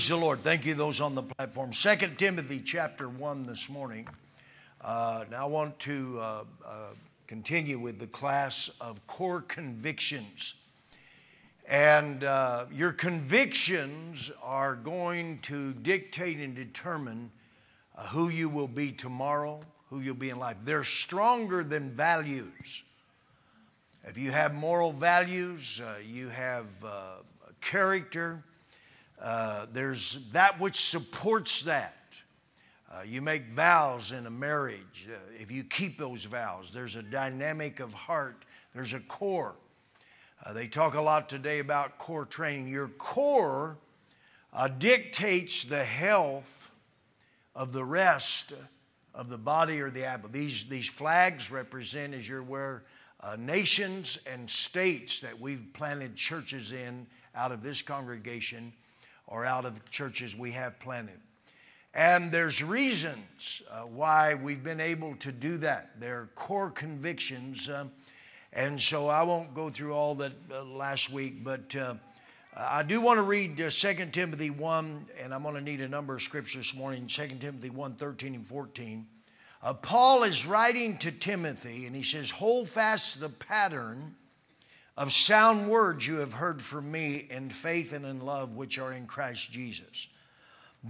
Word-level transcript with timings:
Praise 0.00 0.08
the 0.08 0.16
Lord. 0.16 0.42
Thank 0.42 0.64
you, 0.64 0.72
those 0.72 1.02
on 1.02 1.14
the 1.14 1.22
platform. 1.22 1.74
Second 1.74 2.18
Timothy 2.18 2.62
chapter 2.64 3.10
1 3.10 3.44
this 3.44 3.68
morning. 3.68 4.08
Uh, 4.80 5.26
now 5.30 5.42
I 5.42 5.46
want 5.46 5.78
to 5.80 6.18
uh, 6.18 6.44
uh, 6.64 6.72
continue 7.26 7.78
with 7.78 7.98
the 7.98 8.06
class 8.06 8.70
of 8.80 9.06
core 9.06 9.42
convictions. 9.42 10.54
And 11.68 12.24
uh, 12.24 12.64
your 12.72 12.92
convictions 12.92 14.30
are 14.42 14.74
going 14.74 15.40
to 15.40 15.74
dictate 15.74 16.38
and 16.38 16.54
determine 16.54 17.30
uh, 17.94 18.06
who 18.06 18.30
you 18.30 18.48
will 18.48 18.68
be 18.68 18.92
tomorrow, 18.92 19.60
who 19.90 20.00
you'll 20.00 20.14
be 20.14 20.30
in 20.30 20.38
life. 20.38 20.56
They're 20.64 20.82
stronger 20.82 21.62
than 21.62 21.90
values. 21.90 22.84
If 24.04 24.16
you 24.16 24.30
have 24.30 24.54
moral 24.54 24.92
values, 24.94 25.78
uh, 25.84 25.96
you 26.02 26.30
have 26.30 26.64
character, 27.60 28.42
uh, 29.20 29.66
there's 29.72 30.18
that 30.32 30.58
which 30.58 30.80
supports 30.80 31.62
that. 31.62 31.96
Uh, 32.90 33.02
you 33.02 33.22
make 33.22 33.46
vows 33.50 34.12
in 34.12 34.26
a 34.26 34.30
marriage. 34.30 35.08
Uh, 35.08 35.16
if 35.38 35.50
you 35.50 35.62
keep 35.62 35.98
those 35.98 36.24
vows, 36.24 36.70
there's 36.72 36.96
a 36.96 37.02
dynamic 37.02 37.80
of 37.80 37.92
heart, 37.92 38.44
there's 38.74 38.94
a 38.94 39.00
core. 39.00 39.54
Uh, 40.44 40.52
they 40.54 40.66
talk 40.66 40.94
a 40.94 41.00
lot 41.00 41.28
today 41.28 41.58
about 41.58 41.98
core 41.98 42.24
training. 42.24 42.66
Your 42.66 42.88
core 42.88 43.76
uh, 44.52 44.68
dictates 44.68 45.64
the 45.64 45.84
health 45.84 46.70
of 47.54 47.72
the 47.72 47.84
rest 47.84 48.54
of 49.14 49.28
the 49.28 49.38
body 49.38 49.80
or 49.80 49.90
the 49.90 50.04
apple. 50.04 50.30
These, 50.30 50.64
these 50.68 50.88
flags 50.88 51.50
represent, 51.50 52.14
as 52.14 52.28
you're 52.28 52.40
aware, 52.40 52.84
nations 53.38 54.18
and 54.26 54.48
states 54.48 55.20
that 55.20 55.38
we've 55.38 55.66
planted 55.74 56.16
churches 56.16 56.72
in 56.72 57.06
out 57.34 57.52
of 57.52 57.62
this 57.62 57.82
congregation 57.82 58.72
or 59.30 59.46
out 59.46 59.64
of 59.64 59.90
churches 59.90 60.36
we 60.36 60.50
have 60.52 60.78
planted. 60.80 61.18
And 61.94 62.30
there's 62.30 62.62
reasons 62.62 63.62
uh, 63.70 63.80
why 63.80 64.34
we've 64.34 64.62
been 64.62 64.80
able 64.80 65.16
to 65.16 65.32
do 65.32 65.56
that. 65.58 65.98
There 65.98 66.20
are 66.20 66.28
core 66.34 66.70
convictions. 66.70 67.68
Uh, 67.68 67.86
and 68.52 68.80
so 68.80 69.08
I 69.08 69.22
won't 69.22 69.54
go 69.54 69.70
through 69.70 69.94
all 69.94 70.14
that 70.16 70.32
uh, 70.52 70.64
last 70.64 71.10
week, 71.10 71.42
but 71.42 71.74
uh, 71.74 71.94
I 72.56 72.82
do 72.82 73.00
want 73.00 73.18
to 73.18 73.22
read 73.22 73.60
uh, 73.60 73.70
2 73.70 74.06
Timothy 74.12 74.50
1, 74.50 75.06
and 75.22 75.32
I'm 75.32 75.42
going 75.42 75.54
to 75.54 75.60
need 75.60 75.80
a 75.80 75.88
number 75.88 76.14
of 76.14 76.22
scriptures 76.22 76.66
this 76.66 76.74
morning 76.74 77.06
2 77.06 77.28
Timothy 77.40 77.70
1 77.70 77.94
13 77.94 78.34
and 78.34 78.46
14. 78.46 79.06
Uh, 79.62 79.74
Paul 79.74 80.24
is 80.24 80.46
writing 80.46 80.98
to 80.98 81.12
Timothy, 81.12 81.86
and 81.86 81.94
he 81.94 82.02
says, 82.02 82.30
Hold 82.30 82.68
fast 82.68 83.20
the 83.20 83.28
pattern 83.28 84.16
of 85.00 85.14
sound 85.14 85.66
words 85.66 86.06
you 86.06 86.16
have 86.16 86.34
heard 86.34 86.60
from 86.60 86.92
me 86.92 87.26
in 87.30 87.48
faith 87.48 87.94
and 87.94 88.04
in 88.04 88.20
love 88.20 88.54
which 88.54 88.78
are 88.78 88.92
in 88.92 89.06
Christ 89.06 89.50
Jesus. 89.50 90.08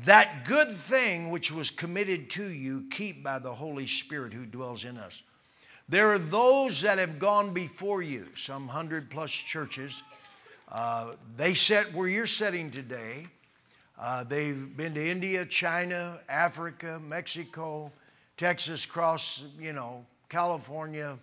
That 0.02 0.44
good 0.44 0.74
thing 0.74 1.30
which 1.30 1.52
was 1.52 1.70
committed 1.70 2.28
to 2.30 2.48
you, 2.48 2.86
keep 2.90 3.22
by 3.22 3.38
the 3.38 3.54
Holy 3.54 3.86
Spirit 3.86 4.32
who 4.32 4.46
dwells 4.46 4.84
in 4.84 4.96
us. 4.96 5.22
There 5.88 6.08
are 6.08 6.18
those 6.18 6.80
that 6.80 6.98
have 6.98 7.20
gone 7.20 7.54
before 7.54 8.02
you, 8.02 8.26
some 8.36 8.66
hundred 8.66 9.10
plus 9.10 9.30
churches. 9.30 10.02
Uh, 10.68 11.12
they 11.36 11.54
set 11.54 11.94
where 11.94 12.08
you're 12.08 12.26
sitting 12.26 12.68
today. 12.68 13.28
Uh, 13.96 14.24
they've 14.24 14.76
been 14.76 14.92
to 14.94 15.08
India, 15.08 15.46
China, 15.46 16.18
Africa, 16.28 17.00
Mexico, 17.06 17.92
Texas, 18.36 18.84
cross, 18.84 19.44
you 19.60 19.72
know, 19.72 20.04
California, 20.28 21.16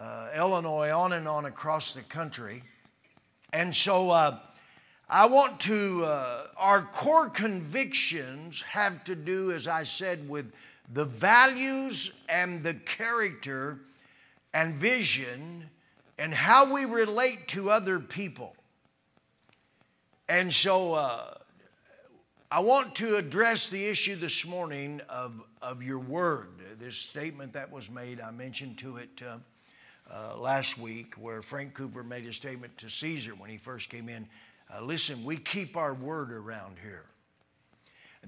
uh, 0.00 0.28
Illinois, 0.34 0.90
on 0.90 1.12
and 1.12 1.28
on 1.28 1.44
across 1.44 1.92
the 1.92 2.00
country. 2.02 2.62
And 3.52 3.74
so 3.74 4.10
uh, 4.10 4.38
I 5.08 5.26
want 5.26 5.60
to, 5.60 6.04
uh, 6.04 6.46
our 6.56 6.82
core 6.82 7.28
convictions 7.28 8.62
have 8.62 9.04
to 9.04 9.14
do, 9.14 9.52
as 9.52 9.66
I 9.66 9.82
said, 9.82 10.28
with 10.28 10.52
the 10.92 11.04
values 11.04 12.12
and 12.28 12.62
the 12.62 12.74
character 12.74 13.80
and 14.54 14.74
vision 14.74 15.68
and 16.18 16.34
how 16.34 16.72
we 16.72 16.84
relate 16.84 17.48
to 17.48 17.70
other 17.70 17.98
people. 17.98 18.54
And 20.28 20.52
so 20.52 20.94
uh, 20.94 21.34
I 22.50 22.60
want 22.60 22.94
to 22.96 23.16
address 23.16 23.68
the 23.68 23.84
issue 23.84 24.16
this 24.16 24.46
morning 24.46 25.00
of, 25.08 25.40
of 25.60 25.82
your 25.82 25.98
word. 25.98 26.48
This 26.78 26.96
statement 26.96 27.52
that 27.52 27.70
was 27.70 27.90
made, 27.90 28.20
I 28.20 28.30
mentioned 28.30 28.78
to 28.78 28.96
it 28.96 29.22
uh, 30.12 30.36
last 30.38 30.78
week 30.78 31.14
where 31.14 31.42
Frank 31.42 31.74
Cooper 31.74 32.02
made 32.02 32.26
a 32.26 32.32
statement 32.32 32.76
to 32.78 32.90
Caesar 32.90 33.32
when 33.32 33.50
he 33.50 33.56
first 33.56 33.88
came 33.88 34.08
in. 34.08 34.26
Uh, 34.72 34.82
listen, 34.82 35.24
we 35.24 35.36
keep 35.36 35.76
our 35.76 35.94
word 35.94 36.32
around 36.32 36.76
here. 36.82 37.04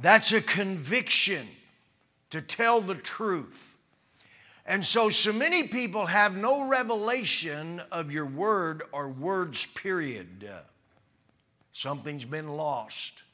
That's 0.00 0.32
a 0.32 0.41
conviction 0.41 1.47
to 2.31 2.41
tell 2.41 2.81
the 2.81 2.94
truth. 2.94 3.76
And 4.65 4.84
so, 4.84 5.10
so 5.10 5.32
many 5.32 5.65
people 5.65 6.06
have 6.06 6.37
no 6.37 6.66
revelation 6.66 7.82
of 7.91 8.12
your 8.12 8.26
word 8.26 8.84
or 8.93 9.09
words, 9.09 9.66
period. 9.75 10.49
Something's 11.72 12.25
been 12.25 12.49
lost 12.49 13.25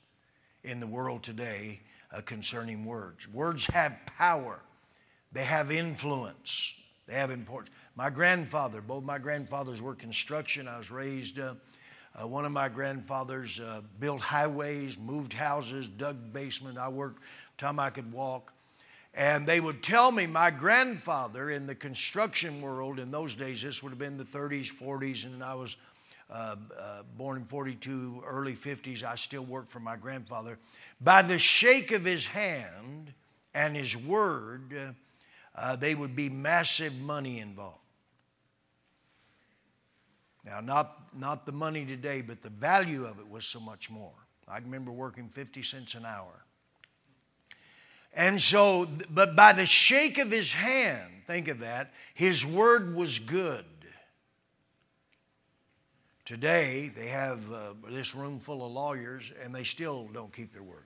in 0.65 0.81
the 0.81 0.87
world 0.87 1.23
today 1.23 1.81
uh, 2.13 2.23
concerning 2.23 2.85
words. 2.85 3.29
Words 3.29 3.67
have 3.67 3.99
power, 4.07 4.61
they 5.33 5.45
have 5.45 5.71
influence, 5.71 6.75
they 7.07 7.15
have 7.15 7.31
importance. 7.31 7.75
My 7.99 8.11
grandfather, 8.11 8.81
both 8.81 9.03
my 9.03 9.19
grandfathers 9.19 9.83
were 9.83 9.97
construction. 9.97 10.69
I 10.69 10.79
was 10.79 10.89
raised, 10.89 11.41
uh, 11.41 11.55
uh, 12.15 12.29
one 12.29 12.45
of 12.45 12.53
my 12.53 12.69
grandfathers 12.69 13.59
uh, 13.59 13.81
built 13.99 14.21
highways, 14.21 14.97
moved 14.97 15.33
houses, 15.33 15.89
dug 15.89 16.33
basement. 16.33 16.79
I 16.79 16.89
worked 16.91 17.21
time 17.57 17.81
I 17.81 17.91
could 17.91 18.13
walk. 18.13 18.53
And 19.15 19.49
they 19.49 19.59
would 19.59 19.83
tell 19.83 20.13
me 20.13 20.29
my 20.29 20.53
grandfather 20.53 21.51
in 21.51 21.67
the 21.67 21.75
construction 21.75 22.63
world 22.63 23.01
in 23.01 23.11
those 23.11 23.35
days, 23.35 23.63
this 23.63 23.83
would 23.83 23.91
have 23.91 23.99
been 23.99 24.17
the 24.17 24.23
30s, 24.23 24.73
40s, 24.73 25.25
and 25.25 25.43
I 25.43 25.57
was 25.57 25.75
uh, 26.31 26.55
uh, 26.79 27.03
born 27.17 27.39
in 27.39 27.47
42, 27.47 28.23
early 28.25 28.55
50s. 28.55 29.03
I 29.03 29.17
still 29.17 29.45
worked 29.45 29.73
for 29.73 29.81
my 29.81 29.97
grandfather. 29.97 30.57
By 31.01 31.23
the 31.23 31.41
shake 31.41 31.91
of 31.91 32.05
his 32.05 32.27
hand 32.27 33.13
and 33.55 33.75
his 33.75 33.97
word, 33.97 34.95
uh, 35.57 35.75
they 35.75 35.97
would 35.97 36.15
be 36.15 36.29
massive 36.29 36.95
money 36.95 37.41
involved. 37.41 37.81
Now, 40.49 40.61
not, 40.61 41.15
not 41.15 41.45
the 41.45 41.53
money 41.53 41.85
today, 41.85 42.23
but 42.23 42.41
the 42.41 42.49
value 42.49 43.05
of 43.05 43.19
it 43.19 43.29
was 43.29 43.45
so 43.45 43.61
much 43.61 43.91
more. 43.91 44.13
I 44.47 44.59
remember 44.59 44.91
working 44.91 45.29
50 45.29 45.63
cents 45.63 45.95
an 45.95 46.07
hour. 46.07 46.45
And 48.15 48.41
so, 48.41 48.89
but 49.11 49.37
by 49.37 49.53
the 49.53 49.67
shake 49.67 50.17
of 50.17 50.31
his 50.31 50.53
hand, 50.53 51.11
think 51.27 51.49
of 51.49 51.59
that, 51.61 51.93
his 52.15 52.47
word 52.47 52.95
was 52.95 53.19
good. 53.19 53.65
Today, 56.25 56.91
they 56.95 57.09
have 57.09 57.41
uh, 57.53 57.73
this 57.91 58.15
room 58.15 58.41
full 58.41 58.65
of 58.65 58.73
lawyers 58.73 59.31
and 59.43 59.55
they 59.55 59.65
still 59.65 60.09
don't 60.13 60.33
keep 60.33 60.53
their 60.53 60.63
word. 60.63 60.85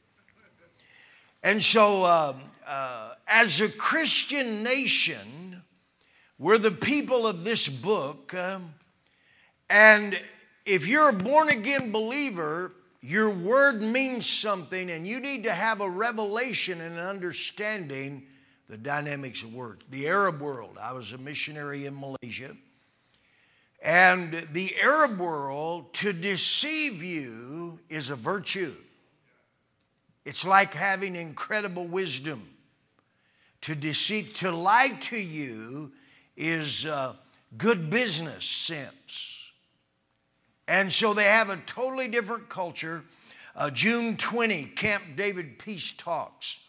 And 1.44 1.62
so, 1.62 2.04
uh, 2.04 2.34
uh, 2.66 3.14
as 3.26 3.60
a 3.60 3.68
Christian 3.68 4.62
nation, 4.62 5.62
we're 6.38 6.58
the 6.58 6.70
people 6.70 7.26
of 7.26 7.44
this 7.44 7.68
book. 7.68 8.34
Um, 8.34 8.74
and 9.72 10.20
if 10.66 10.86
you're 10.86 11.08
a 11.08 11.14
born 11.14 11.48
again 11.48 11.92
believer, 11.92 12.72
your 13.00 13.30
word 13.30 13.80
means 13.80 14.28
something, 14.28 14.90
and 14.90 15.08
you 15.08 15.18
need 15.18 15.44
to 15.44 15.52
have 15.52 15.80
a 15.80 15.88
revelation 15.88 16.82
and 16.82 16.98
an 16.98 17.04
understanding 17.04 18.24
the 18.68 18.76
dynamics 18.76 19.42
of 19.42 19.54
words. 19.54 19.82
The 19.90 20.06
Arab 20.08 20.42
world, 20.42 20.76
I 20.78 20.92
was 20.92 21.12
a 21.12 21.18
missionary 21.18 21.86
in 21.86 21.98
Malaysia, 21.98 22.54
and 23.82 24.46
the 24.52 24.76
Arab 24.78 25.18
world, 25.18 25.94
to 25.94 26.12
deceive 26.12 27.02
you 27.02 27.80
is 27.88 28.10
a 28.10 28.14
virtue. 28.14 28.74
It's 30.26 30.44
like 30.44 30.74
having 30.74 31.16
incredible 31.16 31.86
wisdom. 31.86 32.46
To 33.62 33.74
deceive, 33.74 34.34
to 34.34 34.50
lie 34.50 34.98
to 35.02 35.16
you 35.16 35.92
is 36.36 36.84
uh, 36.84 37.14
good 37.56 37.88
business 37.88 38.44
sense. 38.44 39.41
And 40.72 40.90
so 40.90 41.12
they 41.12 41.24
have 41.24 41.50
a 41.50 41.58
totally 41.66 42.08
different 42.08 42.48
culture. 42.48 43.04
Uh, 43.54 43.68
June 43.68 44.16
20, 44.16 44.64
Camp 44.74 45.04
David 45.16 45.58
Peace 45.58 45.92
Talks. 45.92 46.60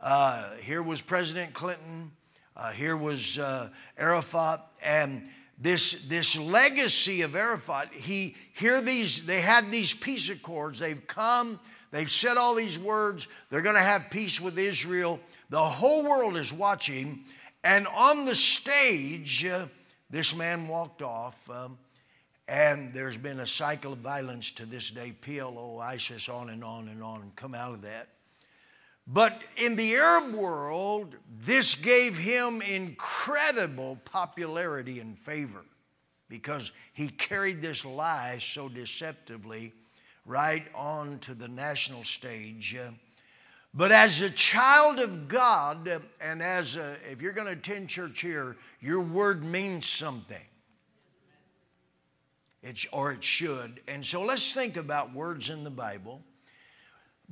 Uh, 0.00 0.50
here 0.56 0.82
was 0.82 1.00
President 1.00 1.54
Clinton. 1.54 2.10
Uh, 2.56 2.72
here 2.72 2.96
was 2.96 3.38
uh, 3.38 3.68
Arafat. 3.96 4.66
And 4.82 5.28
this, 5.60 5.92
this 6.08 6.36
legacy 6.36 7.22
of 7.22 7.36
Arafat, 7.36 7.92
he, 7.92 8.34
here 8.52 8.80
these, 8.80 9.24
they 9.24 9.40
had 9.40 9.70
these 9.70 9.94
peace 9.94 10.28
accords. 10.28 10.80
They've 10.80 11.06
come, 11.06 11.60
they've 11.92 12.10
said 12.10 12.36
all 12.36 12.56
these 12.56 12.80
words. 12.80 13.28
They're 13.48 13.62
going 13.62 13.76
to 13.76 13.80
have 13.80 14.10
peace 14.10 14.40
with 14.40 14.58
Israel. 14.58 15.20
The 15.50 15.62
whole 15.62 16.02
world 16.02 16.36
is 16.36 16.52
watching. 16.52 17.20
And 17.62 17.86
on 17.86 18.24
the 18.24 18.34
stage, 18.34 19.44
uh, 19.44 19.68
this 20.10 20.34
man 20.34 20.66
walked 20.66 21.00
off. 21.00 21.48
Um, 21.48 21.78
And 22.50 22.92
there's 22.92 23.16
been 23.16 23.38
a 23.38 23.46
cycle 23.46 23.92
of 23.92 24.00
violence 24.00 24.50
to 24.50 24.66
this 24.66 24.90
day 24.90 25.14
PLO, 25.22 25.80
ISIS, 25.80 26.28
on 26.28 26.50
and 26.50 26.64
on 26.64 26.88
and 26.88 27.00
on, 27.00 27.22
and 27.22 27.36
come 27.36 27.54
out 27.54 27.74
of 27.74 27.82
that. 27.82 28.08
But 29.06 29.40
in 29.56 29.76
the 29.76 29.94
Arab 29.94 30.34
world, 30.34 31.14
this 31.42 31.76
gave 31.76 32.16
him 32.16 32.60
incredible 32.60 34.00
popularity 34.04 34.98
and 34.98 35.16
favor 35.16 35.64
because 36.28 36.72
he 36.92 37.06
carried 37.06 37.62
this 37.62 37.84
lie 37.84 38.38
so 38.40 38.68
deceptively 38.68 39.72
right 40.26 40.66
on 40.74 41.20
to 41.20 41.34
the 41.34 41.46
national 41.48 42.02
stage. 42.02 42.76
But 43.74 43.92
as 43.92 44.22
a 44.22 44.30
child 44.30 44.98
of 44.98 45.28
God, 45.28 46.02
and 46.20 46.42
as 46.42 46.74
a, 46.74 46.96
if 47.08 47.22
you're 47.22 47.30
going 47.30 47.46
to 47.46 47.52
attend 47.52 47.90
church 47.90 48.20
here, 48.20 48.56
your 48.80 49.00
word 49.00 49.44
means 49.44 49.86
something. 49.86 50.42
It's, 52.62 52.86
or 52.92 53.12
it 53.12 53.24
should. 53.24 53.80
And 53.88 54.04
so 54.04 54.22
let's 54.22 54.52
think 54.52 54.76
about 54.76 55.14
words 55.14 55.50
in 55.50 55.64
the 55.64 55.70
Bible 55.70 56.20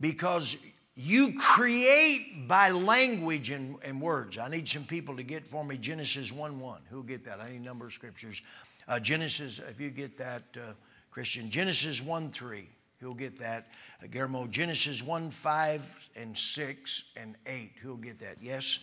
because 0.01 0.57
you 0.95 1.39
create 1.39 2.49
by 2.49 2.71
language 2.71 3.51
and, 3.51 3.77
and, 3.83 4.01
words. 4.01 4.39
I 4.39 4.49
need 4.49 4.69
some 4.69 4.85
people 4.85 5.17
to 5.17 5.23
get 5.23 5.47
for 5.47 5.65
me 5.65 5.77
Genesis 5.77 6.33
1 6.33 6.59
1. 6.59 6.81
Who'll 6.91 7.03
get 7.03 7.25
that? 7.25 7.41
I 7.41 7.51
need 7.51 7.61
a 7.61 7.65
number 7.65 7.87
of 7.87 7.93
scriptures. 7.93 8.43
Uh, 8.89 8.99
Genesis, 8.99 9.61
if 9.69 9.81
you 9.81 9.91
get 9.91 10.17
that, 10.19 10.43
uh, 10.57 10.73
Christian, 11.11 11.51
Genesis 11.51 12.03
1 12.03 12.31
3. 12.31 12.69
Who'll 13.01 13.15
get 13.15 13.39
that? 13.39 13.69
Uh, 14.03 14.07
Guillermo, 14.11 14.47
Genesis 14.47 15.03
1 15.03 15.31
5 15.31 15.83
and 16.17 16.37
6 16.37 17.03
and 17.17 17.37
8. 17.47 17.73
Who'll 17.81 17.97
get 17.97 18.19
that? 18.19 18.39
Yes. 18.43 18.81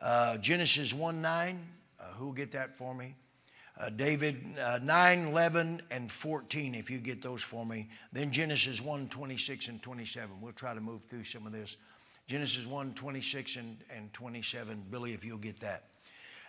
Uh, 0.00 0.36
Genesis 0.38 0.92
1 0.92 1.22
9. 1.22 1.66
Uh, 1.98 2.04
who'll 2.18 2.32
get 2.32 2.52
that 2.52 2.76
for 2.76 2.94
me? 2.94 3.14
Uh, 3.78 3.90
David 3.90 4.42
uh, 4.58 4.78
9, 4.82 5.26
11, 5.26 5.82
and 5.90 6.10
14, 6.10 6.74
if 6.74 6.90
you 6.90 6.98
get 6.98 7.20
those 7.20 7.42
for 7.42 7.66
me. 7.66 7.88
Then 8.12 8.30
Genesis 8.30 8.80
1, 8.80 9.08
26 9.08 9.68
and 9.68 9.82
27. 9.82 10.30
We'll 10.40 10.52
try 10.52 10.72
to 10.72 10.80
move 10.80 11.02
through 11.08 11.24
some 11.24 11.46
of 11.46 11.52
this. 11.52 11.76
Genesis 12.26 12.66
1, 12.66 12.94
26 12.94 13.56
and, 13.56 13.76
and 13.94 14.12
27. 14.14 14.82
Billy, 14.90 15.12
if 15.12 15.24
you'll 15.24 15.36
get 15.36 15.60
that. 15.60 15.84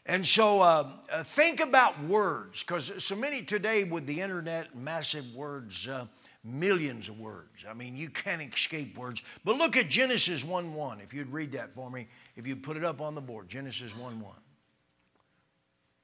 And 0.06 0.26
so 0.26 0.62
uh, 0.62 0.90
uh 1.12 1.24
think 1.24 1.60
about 1.60 2.02
words, 2.06 2.64
because 2.64 2.94
so 3.04 3.16
many 3.16 3.42
today 3.42 3.84
with 3.84 4.06
the 4.06 4.22
internet, 4.22 4.74
massive 4.74 5.26
words, 5.36 5.86
uh, 5.86 6.06
millions 6.46 7.10
of 7.10 7.20
words. 7.20 7.66
I 7.70 7.74
mean, 7.74 7.98
you 7.98 8.10
can't 8.10 8.42
escape 8.42 8.98
words. 8.98 9.22
But 9.44 9.58
look 9.58 9.76
at 9.76 9.90
Genesis 9.90 10.46
1 10.46 10.74
1, 10.74 11.02
if 11.02 11.14
you'd 11.14 11.32
read 11.32 11.52
that 11.52 11.76
for 11.76 11.92
me, 11.92 12.08
if 12.38 12.48
you'd 12.48 12.64
put 12.64 12.78
it 12.78 12.86
up 12.86 13.02
on 13.02 13.16
the 13.16 13.22
board. 13.22 13.50
Genesis 13.50 13.96
1 13.98 14.22
1. 14.22 14.34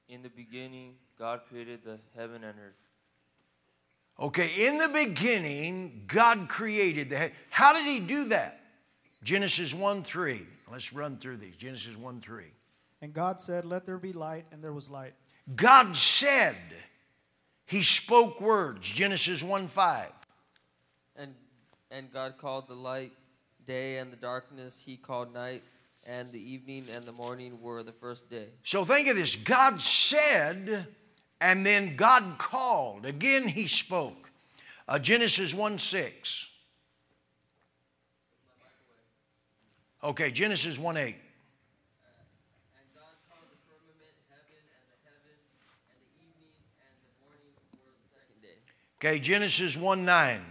In 0.09 0.21
the 0.21 0.29
beginning, 0.29 0.95
God 1.17 1.41
created 1.47 1.83
the 1.83 1.99
heaven 2.15 2.43
and 2.43 2.59
earth. 2.59 2.75
Okay, 4.19 4.67
in 4.67 4.77
the 4.77 4.89
beginning, 4.89 6.03
God 6.07 6.47
created 6.47 7.09
the 7.09 7.17
heaven. 7.17 7.35
How 7.49 7.73
did 7.73 7.85
He 7.85 7.99
do 7.99 8.25
that? 8.25 8.59
Genesis 9.23 9.73
1 9.73 10.03
3. 10.03 10.45
Let's 10.71 10.93
run 10.93 11.17
through 11.17 11.37
these. 11.37 11.55
Genesis 11.55 11.95
1 11.95 12.21
3. 12.21 12.45
And 13.01 13.13
God 13.13 13.41
said, 13.41 13.65
Let 13.65 13.85
there 13.85 13.97
be 13.97 14.13
light, 14.13 14.45
and 14.51 14.61
there 14.61 14.73
was 14.73 14.89
light. 14.89 15.13
God 15.55 15.97
said, 15.97 16.55
He 17.65 17.81
spoke 17.81 18.39
words. 18.39 18.87
Genesis 18.87 19.41
1 19.41 19.67
5. 19.67 20.09
And, 21.15 21.33
and 21.89 22.11
God 22.11 22.37
called 22.37 22.67
the 22.67 22.75
light 22.75 23.13
day, 23.65 23.97
and 23.97 24.11
the 24.11 24.17
darkness 24.17 24.83
He 24.85 24.97
called 24.97 25.33
night 25.33 25.63
and 26.05 26.31
the 26.31 26.51
evening 26.51 26.85
and 26.93 27.05
the 27.05 27.11
morning 27.11 27.61
were 27.61 27.83
the 27.83 27.91
first 27.91 28.29
day. 28.29 28.47
So 28.63 28.83
think 28.83 29.07
of 29.07 29.15
this 29.15 29.35
God 29.35 29.81
said, 29.81 30.87
and 31.39 31.65
then 31.65 31.95
God 31.95 32.37
called. 32.37 33.05
Again, 33.05 33.47
He 33.47 33.67
spoke. 33.67 34.31
Uh, 34.87 34.99
Genesis 34.99 35.53
1 35.53 35.79
6. 35.79 36.47
Okay, 40.03 40.31
Genesis 40.31 40.77
1 40.77 40.97
8. 40.97 41.15
Okay, 48.97 49.19
Genesis 49.19 49.75
1 49.75 50.05
9. 50.05 50.41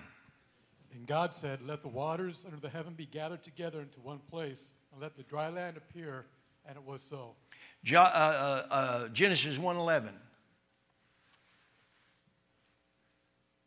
And 0.94 1.06
God 1.06 1.34
said, 1.34 1.60
Let 1.66 1.82
the 1.82 1.88
waters 1.88 2.44
under 2.46 2.60
the 2.60 2.68
heaven 2.68 2.94
be 2.94 3.06
gathered 3.06 3.42
together 3.42 3.80
into 3.80 4.00
one 4.00 4.20
place 4.30 4.72
and 4.92 5.00
let 5.00 5.16
the 5.16 5.22
dry 5.22 5.48
land 5.48 5.76
appear, 5.76 6.26
and 6.66 6.76
it 6.76 6.84
was 6.84 7.02
so. 7.02 7.34
uh, 8.02 8.66
uh, 8.70 8.72
uh, 8.72 9.08
Genesis 9.08 9.58
1.11. 9.58 10.08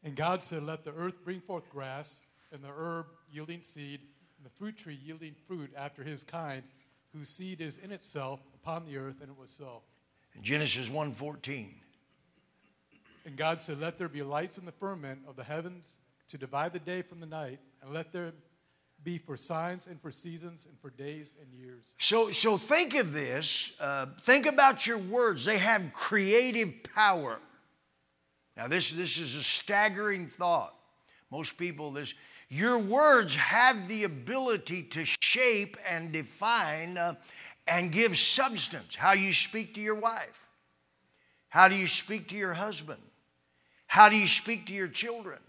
And 0.04 0.16
God 0.16 0.44
said, 0.44 0.64
Let 0.64 0.84
the 0.84 0.94
earth 0.94 1.24
bring 1.26 1.42
forth 1.42 1.70
grass, 1.70 2.22
and 2.52 2.64
the 2.64 2.70
herb 2.70 3.08
yielding 3.32 3.62
seed, 3.62 4.02
and 4.38 4.46
the 4.46 4.52
fruit 4.52 4.78
tree 4.78 5.00
yielding 5.04 5.34
fruit 5.48 5.72
after 5.76 6.04
his 6.04 6.24
kind, 6.24 6.64
whose 7.12 7.30
seed 7.30 7.60
is 7.60 7.80
in 7.80 7.92
itself 7.92 8.40
upon 8.54 8.86
the 8.86 8.98
earth, 8.98 9.16
and 9.22 9.30
it 9.30 9.38
was 9.38 9.52
so. 9.52 9.82
Genesis 10.42 10.90
1.14. 10.90 11.70
And 13.26 13.36
God 13.36 13.60
said, 13.60 13.80
Let 13.80 13.98
there 13.98 14.08
be 14.08 14.22
lights 14.22 14.58
in 14.60 14.66
the 14.66 14.72
firmament 14.72 15.22
of 15.28 15.36
the 15.36 15.44
heavens 15.44 16.00
to 16.28 16.38
divide 16.38 16.74
the 16.74 16.80
day 16.80 17.02
from 17.02 17.20
the 17.20 17.26
night, 17.26 17.60
and 17.82 17.92
let 17.92 18.12
there 18.12 18.34
be 19.06 19.18
for 19.20 19.38
signs 19.38 19.88
and 19.88 20.02
for 20.02 20.12
seasons 20.12 20.66
and 20.66 20.78
for 20.82 20.90
days 20.90 21.38
and 21.40 21.54
years. 21.54 21.96
So, 22.00 22.32
so 22.32 22.58
think 22.58 22.96
of 22.96 23.14
this. 23.14 23.72
Uh, 23.80 24.08
think 24.24 24.48
about 24.48 24.86
your 24.86 24.98
words. 24.98 25.46
They 25.46 25.60
have 25.60 25.94
creative 25.94 26.74
power. 26.94 27.38
Now, 28.58 28.68
this, 28.68 28.92
this 28.92 29.18
is 29.18 29.36
a 29.36 29.44
staggering 29.44 30.28
thought. 30.28 30.74
Most 31.32 31.58
people, 31.58 31.92
this 31.92 32.14
your 32.50 32.78
words 32.78 33.36
have 33.36 33.88
the 33.88 34.04
ability 34.04 34.84
to 34.84 35.06
shape 35.22 35.78
and 35.88 36.12
define 36.12 36.98
uh, 36.98 37.16
and 37.68 37.92
give 37.92 38.18
substance. 38.18 38.96
How 38.96 39.14
you 39.14 39.34
speak 39.34 39.74
to 39.76 39.82
your 39.82 39.96
wife. 39.96 40.48
How 41.50 41.68
do 41.68 41.76
you 41.76 41.88
speak 41.88 42.28
to 42.30 42.36
your 42.36 42.54
husband? 42.54 43.02
How 43.88 44.10
do 44.10 44.16
you 44.16 44.28
speak 44.28 44.68
to 44.68 44.74
your 44.74 44.88
children? 44.88 45.40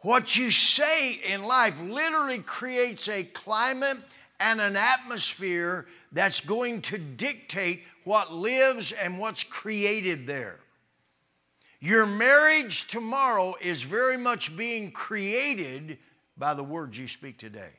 What 0.00 0.36
you 0.36 0.50
say 0.50 1.14
in 1.14 1.42
life 1.42 1.80
literally 1.80 2.38
creates 2.38 3.08
a 3.08 3.24
climate 3.24 3.98
and 4.38 4.60
an 4.60 4.76
atmosphere 4.76 5.86
that's 6.12 6.40
going 6.40 6.82
to 6.82 6.98
dictate 6.98 7.82
what 8.04 8.32
lives 8.32 8.92
and 8.92 9.18
what's 9.18 9.42
created 9.42 10.26
there. 10.26 10.60
Your 11.80 12.06
marriage 12.06 12.86
tomorrow 12.88 13.54
is 13.60 13.82
very 13.82 14.16
much 14.16 14.56
being 14.56 14.90
created 14.90 15.98
by 16.36 16.54
the 16.54 16.64
words 16.64 16.96
you 16.96 17.08
speak 17.08 17.38
today. 17.38 17.70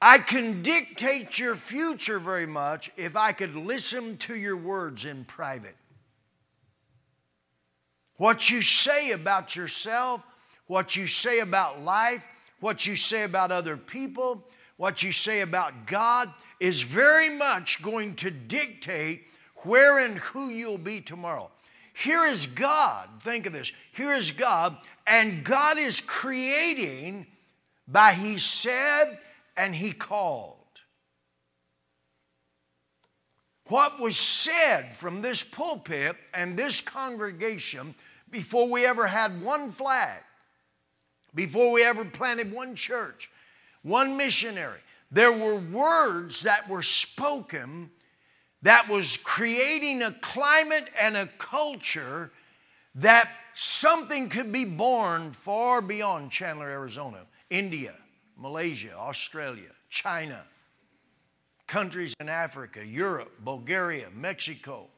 I 0.00 0.18
can 0.18 0.62
dictate 0.62 1.38
your 1.38 1.54
future 1.54 2.18
very 2.18 2.46
much 2.46 2.90
if 2.96 3.14
I 3.14 3.32
could 3.32 3.54
listen 3.54 4.16
to 4.18 4.34
your 4.34 4.56
words 4.56 5.04
in 5.04 5.24
private. 5.24 5.76
What 8.16 8.50
you 8.50 8.62
say 8.62 9.12
about 9.12 9.56
yourself, 9.56 10.22
what 10.66 10.96
you 10.96 11.06
say 11.06 11.40
about 11.40 11.82
life, 11.82 12.22
what 12.60 12.86
you 12.86 12.96
say 12.96 13.24
about 13.24 13.50
other 13.50 13.76
people, 13.76 14.46
what 14.76 15.02
you 15.02 15.12
say 15.12 15.40
about 15.40 15.86
God 15.86 16.32
is 16.60 16.82
very 16.82 17.28
much 17.28 17.82
going 17.82 18.14
to 18.16 18.30
dictate 18.30 19.24
where 19.58 19.98
and 19.98 20.18
who 20.18 20.48
you'll 20.48 20.78
be 20.78 21.00
tomorrow. 21.00 21.50
Here 21.94 22.24
is 22.24 22.46
God. 22.46 23.08
Think 23.22 23.46
of 23.46 23.52
this. 23.52 23.72
Here 23.92 24.14
is 24.14 24.30
God, 24.30 24.76
and 25.06 25.44
God 25.44 25.78
is 25.78 26.00
creating 26.00 27.26
by 27.86 28.14
He 28.14 28.38
said 28.38 29.18
and 29.56 29.74
He 29.74 29.92
called. 29.92 30.61
What 33.72 33.98
was 33.98 34.18
said 34.18 34.94
from 34.94 35.22
this 35.22 35.42
pulpit 35.42 36.18
and 36.34 36.58
this 36.58 36.82
congregation 36.82 37.94
before 38.30 38.68
we 38.68 38.84
ever 38.84 39.06
had 39.06 39.40
one 39.40 39.70
flag, 39.70 40.20
before 41.34 41.72
we 41.72 41.82
ever 41.82 42.04
planted 42.04 42.52
one 42.52 42.74
church, 42.74 43.30
one 43.80 44.18
missionary. 44.18 44.80
There 45.10 45.32
were 45.32 45.56
words 45.56 46.42
that 46.42 46.68
were 46.68 46.82
spoken 46.82 47.90
that 48.60 48.90
was 48.90 49.16
creating 49.16 50.02
a 50.02 50.12
climate 50.20 50.88
and 51.00 51.16
a 51.16 51.30
culture 51.38 52.30
that 52.96 53.30
something 53.54 54.28
could 54.28 54.52
be 54.52 54.66
born 54.66 55.32
far 55.32 55.80
beyond 55.80 56.30
Chandler, 56.30 56.68
Arizona, 56.68 57.20
India, 57.48 57.94
Malaysia, 58.36 58.92
Australia, 58.92 59.70
China, 59.88 60.42
countries 61.72 62.14
in 62.20 62.28
Africa, 62.28 62.84
Europe, 62.84 63.32
Bulgaria, 63.40 64.08
Mexico, 64.14 64.88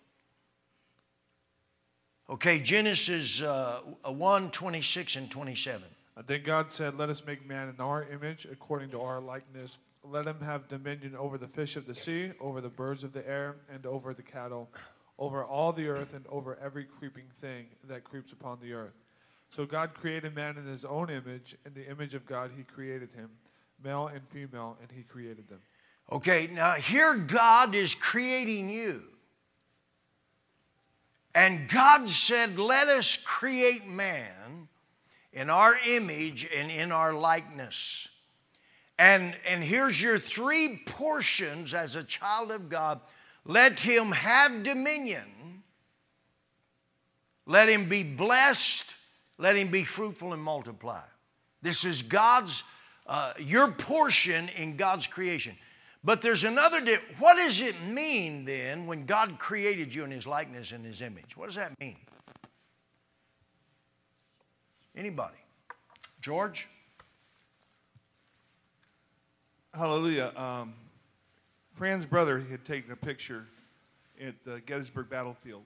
Okay, 2.28 2.58
Genesis 2.58 3.42
uh, 3.42 3.80
1 4.06 4.50
26 4.50 5.16
and 5.16 5.30
27. 5.30 5.82
Then 6.26 6.42
God 6.42 6.72
said, 6.72 6.96
Let 6.96 7.10
us 7.10 7.22
make 7.26 7.46
man 7.46 7.68
in 7.68 7.78
our 7.84 8.06
image, 8.10 8.46
according 8.50 8.90
to 8.90 9.00
our 9.02 9.20
likeness. 9.20 9.78
Let 10.02 10.26
him 10.26 10.40
have 10.40 10.66
dominion 10.66 11.14
over 11.16 11.36
the 11.36 11.46
fish 11.46 11.76
of 11.76 11.86
the 11.86 11.94
sea, 11.94 12.32
over 12.40 12.62
the 12.62 12.70
birds 12.70 13.04
of 13.04 13.12
the 13.12 13.28
air, 13.28 13.56
and 13.70 13.84
over 13.84 14.14
the 14.14 14.22
cattle, 14.22 14.70
over 15.18 15.44
all 15.44 15.72
the 15.74 15.86
earth 15.88 16.14
and 16.14 16.26
over 16.28 16.58
every 16.62 16.84
creeping 16.84 17.28
thing 17.34 17.66
that 17.88 18.04
creeps 18.04 18.32
upon 18.32 18.58
the 18.62 18.72
earth. 18.72 18.94
So 19.50 19.66
God 19.66 19.92
created 19.92 20.34
man 20.34 20.56
in 20.56 20.64
his 20.64 20.86
own 20.86 21.10
image. 21.10 21.56
In 21.66 21.74
the 21.74 21.86
image 21.90 22.14
of 22.14 22.24
God, 22.24 22.52
he 22.56 22.62
created 22.62 23.10
him. 23.12 23.28
Male 23.84 24.06
and 24.06 24.26
female, 24.28 24.78
and 24.80 24.90
he 24.90 25.02
created 25.02 25.46
them. 25.48 25.60
Okay, 26.12 26.48
now 26.52 26.72
here 26.72 27.14
God 27.14 27.74
is 27.74 27.94
creating 27.94 28.68
you. 28.70 29.02
And 31.34 31.68
God 31.68 32.08
said, 32.08 32.58
Let 32.58 32.88
us 32.88 33.16
create 33.16 33.88
man 33.88 34.68
in 35.32 35.50
our 35.50 35.76
image 35.86 36.48
and 36.54 36.70
in 36.70 36.92
our 36.92 37.12
likeness. 37.12 38.08
And, 38.98 39.36
and 39.48 39.62
here's 39.62 40.00
your 40.00 40.18
three 40.20 40.82
portions 40.86 41.74
as 41.74 41.96
a 41.96 42.04
child 42.04 42.52
of 42.52 42.68
God 42.68 43.00
let 43.46 43.78
him 43.78 44.12
have 44.12 44.62
dominion, 44.62 45.62
let 47.46 47.68
him 47.68 47.88
be 47.88 48.02
blessed, 48.02 48.86
let 49.36 49.56
him 49.56 49.70
be 49.70 49.84
fruitful 49.84 50.32
and 50.32 50.42
multiply. 50.42 51.02
This 51.60 51.84
is 51.84 52.00
God's, 52.00 52.64
uh, 53.06 53.34
your 53.38 53.70
portion 53.72 54.48
in 54.50 54.76
God's 54.76 55.06
creation. 55.06 55.56
But 56.04 56.20
there's 56.20 56.44
another, 56.44 56.82
di- 56.82 56.98
what 57.18 57.36
does 57.36 57.62
it 57.62 57.82
mean 57.82 58.44
then 58.44 58.86
when 58.86 59.06
God 59.06 59.38
created 59.38 59.94
you 59.94 60.04
in 60.04 60.10
his 60.10 60.26
likeness 60.26 60.72
and 60.72 60.84
his 60.84 61.00
image? 61.00 61.34
What 61.34 61.46
does 61.46 61.54
that 61.54 61.78
mean? 61.80 61.96
Anybody? 64.94 65.38
George? 66.20 66.68
Hallelujah. 69.72 70.30
Um, 70.36 70.74
Fran's 71.72 72.04
brother 72.04 72.38
had 72.38 72.64
taken 72.64 72.92
a 72.92 72.96
picture 72.96 73.46
at 74.20 74.44
the 74.44 74.60
Gettysburg 74.60 75.08
battlefield. 75.08 75.64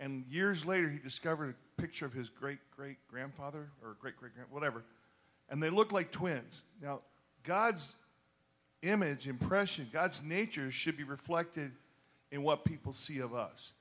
And 0.00 0.24
years 0.30 0.64
later, 0.64 0.88
he 0.88 0.98
discovered 0.98 1.50
a 1.50 1.80
picture 1.80 2.06
of 2.06 2.12
his 2.12 2.30
great 2.30 2.58
great 2.74 2.96
grandfather 3.10 3.68
or 3.82 3.96
great 4.00 4.16
great 4.16 4.32
whatever. 4.50 4.84
And 5.50 5.62
they 5.62 5.68
looked 5.68 5.92
like 5.92 6.10
twins. 6.10 6.64
Now, 6.80 7.00
God's 7.42 7.96
image, 8.82 9.26
impression, 9.26 9.88
God's 9.92 10.22
nature 10.22 10.70
should 10.70 10.96
be 10.96 11.04
reflected 11.04 11.72
in 12.30 12.42
what 12.42 12.64
people 12.64 12.92
see 12.92 13.18
of 13.18 13.34
us. 13.34 13.72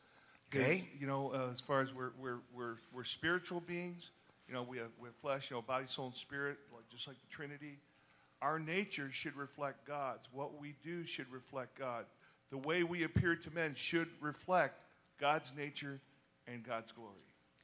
Okay. 0.54 0.89
You 0.98 1.08
know, 1.08 1.32
uh, 1.34 1.51
as 1.51 1.60
far 1.60 1.82
as 1.82 1.94
we're, 1.94 2.12
we're, 2.18 2.39
we're, 2.56 2.75
we're 2.94 3.04
spiritual 3.04 3.60
beings, 3.60 4.12
you 4.48 4.54
know, 4.54 4.63
we 4.63 4.77
have, 4.77 4.89
we 5.00 5.08
have 5.08 5.16
flesh, 5.16 5.51
you 5.51 5.58
know, 5.58 5.62
body, 5.62 5.86
soul, 5.88 6.06
and 6.06 6.16
spirit, 6.16 6.58
like, 6.72 6.88
just 6.89 7.08
like 7.08 7.18
the 7.20 7.27
Trinity. 7.30 7.80
Our 8.42 8.60
nature 8.60 9.10
should 9.12 9.36
reflect 9.36 9.86
God's. 9.86 10.30
What 10.32 10.60
we 10.60 10.75
do 10.84 11.04
should 11.04 11.30
reflect 11.32 11.77
God. 11.77 12.06
The 12.50 12.58
way 12.58 12.84
we 12.84 13.04
appear 13.04 13.36
to 13.36 13.51
men 13.51 13.74
should 13.75 14.08
reflect 14.22 14.75
God's 15.20 15.54
nature 15.58 16.00
and 16.48 16.63
God's 16.63 16.94
glory. 16.94 17.12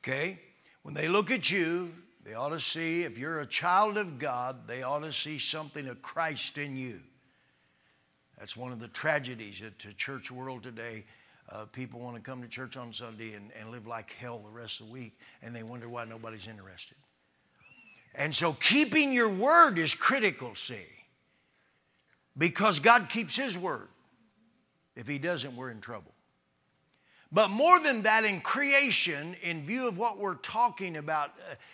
Okay? 0.02 0.40
When 0.82 0.94
they 0.94 1.08
look 1.08 1.32
at 1.32 1.50
you, 1.50 1.94
they 2.26 2.34
ought 2.34 2.50
to 2.50 2.60
see, 2.60 3.04
if 3.04 3.18
you're 3.18 3.40
a 3.40 3.46
child 3.46 3.98
of 3.98 4.20
God, 4.20 4.68
they 4.68 4.84
ought 4.84 5.00
to 5.00 5.14
see 5.14 5.40
something 5.40 5.88
of 5.88 6.02
Christ 6.02 6.58
in 6.58 6.76
you. 6.76 7.00
That's 8.44 8.58
one 8.58 8.74
of 8.74 8.82
the 8.82 8.90
tragedies 8.90 9.62
at 9.66 9.80
the 9.80 9.94
church 9.94 10.30
world 10.30 10.64
today. 10.64 11.06
Uh, 11.48 11.64
people 11.64 12.02
want 12.02 12.18
to 12.18 12.22
come 12.22 12.42
to 12.42 12.48
church 12.50 12.76
on 12.76 12.92
Sunday 12.92 13.36
and, 13.36 13.52
and 13.58 13.72
live 13.72 13.88
like 13.88 14.12
hell 14.20 14.40
the 14.40 14.50
rest 14.50 14.82
of 14.82 14.88
the 14.88 14.92
week, 14.92 15.18
and 15.42 15.56
they 15.56 15.64
wonder 15.64 15.88
why 15.88 16.04
nobody's 16.04 16.50
interested. 16.50 16.98
And 18.14 18.36
so, 18.36 18.52
keeping 18.52 19.14
your 19.14 19.30
word 19.30 19.80
is 19.80 19.96
critical, 19.96 20.56
see, 20.56 20.88
because 22.38 22.80
God 22.80 23.08
keeps 23.08 23.38
His 23.38 23.58
word. 23.58 23.88
If 24.98 25.08
He 25.08 25.20
doesn't, 25.20 25.56
we're 25.56 25.72
in 25.72 25.80
trouble. 25.80 26.12
But 27.34 27.50
more 27.50 27.80
than 27.80 28.04
that, 28.04 28.26
in 28.26 28.42
creation, 28.42 29.36
in 29.42 29.66
view 29.66 29.88
of 29.88 29.98
what 29.98 30.20
we're 30.20 30.36
talking 30.36 30.98
about, 30.98 31.32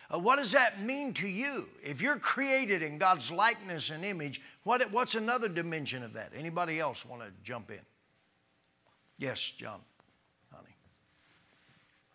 uh, 0.10 0.16
uh, 0.16 0.20
what 0.20 0.38
does 0.38 0.54
that 0.54 0.82
mean 0.82 1.14
to 1.16 1.28
you? 1.28 1.68
If 1.84 2.02
you're 2.02 2.18
created 2.18 2.82
in 2.82 2.98
God's 2.98 3.30
likeness 3.30 3.90
and 3.90 4.06
image, 4.06 4.40
what, 4.64 4.90
what's 4.92 5.16
another 5.16 5.50
dimension 5.50 6.02
of 6.02 6.14
that? 6.14 6.32
Anybody 6.34 6.80
else 6.80 7.06
want 7.06 7.24
to 7.24 7.28
jump 7.44 7.72
in? 7.72 7.82
Yes, 9.18 9.42
John, 9.42 9.82
honey. 10.50 10.76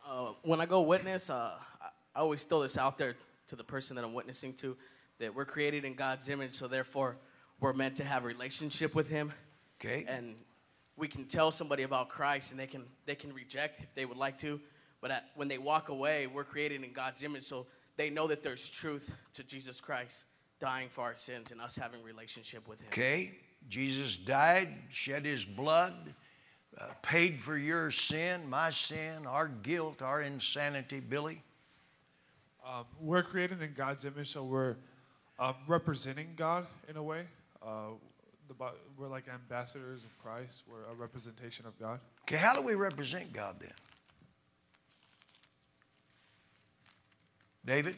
Uh, 0.08 0.32
when 0.42 0.62
I 0.62 0.66
go 0.66 0.80
witness, 0.80 1.28
uh, 1.28 1.52
I 1.82 1.88
I 2.16 2.20
always 2.20 2.44
throw 2.44 2.62
this 2.62 2.78
out 2.78 2.96
there 2.96 3.16
to 3.48 3.56
the 3.56 3.64
person 3.64 3.96
that 3.96 4.04
I'm 4.04 4.14
witnessing 4.14 4.54
to 4.54 4.76
that 5.18 5.34
we're 5.34 5.44
created 5.44 5.84
in 5.84 5.94
God's 5.94 6.28
image, 6.28 6.54
so 6.54 6.68
therefore 6.68 7.16
we're 7.60 7.72
meant 7.72 7.96
to 7.96 8.04
have 8.04 8.24
a 8.24 8.26
relationship 8.28 8.94
with 8.94 9.08
Him. 9.08 9.32
Okay. 9.80 10.04
And 10.06 10.36
we 10.96 11.08
can 11.08 11.24
tell 11.24 11.50
somebody 11.50 11.82
about 11.82 12.08
Christ, 12.08 12.50
and 12.50 12.60
they 12.60 12.66
can 12.66 12.84
they 13.06 13.14
can 13.14 13.32
reject 13.32 13.80
if 13.80 13.94
they 13.94 14.04
would 14.04 14.18
like 14.18 14.38
to, 14.38 14.60
but 15.00 15.10
at, 15.10 15.30
when 15.34 15.48
they 15.48 15.58
walk 15.58 15.88
away, 15.88 16.26
we're 16.26 16.44
created 16.44 16.82
in 16.82 16.92
God's 16.92 17.22
image, 17.22 17.44
so 17.44 17.66
they 17.96 18.10
know 18.10 18.26
that 18.28 18.42
there's 18.42 18.68
truth 18.68 19.12
to 19.34 19.44
Jesus 19.44 19.80
Christ 19.80 20.26
dying 20.60 20.88
for 20.90 21.02
our 21.02 21.14
sins 21.14 21.50
and 21.50 21.60
us 21.60 21.76
having 21.76 22.02
relationship 22.02 22.68
with 22.68 22.80
Him. 22.80 22.88
Okay. 22.88 23.32
Jesus 23.68 24.16
died, 24.16 24.68
shed 24.90 25.24
his 25.24 25.44
blood, 25.44 25.94
uh, 26.78 26.84
paid 27.02 27.40
for 27.40 27.56
your 27.56 27.90
sin, 27.90 28.48
my 28.48 28.70
sin, 28.70 29.26
our 29.26 29.48
guilt, 29.48 30.02
our 30.02 30.20
insanity. 30.20 31.00
Billy? 31.00 31.42
Um, 32.66 32.84
we're 33.00 33.22
created 33.22 33.62
in 33.62 33.74
God's 33.74 34.04
image, 34.04 34.28
so 34.28 34.42
we're 34.42 34.76
um, 35.38 35.54
representing 35.66 36.32
God 36.36 36.66
in 36.88 36.96
a 36.96 37.02
way. 37.02 37.24
Uh, 37.62 37.90
the, 38.54 38.64
Bi- 38.64 38.70
we're 38.96 39.08
like 39.08 39.28
ambassadors 39.28 40.04
of 40.04 40.18
Christ. 40.18 40.64
We're 40.68 40.90
a 40.90 40.94
representation 40.94 41.66
of 41.66 41.78
God. 41.78 42.00
Okay, 42.23 42.37
how 42.37 42.54
do 42.54 42.62
we 42.62 42.75
represent 42.75 43.32
God 43.32 43.56
then? 43.61 43.73
David? 47.64 47.96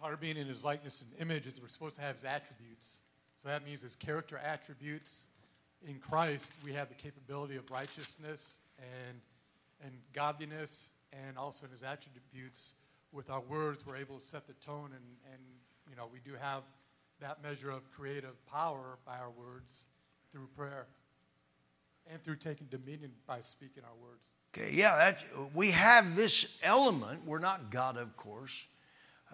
Part 0.00 0.14
of 0.14 0.20
being 0.20 0.36
in 0.36 0.46
his 0.46 0.64
likeness 0.64 1.02
and 1.02 1.10
image 1.20 1.46
is 1.46 1.60
we're 1.60 1.68
supposed 1.68 1.96
to 1.96 2.02
have 2.02 2.16
his 2.16 2.24
attributes. 2.24 3.02
So 3.42 3.48
that 3.48 3.64
means 3.64 3.82
his 3.82 3.94
character 3.94 4.38
attributes. 4.38 5.28
In 5.86 5.98
Christ, 5.98 6.52
we 6.64 6.72
have 6.72 6.88
the 6.88 6.94
capability 6.94 7.56
of 7.56 7.70
righteousness 7.70 8.60
and, 8.78 9.20
and 9.82 9.92
godliness, 10.12 10.92
and 11.12 11.38
also 11.38 11.66
in 11.66 11.72
his 11.72 11.82
attributes. 11.82 12.74
With 13.12 13.30
our 13.30 13.40
words, 13.40 13.86
we're 13.86 13.96
able 13.96 14.18
to 14.18 14.24
set 14.24 14.46
the 14.46 14.52
tone, 14.54 14.90
and, 14.92 15.32
and 15.32 15.42
you 15.90 15.96
know, 15.96 16.08
we 16.10 16.20
do 16.20 16.36
have 16.40 16.62
that 17.20 17.42
measure 17.42 17.70
of 17.70 17.90
creative 17.90 18.46
power 18.46 18.98
by 19.04 19.18
our 19.18 19.30
words 19.30 19.88
through 20.30 20.48
prayer 20.56 20.86
and 22.10 22.22
through 22.22 22.36
taking 22.36 22.68
dominion 22.68 23.10
by 23.26 23.40
speaking 23.40 23.82
our 23.84 23.96
words. 24.00 24.28
Okay, 24.54 24.72
yeah, 24.74 24.96
that's, 24.96 25.24
we 25.54 25.72
have 25.72 26.16
this 26.16 26.46
element. 26.62 27.26
We're 27.26 27.40
not 27.40 27.70
God, 27.70 27.96
of 27.96 28.16
course. 28.16 28.66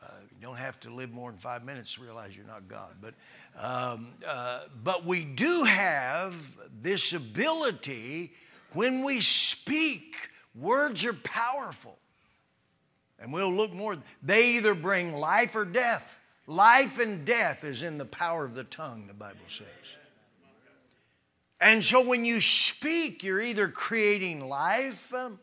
Uh, 0.02 0.08
you 0.30 0.42
don't 0.42 0.58
have 0.58 0.78
to 0.80 0.94
live 0.94 1.10
more 1.10 1.30
than 1.30 1.38
five 1.38 1.64
minutes 1.64 1.94
to 1.94 2.02
realize 2.02 2.36
you're 2.36 2.46
not 2.46 2.68
God. 2.68 2.96
But, 3.00 3.14
um, 3.58 4.08
uh, 4.26 4.64
but 4.82 5.06
we 5.06 5.25
do 5.25 5.64
have 5.64 6.34
this 6.82 7.12
ability 7.12 8.32
when 8.72 9.04
we 9.04 9.20
speak, 9.22 10.16
words 10.54 11.04
are 11.04 11.14
powerful. 11.14 11.96
And 13.18 13.32
we'll 13.32 13.54
look 13.54 13.72
more. 13.72 13.96
They 14.22 14.56
either 14.56 14.75
bring 14.75 15.14
life 15.14 15.56
or 15.56 15.64
death. 15.64 16.18
Life 16.47 16.99
and 16.99 17.25
death 17.25 17.65
is 17.65 17.83
in 17.83 17.99
the 17.99 18.05
power 18.05 18.45
of 18.45 18.55
the 18.55 18.65
tongue, 18.65 19.07
the 19.09 19.15
Bible 19.15 19.38
says. 19.49 19.67
And 21.61 21.83
so 21.83 22.07
when 22.07 22.25
you 22.25 22.41
speak, 22.41 23.23
you're 23.23 23.41
either 23.41 23.69
creating 23.69 24.47
life 24.47 25.12
um, 25.15 25.41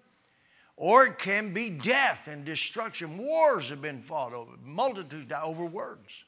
or 0.77 1.05
it 1.05 1.19
can 1.19 1.53
be 1.53 1.69
death 1.69 2.27
and 2.27 2.45
destruction. 2.45 3.17
Wars 3.17 3.69
have 3.69 3.81
been 3.81 4.01
fought 4.01 4.33
over, 4.33 4.51
multitudes 4.63 5.25
die 5.25 5.41
over 5.41 5.65
words. 5.65 6.23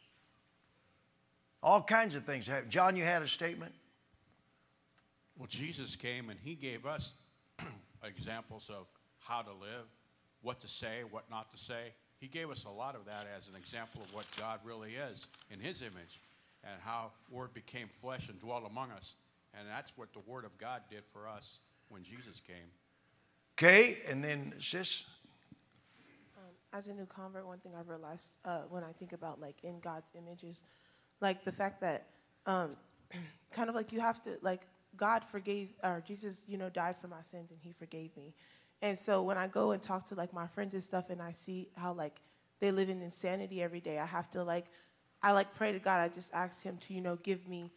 All 1.62 1.82
kinds 1.82 2.15
of 2.15 2.25
things 2.25 2.48
happen. 2.48 2.70
John, 2.70 2.96
you 2.96 3.03
had 3.03 3.22
a 3.22 3.27
statement? 3.27 3.74
Well, 5.38 5.48
Jesus 5.48 5.96
came 5.96 6.29
and 6.29 6.39
he 6.39 6.55
gave 6.55 6.86
us 6.86 7.13
examples 8.03 8.70
of 8.70 8.88
how 9.20 9.41
to 9.41 9.51
live, 9.51 9.86
what 10.41 10.62
to 10.62 10.67
say, 10.67 11.01
what 11.10 11.29
not 11.29 11.51
to 11.53 11.60
say. 11.60 11.94
He 12.19 12.27
gave 12.27 12.50
us 12.50 12.65
a 12.65 12.69
lot 12.69 12.95
of 12.95 13.05
that 13.05 13.27
as 13.38 13.48
an 13.48 13.55
example 13.55 14.01
of 14.01 14.13
what 14.13 14.25
God 14.39 14.60
really 14.63 14.93
is 14.93 15.27
in 15.51 15.60
his 15.60 15.81
image 15.81 16.22
and 16.63 16.74
how 16.84 17.12
word 17.29 17.53
became 17.53 17.88
flesh 17.88 18.29
and 18.29 18.39
dwelt 18.39 18.63
among 18.69 18.91
us. 18.91 19.15
And 19.57 19.67
that's 19.69 19.93
what 19.95 20.13
the 20.13 20.22
word 20.25 20.45
of 20.45 20.57
God 20.57 20.81
did 20.89 21.03
for 21.13 21.27
us 21.27 21.60
when 21.89 22.03
Jesus 22.03 22.41
came. 22.45 22.67
Okay, 23.57 24.00
and 24.10 24.24
then 24.24 24.53
sis? 24.60 25.05
as 26.75 26.88
a 26.88 26.93
new 26.93 27.05
convert, 27.05 27.48
one 27.48 27.60
thing 27.60 27.72
I've 27.77 27.88
realized 27.88 28.36
uh, 28.43 28.63
when 28.69 28.84
I 28.84 28.91
think 28.91 29.13
about 29.13 29.39
like 29.39 29.55
in 29.63 29.79
God's 29.79 30.12
image 30.17 30.43
is 30.43 30.62
like 31.22 31.45
the 31.45 31.51
fact 31.51 31.79
that 31.81 32.07
um, 32.45 32.75
kind 33.51 33.69
of 33.69 33.75
like 33.75 33.93
you 33.93 34.01
have 34.01 34.22
to 34.24 34.38
like 34.41 34.62
God 34.98 35.24
forgave 35.24 35.69
or 35.84 36.03
Jesus, 36.05 36.43
you 36.48 36.57
know, 36.57 36.69
died 36.69 36.98
for 36.98 37.07
my 37.07 37.22
sins 37.22 37.51
and 37.51 37.60
He 37.62 37.72
forgave 37.72 38.15
me. 38.17 38.34
And 38.82 38.98
so 38.98 39.22
when 39.24 39.38
I 39.38 39.48
go 39.48 39.72
and 39.72 39.82
talk 39.82 40.08
to 40.10 40.15
like 40.15 40.34
my 40.34 40.48
friends 40.48 40.74
and 40.74 40.84
stuff, 40.84 41.10
and 41.10 41.22
I 41.22 41.32
see 41.32 41.70
how 41.75 41.94
like 41.94 42.22
they 42.60 42.72
live 42.72 42.89
in 42.89 43.01
insanity 43.01 43.62
every 43.62 43.79
day, 43.82 44.00
I 44.00 44.05
have 44.05 44.29
to 44.32 44.44
like 44.44 44.65
I 45.24 45.32
like 45.32 45.55
pray 45.55 45.72
to 45.72 45.79
God. 45.79 46.00
I 46.00 46.10
just 46.10 46.32
ask 46.34 46.62
Him 46.63 46.77
to 46.88 46.94
you 46.94 47.01
know 47.01 47.15
give 47.17 47.48
me 47.48 47.72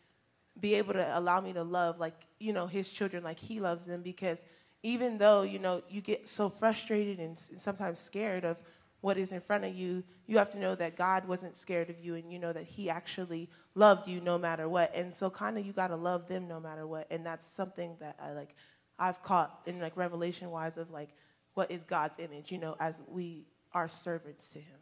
be 0.60 0.74
able 0.74 0.92
to 0.94 1.18
allow 1.18 1.40
me 1.40 1.52
to 1.52 1.62
love 1.62 1.98
like 1.98 2.26
you 2.40 2.52
know 2.52 2.66
his 2.66 2.90
children 2.90 3.22
like 3.22 3.38
he 3.38 3.60
loves 3.60 3.84
them. 3.84 4.02
Because 4.02 4.44
even 4.82 5.18
though 5.18 5.42
you 5.42 5.58
know 5.58 5.82
you 5.88 6.00
get 6.00 6.28
so 6.28 6.48
frustrated 6.48 7.18
and 7.18 7.36
s- 7.36 7.50
sometimes 7.58 7.98
scared 8.00 8.44
of 8.44 8.60
what 9.00 9.16
is 9.16 9.30
in 9.30 9.40
front 9.40 9.64
of 9.64 9.72
you 9.74 10.02
you 10.26 10.38
have 10.38 10.50
to 10.50 10.58
know 10.58 10.74
that 10.74 10.96
god 10.96 11.26
wasn't 11.28 11.54
scared 11.56 11.88
of 11.88 12.00
you 12.00 12.16
and 12.16 12.32
you 12.32 12.38
know 12.38 12.52
that 12.52 12.64
he 12.64 12.90
actually 12.90 13.48
loved 13.74 14.08
you 14.08 14.20
no 14.20 14.36
matter 14.38 14.68
what. 14.68 14.94
And 14.94 15.14
so 15.14 15.30
kind 15.30 15.56
of 15.58 15.64
you 15.64 15.72
got 15.72 15.88
to 15.88 15.96
love 15.96 16.28
them 16.28 16.48
no 16.48 16.58
matter 16.60 16.86
what. 16.86 17.06
And 17.10 17.24
that's 17.24 17.46
something 17.46 17.96
that 18.00 18.16
i 18.22 18.32
like 18.32 18.54
i've 18.98 19.22
caught 19.22 19.60
in 19.66 19.80
like 19.80 19.96
revelation 19.96 20.50
wise 20.50 20.76
of 20.76 20.90
like 20.90 21.10
what 21.54 21.70
is 21.70 21.84
god's 21.84 22.18
image 22.18 22.52
you 22.52 22.58
know 22.58 22.76
as 22.80 23.00
we 23.08 23.46
are 23.72 23.88
servants 23.88 24.48
to 24.48 24.58
him 24.58 24.78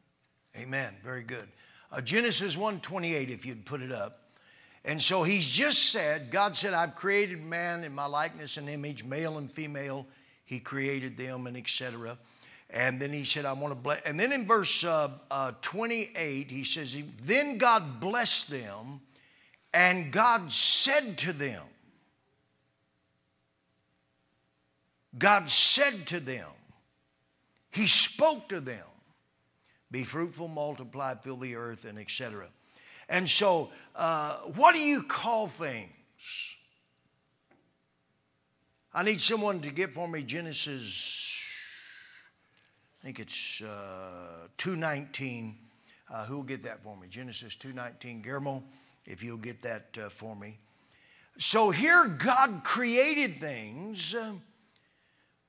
Amen. 0.58 0.94
Very 1.04 1.22
good. 1.22 1.46
Uh, 1.92 2.00
Genesis 2.00 2.56
1:28 2.56 3.30
if 3.30 3.44
you'd 3.44 3.66
put 3.66 3.82
it 3.82 3.92
up. 3.92 4.22
And 4.84 5.02
so 5.02 5.24
he's 5.24 5.46
just 5.46 5.90
said, 5.90 6.30
God 6.30 6.56
said, 6.56 6.72
I've 6.72 6.94
created 6.94 7.42
man 7.42 7.82
in 7.82 7.92
my 7.92 8.06
likeness 8.06 8.56
and 8.56 8.68
image, 8.68 9.04
male 9.04 9.38
and 9.38 9.50
female. 9.50 10.06
He 10.44 10.60
created 10.60 11.16
them 11.18 11.48
and 11.48 11.56
etc. 11.56 12.16
And 12.70 13.02
then 13.02 13.12
he 13.12 13.24
said, 13.24 13.44
I 13.44 13.52
want 13.52 13.72
to 13.72 13.74
bless. 13.74 14.00
And 14.04 14.18
then 14.18 14.30
in 14.30 14.46
verse 14.46 14.84
uh, 14.84 15.10
uh, 15.28 15.52
28, 15.60 16.50
he 16.50 16.62
says, 16.62 16.96
Then 17.20 17.58
God 17.58 17.98
blessed 17.98 18.48
them, 18.48 19.00
and 19.74 20.12
God 20.12 20.52
said 20.52 21.18
to 21.18 21.32
them, 21.32 21.62
God 25.18 25.48
said 25.50 26.06
to 26.08 26.20
them, 26.20 26.48
He 27.70 27.86
spoke 27.86 28.48
to 28.50 28.60
them, 28.60 28.84
be 29.90 30.04
fruitful, 30.04 30.48
multiply, 30.48 31.14
fill 31.14 31.36
the 31.36 31.54
earth, 31.54 31.84
and 31.84 31.98
etc. 31.98 32.48
And 33.08 33.28
so, 33.28 33.70
uh, 33.94 34.38
what 34.56 34.74
do 34.74 34.80
you 34.80 35.02
call 35.02 35.46
things? 35.46 35.90
I 38.92 39.02
need 39.02 39.20
someone 39.20 39.60
to 39.60 39.70
get 39.70 39.92
for 39.92 40.08
me 40.08 40.22
Genesis. 40.22 41.42
I 43.00 43.04
think 43.04 43.20
it's 43.20 43.60
uh, 43.62 44.48
two 44.56 44.74
nineteen. 44.74 45.56
Uh, 46.12 46.24
who 46.24 46.36
will 46.36 46.42
get 46.42 46.62
that 46.62 46.82
for 46.82 46.96
me? 46.96 47.06
Genesis 47.08 47.56
two 47.56 47.72
nineteen. 47.72 48.22
Guillermo, 48.22 48.64
if 49.04 49.22
you'll 49.22 49.36
get 49.36 49.62
that 49.62 49.98
uh, 50.02 50.08
for 50.08 50.34
me. 50.34 50.58
So 51.38 51.70
here, 51.70 52.06
God 52.06 52.62
created 52.64 53.38
things. 53.38 54.14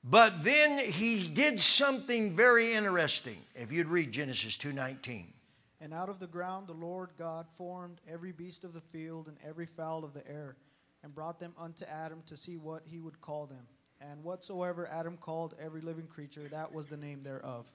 But 0.04 0.42
then 0.42 0.78
he 0.78 1.26
did 1.28 1.60
something 1.60 2.34
very 2.34 2.72
interesting. 2.72 3.38
If 3.54 3.72
you'd 3.72 3.88
read 3.88 4.12
Genesis 4.12 4.56
2:19. 4.56 5.32
And 5.80 5.94
out 5.94 6.08
of 6.08 6.18
the 6.18 6.26
ground 6.26 6.66
the 6.66 6.72
Lord 6.72 7.10
God 7.16 7.46
formed 7.50 8.00
every 8.08 8.32
beast 8.32 8.64
of 8.64 8.72
the 8.72 8.80
field 8.80 9.28
and 9.28 9.36
every 9.46 9.66
fowl 9.66 10.04
of 10.04 10.12
the 10.12 10.26
air, 10.28 10.56
and 11.02 11.14
brought 11.14 11.38
them 11.38 11.54
unto 11.58 11.84
Adam 11.84 12.22
to 12.26 12.36
see 12.36 12.56
what 12.56 12.82
he 12.84 13.00
would 13.00 13.20
call 13.20 13.46
them. 13.46 13.66
And 14.00 14.22
whatsoever 14.22 14.88
Adam 14.88 15.16
called 15.16 15.54
every 15.60 15.80
living 15.80 16.06
creature, 16.06 16.48
that 16.48 16.72
was 16.72 16.88
the 16.88 16.96
name 16.96 17.20
thereof. 17.20 17.66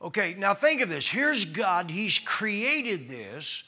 Okay, 0.00 0.34
now 0.36 0.54
think 0.54 0.80
of 0.80 0.88
this. 0.88 1.08
Here's 1.08 1.44
God, 1.44 1.90
he's 1.90 2.18
created 2.18 3.08
this, 3.08 3.64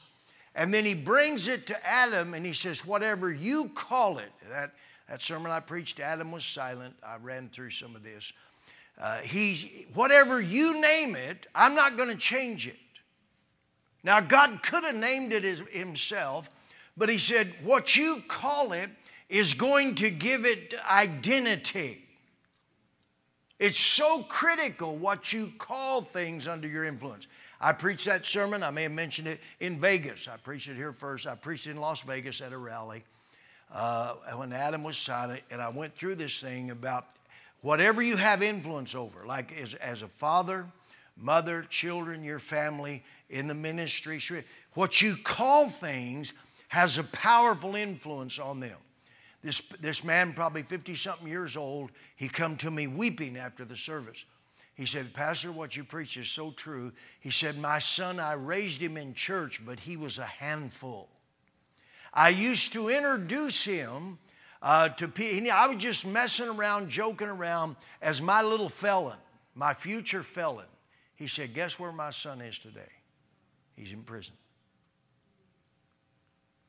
and 0.55 0.73
then 0.73 0.85
he 0.85 0.95
brings 0.95 1.49
it 1.49 1.67
to 1.69 1.87
Adam 1.87 2.35
and 2.35 2.47
he 2.47 2.53
says, 2.53 2.85
Whatever 2.85 3.33
you 3.33 3.71
call 3.75 4.19
it. 4.19 4.33
That, 4.51 4.73
that 5.09 5.21
sermon 5.21 5.51
I 5.51 5.61
preached, 5.61 6.01
Adam 6.01 6.33
was 6.33 6.45
silent. 6.45 6.95
I 7.03 7.17
ran 7.17 7.51
through 7.51 7.71
some 7.71 7.95
of 7.95 8.03
this. 8.03 8.33
Uh, 8.99 9.19
he, 9.19 9.87
whatever 9.93 10.41
you 10.41 10.81
name 10.81 11.17
it, 11.17 11.47
I'm 11.55 11.75
not 11.75 11.97
going 11.97 12.09
to 12.09 12.17
change 12.17 12.67
it. 12.67 12.77
Now, 14.03 14.21
God 14.21 14.63
could 14.63 14.85
have 14.85 14.95
named 14.95 15.33
it 15.33 15.45
himself, 15.71 16.49
but 16.97 17.09
he 17.09 17.19
said, 17.19 17.55
What 17.63 17.97
you 17.97 18.23
call 18.29 18.73
it 18.73 18.91
is 19.29 19.55
going 19.55 19.97
to 19.97 20.11
give 20.11 20.45
it 20.45 20.75
identity. 20.89 22.03
It's 23.59 23.79
so 23.79 24.23
critical 24.23 24.97
what 24.97 25.33
you 25.33 25.53
call 25.59 26.03
things 26.03 26.47
under 26.47 26.69
your 26.69 26.85
influence. 26.85 27.27
I 27.61 27.73
preached 27.73 28.05
that 28.05 28.27
sermon, 28.27 28.63
I 28.63 28.71
may 28.71 28.83
have 28.83 28.93
mentioned 28.93 29.29
it 29.29 29.41
in 29.61 29.81
Vegas. 29.81 30.29
I 30.29 30.37
preached 30.37 30.69
it 30.69 30.77
here 30.77 30.93
first. 30.93 31.27
I 31.27 31.35
preached 31.35 31.67
it 31.67 31.71
in 31.71 31.79
Las 31.79 32.03
Vegas 32.03 32.41
at 32.43 32.53
a 32.53 32.59
rally 32.59 33.05
uh, 33.75 34.15
when 34.37 34.53
Adam 34.53 34.83
was 34.83 34.97
silent, 34.97 35.43
and 35.51 35.61
I 35.61 35.69
went 35.69 35.95
through 35.97 36.15
this 36.15 36.41
thing 36.41 36.71
about 36.71 37.07
whatever 37.61 38.03
you 38.03 38.17
have 38.17 38.43
influence 38.43 38.95
over, 38.95 39.27
like 39.27 39.53
as, 39.61 39.75
as 39.75 40.03
a 40.03 40.09
father, 40.09 40.67
mother, 41.17 41.67
children, 41.69 42.23
your 42.23 42.39
family, 42.39 43.03
in 43.31 43.49
the 43.49 43.55
ministry, 43.55 44.23
what 44.75 45.03
you 45.03 45.17
call 45.25 45.69
things 45.69 46.33
has 46.69 46.99
a 46.99 47.05
powerful 47.05 47.75
influence 47.75 48.39
on 48.39 48.61
them. 48.61 48.77
This, 49.43 49.61
this 49.81 50.05
man, 50.05 50.33
probably 50.33 50.63
50 50.63 50.95
something 50.95 51.29
years 51.29 51.57
old, 51.57 51.91
he 52.17 52.29
come 52.29 52.57
to 52.59 52.71
me 52.71 52.87
weeping 52.87 53.37
after 53.37 53.65
the 53.65 53.77
service. 53.77 54.25
He 54.75 54.87
said, 54.87 55.13
Pastor, 55.13 55.53
what 55.53 55.77
you 55.77 55.85
preach 55.85 56.17
is 56.17 56.29
so 56.29 56.51
true. 56.51 56.93
He 57.21 57.31
said, 57.31 57.59
My 57.59 57.79
son, 57.79 58.19
I 58.19 58.33
raised 58.33 58.81
him 58.81 58.97
in 58.97 59.15
church, 59.15 59.61
but 59.65 59.81
he 59.81 59.97
was 59.97 60.19
a 60.19 60.25
handful. 60.25 61.09
I 62.15 62.29
used 62.29 62.73
to 62.75 62.89
introduce 62.89 63.65
him 63.65 64.19
uh, 64.63 64.89
to 64.91 65.09
people. 65.09 65.51
I 65.51 65.67
was 65.67 65.79
just 65.79 66.07
messing 66.07 66.49
around, 66.49 66.89
joking 66.89 67.27
around 67.27 67.75
as 68.01 68.23
my 68.23 68.41
little 68.41 68.69
felon, 68.69 69.19
my 69.55 69.75
future 69.75 70.23
felon. 70.23 70.67
He 71.17 71.27
said, 71.27 71.55
Guess 71.55 71.79
where 71.79 71.93
my 71.93 72.11
son 72.11 72.41
is 72.41 72.57
today? 72.57 72.81
He's 73.77 73.93
in 73.93 74.03
prison. 74.03 74.35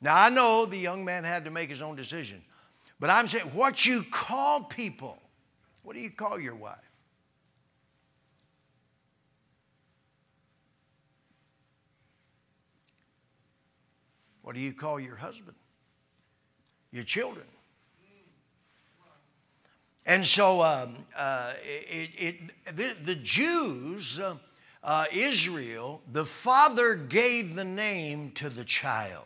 Now, 0.01 0.17
I 0.17 0.29
know 0.29 0.65
the 0.65 0.77
young 0.77 1.05
man 1.05 1.23
had 1.23 1.45
to 1.45 1.51
make 1.51 1.69
his 1.69 1.81
own 1.81 1.95
decision, 1.95 2.41
but 2.99 3.09
I'm 3.09 3.27
saying 3.27 3.45
what 3.53 3.85
you 3.85 4.03
call 4.03 4.63
people, 4.63 5.17
what 5.83 5.95
do 5.95 6.01
you 6.01 6.09
call 6.09 6.39
your 6.39 6.55
wife? 6.55 6.84
What 14.45 14.53
do 14.53 14.61
you 14.61 14.73
call 14.73 14.99
your 14.99 15.15
husband? 15.15 15.55
Your 16.91 17.03
children. 17.03 17.47
And 20.05 20.23
so 20.23 20.61
um, 20.61 20.97
uh, 21.17 21.53
it, 21.63 22.09
it, 22.15 22.75
the, 22.77 22.95
the, 23.03 23.15
Jews, 23.15 24.19
uh, 24.19 24.35
uh, 24.83 25.05
Israel, 25.11 25.99
the 26.11 26.25
father 26.25 26.93
gave 26.93 27.55
the 27.55 27.63
name 27.63 28.33
to 28.35 28.49
the 28.49 28.63
child 28.63 29.25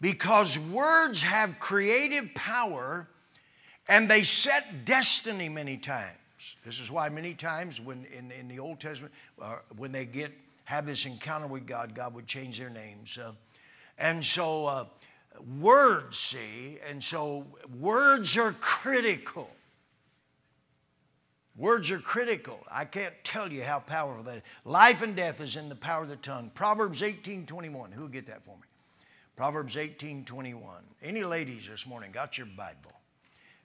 because 0.00 0.56
words 0.56 1.20
have 1.24 1.58
creative 1.58 2.32
power 2.36 3.08
and 3.88 4.08
they 4.08 4.22
set 4.22 4.84
destiny 4.84 5.48
many 5.48 5.76
times. 5.76 6.14
This 6.64 6.78
is 6.78 6.88
why 6.88 7.08
many 7.08 7.34
times 7.34 7.80
when 7.80 8.06
in, 8.16 8.30
in 8.30 8.46
the 8.46 8.60
Old 8.60 8.78
Testament, 8.78 9.12
uh, 9.42 9.56
when 9.76 9.90
they 9.90 10.04
get 10.04 10.30
have 10.66 10.86
this 10.86 11.04
encounter 11.04 11.48
with 11.48 11.66
God, 11.66 11.96
God 11.96 12.14
would 12.14 12.28
change 12.28 12.58
their 12.58 12.70
names. 12.70 13.18
And 13.98 14.24
so 14.24 14.66
uh, 14.66 14.84
words, 15.58 16.18
see, 16.18 16.78
and 16.88 17.02
so 17.02 17.46
words 17.78 18.36
are 18.36 18.52
critical. 18.60 19.50
Words 21.56 21.90
are 21.90 21.98
critical. 21.98 22.60
I 22.70 22.84
can't 22.84 23.14
tell 23.24 23.52
you 23.52 23.64
how 23.64 23.80
powerful 23.80 24.22
that 24.24 24.36
is. 24.36 24.42
Life 24.64 25.02
and 25.02 25.16
death 25.16 25.40
is 25.40 25.56
in 25.56 25.68
the 25.68 25.74
power 25.74 26.04
of 26.04 26.08
the 26.08 26.16
tongue. 26.16 26.52
Proverbs 26.54 27.02
18 27.02 27.46
21. 27.46 27.90
Who'll 27.90 28.06
get 28.06 28.26
that 28.26 28.44
for 28.44 28.56
me? 28.56 28.62
Proverbs 29.34 29.76
18 29.76 30.24
21. 30.24 30.82
Any 31.02 31.24
ladies 31.24 31.66
this 31.68 31.86
morning 31.86 32.12
got 32.12 32.38
your 32.38 32.46
Bible? 32.56 32.92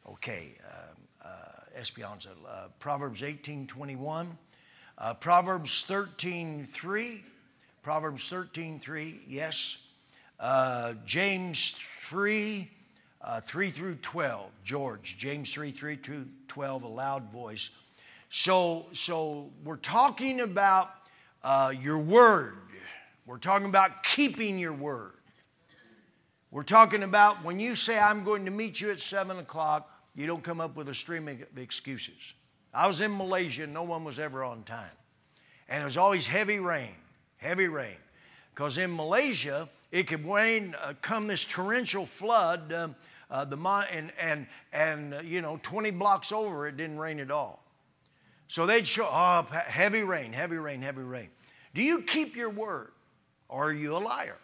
Okay, 0.09 0.55
uh, 0.67 1.27
uh. 1.27 1.53
Uh, 1.75 2.67
Proverbs 2.79 3.23
18 3.23 3.67
21. 3.67 4.37
Uh, 4.97 5.13
Proverbs 5.15 5.85
13 5.87 6.65
3. 6.65 7.23
Proverbs 7.81 8.29
13 8.29 8.79
3. 8.79 9.21
Yes. 9.27 9.77
Uh, 10.43 10.95
James 11.05 11.73
3, 12.09 12.69
uh, 13.21 13.39
3 13.39 13.71
through 13.71 13.95
12. 13.95 14.51
George, 14.65 15.15
James 15.17 15.49
3, 15.53 15.71
3 15.71 15.95
through 15.95 16.25
12, 16.49 16.83
a 16.83 16.87
loud 16.87 17.31
voice. 17.31 17.69
So, 18.29 18.87
so 18.91 19.49
we're 19.63 19.77
talking 19.77 20.41
about 20.41 20.89
uh, 21.45 21.73
your 21.81 21.97
word. 21.97 22.57
We're 23.25 23.37
talking 23.37 23.67
about 23.67 24.03
keeping 24.03 24.59
your 24.59 24.73
word. 24.73 25.13
We're 26.51 26.63
talking 26.63 27.03
about 27.03 27.41
when 27.45 27.57
you 27.57 27.77
say, 27.77 27.97
I'm 27.97 28.25
going 28.25 28.43
to 28.43 28.51
meet 28.51 28.81
you 28.81 28.91
at 28.91 28.99
7 28.99 29.37
o'clock, 29.37 29.89
you 30.13 30.27
don't 30.27 30.43
come 30.43 30.59
up 30.59 30.75
with 30.75 30.89
a 30.89 30.93
stream 30.93 31.29
of 31.29 31.37
excuses. 31.57 32.33
I 32.73 32.85
was 32.85 32.99
in 32.99 33.17
Malaysia, 33.17 33.65
no 33.65 33.83
one 33.83 34.03
was 34.03 34.19
ever 34.19 34.43
on 34.43 34.63
time. 34.63 34.91
And 35.69 35.81
it 35.81 35.85
was 35.85 35.95
always 35.95 36.27
heavy 36.27 36.59
rain, 36.59 36.95
heavy 37.37 37.69
rain. 37.69 37.95
Because 38.53 38.77
in 38.77 38.93
Malaysia, 38.93 39.69
it 39.93 40.07
could 40.07 40.27
rain, 40.27 40.75
uh, 40.81 40.93
come 41.03 41.27
this 41.27 41.45
torrential 41.45 42.07
flood, 42.07 42.73
um, 42.73 42.95
uh, 43.29 43.45
the 43.45 43.55
mon- 43.55 43.85
and, 43.91 44.11
and, 44.19 44.47
and 44.73 45.13
uh, 45.13 45.21
you 45.23 45.39
know, 45.39 45.59
20 45.61 45.91
blocks 45.91 46.31
over, 46.31 46.67
it 46.67 46.77
didn't 46.77 46.97
rain 46.97 47.19
at 47.19 47.29
all. 47.29 47.63
So 48.47 48.65
they'd 48.65 48.87
show, 48.87 49.05
oh, 49.05 49.45
heavy 49.51 50.01
rain, 50.01 50.33
heavy 50.33 50.57
rain, 50.57 50.81
heavy 50.81 51.03
rain. 51.03 51.29
Do 51.75 51.83
you 51.83 52.01
keep 52.01 52.35
your 52.35 52.49
word 52.49 52.91
or 53.47 53.67
are 53.67 53.71
you 53.71 53.95
a 53.95 53.99
liar? 53.99 54.37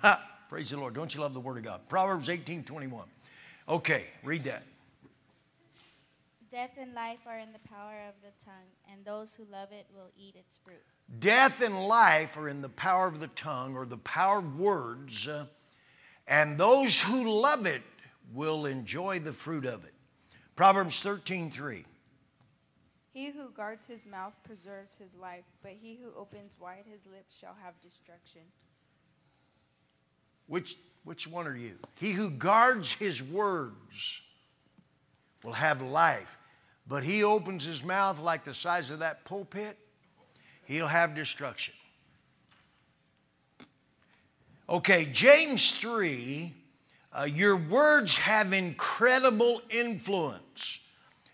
Praise 0.48 0.70
the 0.70 0.76
Lord. 0.76 0.94
Don't 0.94 1.12
you 1.12 1.20
love 1.20 1.34
the 1.34 1.40
Word 1.40 1.58
of 1.58 1.64
God? 1.64 1.80
Proverbs 1.88 2.28
18 2.28 2.62
21. 2.62 3.06
Okay, 3.68 4.06
read 4.22 4.44
that. 4.44 4.62
Death 6.54 6.78
and 6.80 6.94
life 6.94 7.18
are 7.26 7.40
in 7.40 7.52
the 7.52 7.68
power 7.68 7.96
of 8.08 8.14
the 8.22 8.44
tongue, 8.44 8.70
and 8.88 9.04
those 9.04 9.34
who 9.34 9.44
love 9.50 9.72
it 9.72 9.86
will 9.92 10.12
eat 10.16 10.36
its 10.36 10.56
fruit. 10.56 10.84
Death 11.18 11.60
and 11.60 11.88
life 11.88 12.36
are 12.36 12.48
in 12.48 12.62
the 12.62 12.68
power 12.68 13.08
of 13.08 13.18
the 13.18 13.26
tongue 13.26 13.74
or 13.74 13.84
the 13.84 13.96
power 13.96 14.38
of 14.38 14.56
words, 14.56 15.26
uh, 15.26 15.46
and 16.28 16.56
those 16.56 17.00
who 17.00 17.28
love 17.28 17.66
it 17.66 17.82
will 18.32 18.66
enjoy 18.66 19.18
the 19.18 19.32
fruit 19.32 19.66
of 19.66 19.84
it. 19.84 19.94
Proverbs 20.54 21.02
13 21.02 21.50
3. 21.50 21.84
He 23.12 23.32
who 23.32 23.50
guards 23.50 23.88
his 23.88 24.06
mouth 24.06 24.34
preserves 24.44 24.96
his 24.96 25.16
life, 25.16 25.46
but 25.60 25.72
he 25.72 25.98
who 26.00 26.16
opens 26.16 26.56
wide 26.60 26.84
his 26.88 27.04
lips 27.04 27.36
shall 27.36 27.56
have 27.64 27.80
destruction. 27.80 28.42
Which, 30.46 30.78
which 31.02 31.26
one 31.26 31.48
are 31.48 31.56
you? 31.56 31.74
He 31.98 32.12
who 32.12 32.30
guards 32.30 32.92
his 32.92 33.20
words 33.20 34.20
will 35.42 35.52
have 35.52 35.82
life, 35.82 36.38
but 36.86 37.02
he 37.02 37.24
opens 37.24 37.64
his 37.64 37.82
mouth 37.82 38.18
like 38.18 38.44
the 38.44 38.54
size 38.54 38.90
of 38.90 39.00
that 39.00 39.24
pulpit, 39.24 39.78
he'll 40.64 40.86
have 40.86 41.14
destruction. 41.14 41.74
Okay, 44.68 45.04
James 45.06 45.72
3, 45.72 46.54
uh, 47.12 47.24
your 47.24 47.56
words 47.56 48.16
have 48.16 48.52
incredible 48.52 49.60
influence. 49.68 50.80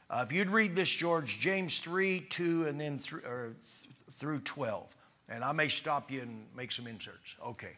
Uh, 0.09 0.25
if 0.27 0.33
you'd 0.33 0.51
read 0.51 0.75
this, 0.75 0.89
George, 0.89 1.39
James 1.39 1.79
3, 1.79 2.21
2, 2.29 2.67
and 2.67 2.81
then 2.81 2.99
th- 2.99 3.23
th- 3.23 3.55
through 4.15 4.41
12. 4.41 4.85
And 5.29 5.45
I 5.45 5.53
may 5.53 5.69
stop 5.69 6.11
you 6.11 6.23
and 6.23 6.45
make 6.57 6.73
some 6.73 6.89
inserts. 6.89 7.37
Okay. 7.47 7.77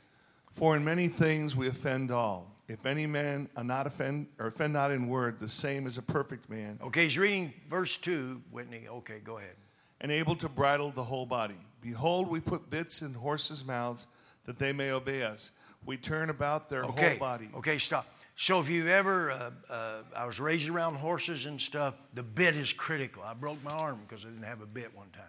For 0.53 0.75
in 0.75 0.83
many 0.83 1.09
things 1.09 1.55
we 1.55 1.69
offend 1.69 2.11
all. 2.11 2.51
If 2.68 2.87
any 2.87 3.07
man 3.07 3.48
are 3.57 3.64
not 3.64 3.87
offend 3.87 4.29
or 4.38 4.46
offend 4.46 4.72
not 4.72 4.90
in 4.90 5.09
word, 5.09 5.40
the 5.40 5.48
same 5.48 5.87
is 5.87 5.98
a 5.98 6.03
perfect 6.03 6.48
man, 6.48 6.79
Okay, 6.83 7.05
he's 7.05 7.18
reading 7.18 7.53
verse 7.68 7.96
2, 7.98 8.40
Whitney. 8.51 8.87
Okay, 8.88 9.18
go 9.25 9.38
ahead. 9.38 9.57
and 10.01 10.11
able 10.11 10.35
to 10.37 10.48
bridle 10.48 10.90
the 10.90 11.05
whole 11.05 11.27
body. 11.27 11.55
Behold, 11.81 12.29
we 12.29 12.40
put 12.40 12.70
bits 12.70 13.03
in 13.03 13.14
horses' 13.14 13.64
mouths 13.64 14.07
that 14.44 14.59
they 14.59 14.72
may 14.72 14.90
obey 14.90 15.22
us. 15.22 15.51
We 15.85 15.96
turn 15.96 16.31
about 16.31 16.68
their 16.68 16.85
Okay. 16.85 17.11
whole 17.11 17.18
body. 17.18 17.48
Okay, 17.57 17.79
stop. 17.79 18.07
So 18.37 18.59
if 18.61 18.68
you've 18.68 18.88
ever, 18.88 19.31
uh, 19.31 19.51
uh, 19.68 20.03
I 20.16 20.25
was 20.25 20.40
raised 20.40 20.68
around 20.68 20.94
horses 20.96 21.46
and 21.46 21.61
stuff, 21.61 21.94
the 22.14 22.22
bit 22.22 22.57
is 22.57 22.72
critical. 22.72 23.22
I 23.22 23.35
broke 23.35 23.62
my 23.62 23.72
arm 23.72 24.01
because 24.09 24.25
I 24.25 24.29
didn't 24.29 24.44
have 24.44 24.61
a 24.62 24.66
bit 24.66 24.92
one 24.96 25.11
time. 25.11 25.25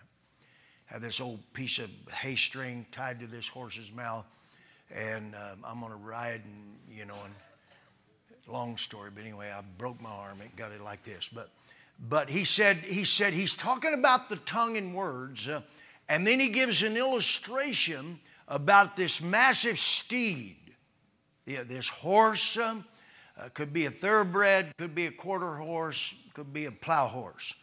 Had 0.86 1.02
this 1.02 1.20
old 1.20 1.40
piece 1.54 1.80
of 1.80 1.90
hay 2.12 2.36
string 2.36 2.86
tied 2.92 3.20
to 3.20 3.28
this 3.28 3.48
horse's 3.48 3.92
mouth, 3.92 4.26
and 4.94 5.36
um, 5.36 5.60
I'm 5.64 5.84
on 5.84 5.92
a 5.92 5.96
ride, 5.96 6.42
and 6.46 6.98
you 6.98 7.06
know, 7.06 7.18
and 7.26 7.34
long 8.48 8.78
story, 8.78 9.10
but 9.14 9.24
anyway, 9.24 9.52
I 9.52 9.62
broke 9.78 10.00
my 10.02 10.10
arm. 10.10 10.42
It 10.42 10.56
got 10.56 10.72
it 10.72 10.82
like 10.82 11.04
this, 11.04 11.30
but 11.34 11.50
but 12.00 12.30
he 12.30 12.44
said 12.44 12.78
he 12.78 13.04
said 13.04 13.34
he's 13.34 13.56
talking 13.56 13.94
about 13.94 14.30
the 14.30 14.38
tongue 14.38 14.78
and 14.78 14.96
words, 14.96 15.48
uh, 15.48 15.62
and 16.10 16.26
then 16.26 16.40
he 16.40 16.50
gives 16.50 16.84
an 16.84 16.98
illustration 16.98 18.20
about 18.48 18.96
this 18.96 19.22
massive 19.22 19.80
steed. 19.80 20.58
Yeah, 21.46 21.64
this 21.64 21.88
horse 21.88 22.58
um, 22.58 22.86
uh, 23.38 23.50
could 23.54 23.74
be 23.74 23.86
a 23.86 23.92
thoroughbred, 23.92 24.76
could 24.78 24.96
be 24.96 25.08
a 25.08 25.12
quarter 25.12 25.56
horse, 25.56 26.14
could 26.34 26.54
be 26.54 26.66
a 26.66 26.72
plow 26.72 27.08
horse. 27.08 27.54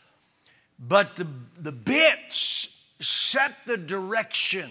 But 0.79 1.16
the, 1.16 1.27
the 1.59 1.73
bits 1.73 2.69
set 3.01 3.57
the 3.66 3.77
direction. 3.77 4.71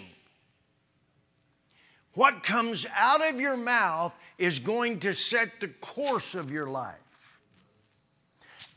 What 2.13 2.43
comes 2.43 2.85
out 2.95 3.27
of 3.27 3.39
your 3.39 3.57
mouth 3.57 4.15
is 4.37 4.59
going 4.59 4.99
to 5.01 5.13
set 5.13 5.59
the 5.59 5.67
course 5.67 6.35
of 6.35 6.51
your 6.51 6.67
life. 6.67 6.95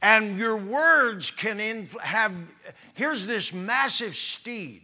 And 0.03 0.37
your 0.39 0.57
words 0.57 1.31
can 1.31 1.87
have, 2.01 2.35
here's 2.95 3.25
this 3.25 3.53
massive 3.53 4.17
steed, 4.17 4.83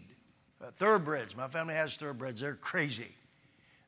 uh, 0.62 0.70
thoroughbreds. 0.70 1.36
My 1.36 1.48
family 1.48 1.74
has 1.74 1.96
thoroughbreds, 1.96 2.40
they're 2.40 2.54
crazy. 2.54 3.12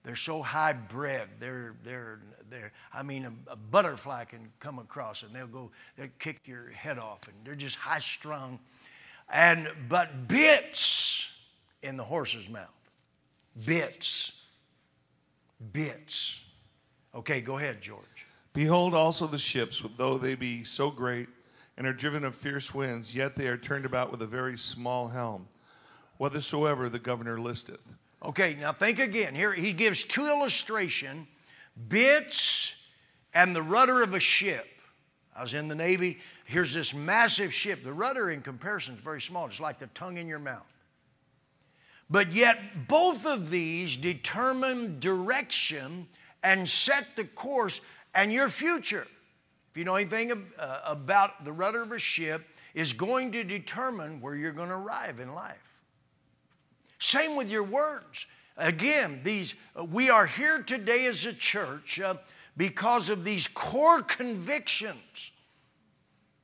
They're 0.03 0.17
so 0.17 0.43
high 0.43 0.73
bred. 0.73 1.29
They're, 1.39 1.75
they're, 1.85 2.21
they're, 2.49 2.73
I 2.93 3.03
mean, 3.03 3.27
a, 3.27 3.53
a 3.53 3.57
butterfly 3.57 4.25
can 4.25 4.51
come 4.59 4.79
across 4.79 5.23
and 5.23 5.33
they'll 5.35 5.47
go, 5.47 5.71
they'll 5.97 6.09
kick 6.19 6.41
your 6.47 6.71
head 6.71 6.99
off 6.99 7.21
and 7.27 7.37
they're 7.45 7.55
just 7.55 7.77
high 7.77 7.99
strung. 8.01 8.59
And, 9.33 9.69
but 9.89 10.27
bits 10.27 11.29
in 11.83 11.97
the 11.97 12.03
horse's 12.05 12.49
mouth. 12.49 12.67
Bits. 13.65 14.33
Bits. 15.73 16.41
Okay, 17.15 17.41
go 17.41 17.59
ahead, 17.59 17.81
George. 17.81 18.27
Behold 18.53 18.95
also 18.95 19.27
the 19.27 19.39
ships, 19.39 19.83
though 19.97 20.19
they 20.19 20.35
be 20.35 20.65
so 20.65 20.91
great 20.91 21.29
and 21.77 21.87
are 21.87 21.93
driven 21.93 22.25
of 22.25 22.35
fierce 22.35 22.75
winds, 22.75 23.15
yet 23.15 23.35
they 23.35 23.47
are 23.47 23.57
turned 23.57 23.85
about 23.85 24.11
with 24.11 24.23
a 24.23 24.27
very 24.27 24.57
small 24.57 25.09
helm, 25.09 25.49
whithersoever 26.19 26.89
the 26.89 26.99
governor 26.99 27.39
listeth. 27.39 27.95
Okay, 28.23 28.55
now 28.55 28.73
think 28.73 28.99
again. 28.99 29.35
Here 29.35 29.53
he 29.53 29.73
gives 29.73 30.05
two 30.05 30.27
illustration, 30.27 31.27
bits 31.89 32.75
and 33.33 33.55
the 33.55 33.63
rudder 33.63 34.03
of 34.03 34.15
a 34.15 34.21
ship. 34.21 34.67
I 35.35 35.43
was 35.43 35.55
in 35.55 35.69
the 35.69 35.75
Navy. 35.75 36.19
Here's 36.45 36.75
this 36.75 36.93
massive 36.93 37.55
ship. 37.55 37.85
The 37.85 37.93
rudder 37.93 38.31
in 38.31 38.43
comparison 38.43 38.95
is 38.95 39.01
very 39.01 39.21
small. 39.21 39.47
It's 39.47 39.61
like 39.61 39.79
the 39.79 39.87
tongue 39.89 40.17
in 40.17 40.27
your 40.27 40.39
mouth. 40.39 40.67
But 42.11 42.33
yet 42.33 42.89
both 42.89 43.25
of 43.25 43.51
these 43.51 43.97
determine 43.97 44.99
direction 44.99 46.09
and 46.43 46.69
set 46.69 47.07
the 47.17 47.25
course 47.25 47.81
and 48.15 48.33
your 48.33 48.49
future. 48.49 49.07
If 49.71 49.77
you 49.77 49.85
know 49.85 49.95
anything 49.95 50.33
uh, 50.59 50.81
about 50.85 51.45
the 51.45 51.53
rudder 51.53 51.83
of 51.83 51.93
a 51.93 51.99
ship, 51.99 52.45
is 52.75 52.93
going 52.93 53.33
to 53.33 53.45
determine 53.45 54.21
where 54.21 54.35
you're 54.35 54.53
going 54.53 54.69
to 54.69 54.75
arrive 54.75 55.21
in 55.21 55.35
life. 55.35 55.57
Same 56.99 57.37
with 57.37 57.51
your 57.51 57.63
words. 57.63 58.27
Again, 58.57 59.21
these 59.25 59.55
uh, 59.79 59.85
we 59.85 60.11
are 60.11 60.27
here 60.27 60.63
today 60.63 61.07
as 61.07 61.25
a 61.27 61.33
church 61.33 62.01
uh, 62.01 62.15
because 62.57 63.09
of 63.09 63.25
these 63.25 63.49
core 63.49 64.03
convictions. 64.03 65.31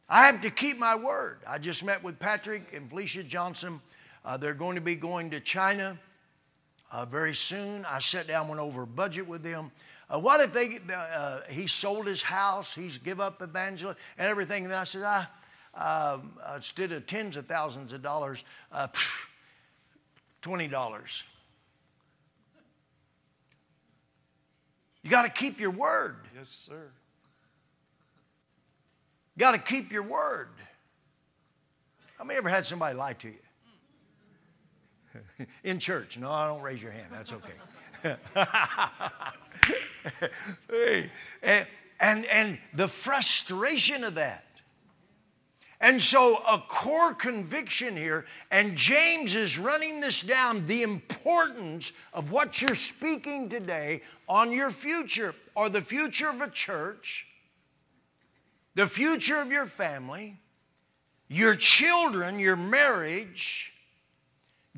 I 0.08 0.26
have 0.26 0.40
to 0.42 0.50
keep 0.50 0.78
my 0.78 0.94
word. 0.94 1.40
I 1.46 1.58
just 1.58 1.84
met 1.84 2.02
with 2.02 2.18
Patrick 2.18 2.72
and 2.72 2.88
Felicia 2.88 3.24
Johnson. 3.24 3.80
Uh, 4.26 4.36
they're 4.36 4.54
going 4.54 4.74
to 4.74 4.80
be 4.80 4.96
going 4.96 5.30
to 5.30 5.38
China 5.38 5.96
uh, 6.90 7.04
very 7.04 7.34
soon. 7.34 7.84
I 7.84 8.00
sat 8.00 8.26
down, 8.26 8.48
went 8.48 8.60
over 8.60 8.82
a 8.82 8.86
budget 8.86 9.26
with 9.26 9.44
them. 9.44 9.70
Uh, 10.10 10.18
what 10.18 10.40
if 10.40 10.52
they? 10.52 10.80
Uh, 10.92 11.42
he 11.48 11.68
sold 11.68 12.08
his 12.08 12.22
house. 12.22 12.74
He's 12.74 12.98
give 12.98 13.20
up 13.20 13.40
evangelism 13.40 13.96
and 14.18 14.26
everything. 14.26 14.64
And 14.64 14.74
I 14.74 14.82
said, 14.82 15.02
I, 15.04 15.26
um, 15.74 16.32
instead 16.56 16.90
of 16.90 17.06
tens 17.06 17.36
of 17.36 17.46
thousands 17.46 17.92
of 17.92 18.02
dollars, 18.02 18.42
uh, 18.72 18.88
phew, 18.88 19.26
twenty 20.42 20.66
dollars. 20.66 21.22
You 25.02 25.10
got 25.10 25.22
to 25.22 25.28
keep 25.28 25.60
your 25.60 25.70
word. 25.70 26.16
Yes, 26.36 26.48
sir. 26.48 26.90
You 29.36 29.40
got 29.40 29.52
to 29.52 29.58
keep 29.58 29.92
your 29.92 30.02
word. 30.02 30.48
How 32.18 32.24
many 32.24 32.38
ever 32.38 32.48
had 32.48 32.66
somebody 32.66 32.96
lie 32.96 33.12
to 33.12 33.28
you? 33.28 33.45
In 35.64 35.78
church. 35.78 36.18
No, 36.18 36.30
I 36.30 36.46
don't 36.48 36.62
raise 36.62 36.82
your 36.82 36.92
hand. 36.92 37.08
That's 37.10 37.32
okay. 37.32 37.52
hey, 40.70 41.10
and, 41.42 41.66
and, 42.00 42.24
and 42.26 42.58
the 42.74 42.88
frustration 42.88 44.04
of 44.04 44.14
that. 44.16 44.44
And 45.80 46.02
so, 46.02 46.36
a 46.36 46.62
core 46.68 47.12
conviction 47.12 47.96
here, 47.96 48.24
and 48.50 48.76
James 48.76 49.34
is 49.34 49.58
running 49.58 50.00
this 50.00 50.22
down 50.22 50.64
the 50.66 50.82
importance 50.82 51.92
of 52.14 52.32
what 52.32 52.62
you're 52.62 52.74
speaking 52.74 53.50
today 53.50 54.00
on 54.26 54.52
your 54.52 54.70
future 54.70 55.34
or 55.54 55.68
the 55.68 55.82
future 55.82 56.30
of 56.30 56.40
a 56.40 56.48
church, 56.48 57.26
the 58.74 58.86
future 58.86 59.38
of 59.38 59.52
your 59.52 59.66
family, 59.66 60.38
your 61.28 61.54
children, 61.54 62.38
your 62.38 62.56
marriage. 62.56 63.74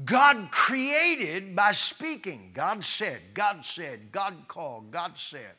God 0.04 0.50
created 0.50 1.56
by 1.56 1.72
speaking. 1.72 2.50
God 2.54 2.84
said, 2.84 3.20
God 3.34 3.64
said, 3.64 4.12
God 4.12 4.34
called, 4.46 4.90
God 4.90 5.16
said. 5.16 5.52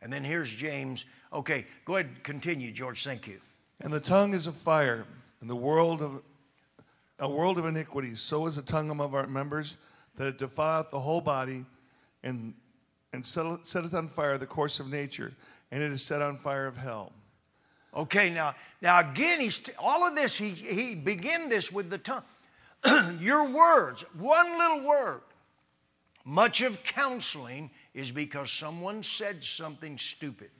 And 0.00 0.12
then 0.12 0.24
here's 0.24 0.50
James. 0.50 1.04
Okay, 1.32 1.66
go 1.84 1.96
ahead, 1.96 2.22
continue, 2.22 2.72
George. 2.72 3.04
Thank 3.04 3.26
you. 3.26 3.40
And 3.80 3.92
the 3.92 4.00
tongue 4.00 4.32
is 4.32 4.46
a 4.46 4.52
fire, 4.52 5.06
and 5.40 5.50
the 5.50 5.56
world 5.56 6.00
of 6.00 6.22
a 7.18 7.28
world 7.28 7.58
of 7.58 7.66
iniquity. 7.66 8.14
So 8.14 8.46
is 8.46 8.56
the 8.56 8.62
tongue 8.62 8.90
among 8.90 9.14
our 9.14 9.26
members, 9.26 9.78
that 10.16 10.26
it 10.26 10.38
defileth 10.38 10.90
the 10.90 11.00
whole 11.00 11.20
body, 11.20 11.64
and 12.22 12.54
and 13.12 13.24
setteth 13.24 13.66
setteth 13.66 13.94
on 13.94 14.08
fire 14.08 14.38
the 14.38 14.46
course 14.46 14.80
of 14.80 14.90
nature, 14.90 15.34
and 15.70 15.82
it 15.82 15.92
is 15.92 16.02
set 16.02 16.22
on 16.22 16.36
fire 16.36 16.66
of 16.66 16.76
hell. 16.76 17.12
Okay, 17.94 18.28
now, 18.28 18.54
now 18.82 18.98
again, 19.00 19.40
he's 19.40 19.60
all 19.78 20.06
of 20.06 20.14
this. 20.14 20.36
He 20.36 20.50
he 20.50 20.94
begin 20.94 21.48
this 21.48 21.72
with 21.72 21.90
the 21.90 21.98
tongue. 21.98 22.22
Your 23.20 23.48
words, 23.48 24.04
one 24.18 24.58
little 24.58 24.82
word. 24.82 25.22
Much 26.24 26.60
of 26.60 26.82
counseling 26.82 27.70
is 27.94 28.10
because 28.10 28.50
someone 28.50 29.02
said 29.02 29.42
something 29.42 29.96
stupid. 29.96 30.50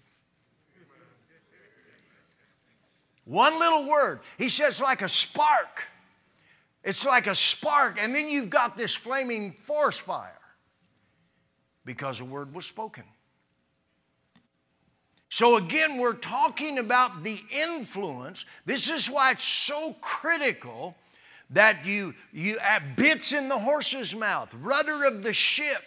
One 3.25 3.59
little 3.59 3.89
word. 3.89 4.21
He 4.39 4.49
says, 4.49 4.81
like 4.81 5.03
a 5.03 5.09
spark. 5.09 5.83
It's 6.85 7.05
like 7.05 7.27
a 7.27 7.35
spark, 7.35 8.01
and 8.01 8.15
then 8.15 8.29
you've 8.29 8.49
got 8.49 8.79
this 8.79 8.95
flaming 8.95 9.51
forest 9.53 10.03
fire 10.03 10.39
because 11.85 12.21
a 12.21 12.25
word 12.25 12.55
was 12.55 12.65
spoken. 12.65 13.03
So, 15.29 15.57
again, 15.57 15.99
we're 15.99 16.13
talking 16.15 16.79
about 16.79 17.25
the 17.25 17.41
influence. 17.51 18.47
This 18.65 18.89
is 18.89 19.11
why 19.11 19.33
it's 19.33 19.45
so 19.45 19.97
critical 20.01 20.95
that 21.51 21.87
you, 21.87 22.15
you 22.33 22.59
bits 22.97 23.33
in 23.33 23.49
the 23.49 23.59
horse's 23.59 24.15
mouth, 24.15 24.53
rudder 24.61 25.05
of 25.05 25.23
the 25.23 25.33
ship, 25.33 25.83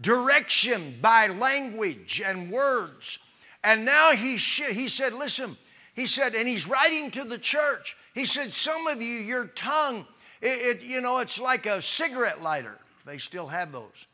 direction 0.00 0.96
by 1.00 1.28
language 1.28 2.22
and 2.24 2.50
words. 2.50 3.18
And 3.62 3.84
now 3.84 4.12
he, 4.12 4.36
sh- 4.36 4.70
he 4.70 4.88
said, 4.88 5.12
listen, 5.12 5.56
he 5.94 6.06
said, 6.06 6.34
and 6.34 6.48
he's 6.48 6.66
writing 6.66 7.10
to 7.12 7.24
the 7.24 7.38
church. 7.38 7.96
He 8.14 8.24
said, 8.24 8.52
some 8.52 8.86
of 8.86 9.02
you, 9.02 9.14
your 9.14 9.46
tongue, 9.46 10.06
it, 10.40 10.78
it 10.78 10.82
you 10.82 11.00
know, 11.00 11.18
it's 11.18 11.40
like 11.40 11.66
a 11.66 11.82
cigarette 11.82 12.42
lighter. 12.42 12.78
They 13.06 13.18
still 13.18 13.46
have 13.46 13.72
those. 13.72 14.06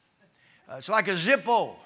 Uh, 0.71 0.77
it's 0.77 0.89
like 0.89 1.09
a 1.09 1.15
Zippo. 1.15 1.77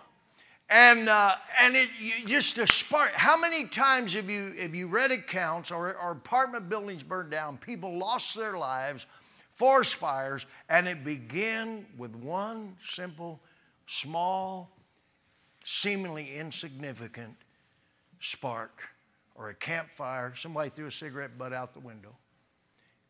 And, 0.70 1.08
uh, 1.08 1.34
and 1.58 1.76
it 1.76 1.88
just 2.26 2.58
a 2.58 2.66
spark. 2.66 3.12
How 3.14 3.38
many 3.38 3.66
times 3.68 4.12
have 4.12 4.28
you, 4.28 4.52
have 4.58 4.74
you 4.74 4.86
read 4.86 5.10
accounts 5.10 5.70
or, 5.70 5.96
or 5.96 6.12
apartment 6.12 6.68
buildings 6.68 7.02
burned 7.02 7.30
down, 7.30 7.56
people 7.56 7.96
lost 7.96 8.36
their 8.36 8.58
lives, 8.58 9.06
forest 9.54 9.94
fires, 9.94 10.44
and 10.68 10.86
it 10.86 11.04
began 11.04 11.86
with 11.96 12.14
one 12.16 12.76
simple, 12.86 13.40
small, 13.86 14.70
seemingly 15.64 16.36
insignificant 16.36 17.34
spark 18.20 18.82
or 19.34 19.48
a 19.48 19.54
campfire. 19.54 20.34
Somebody 20.36 20.68
threw 20.68 20.86
a 20.86 20.92
cigarette 20.92 21.38
butt 21.38 21.54
out 21.54 21.72
the 21.72 21.80
window. 21.80 22.14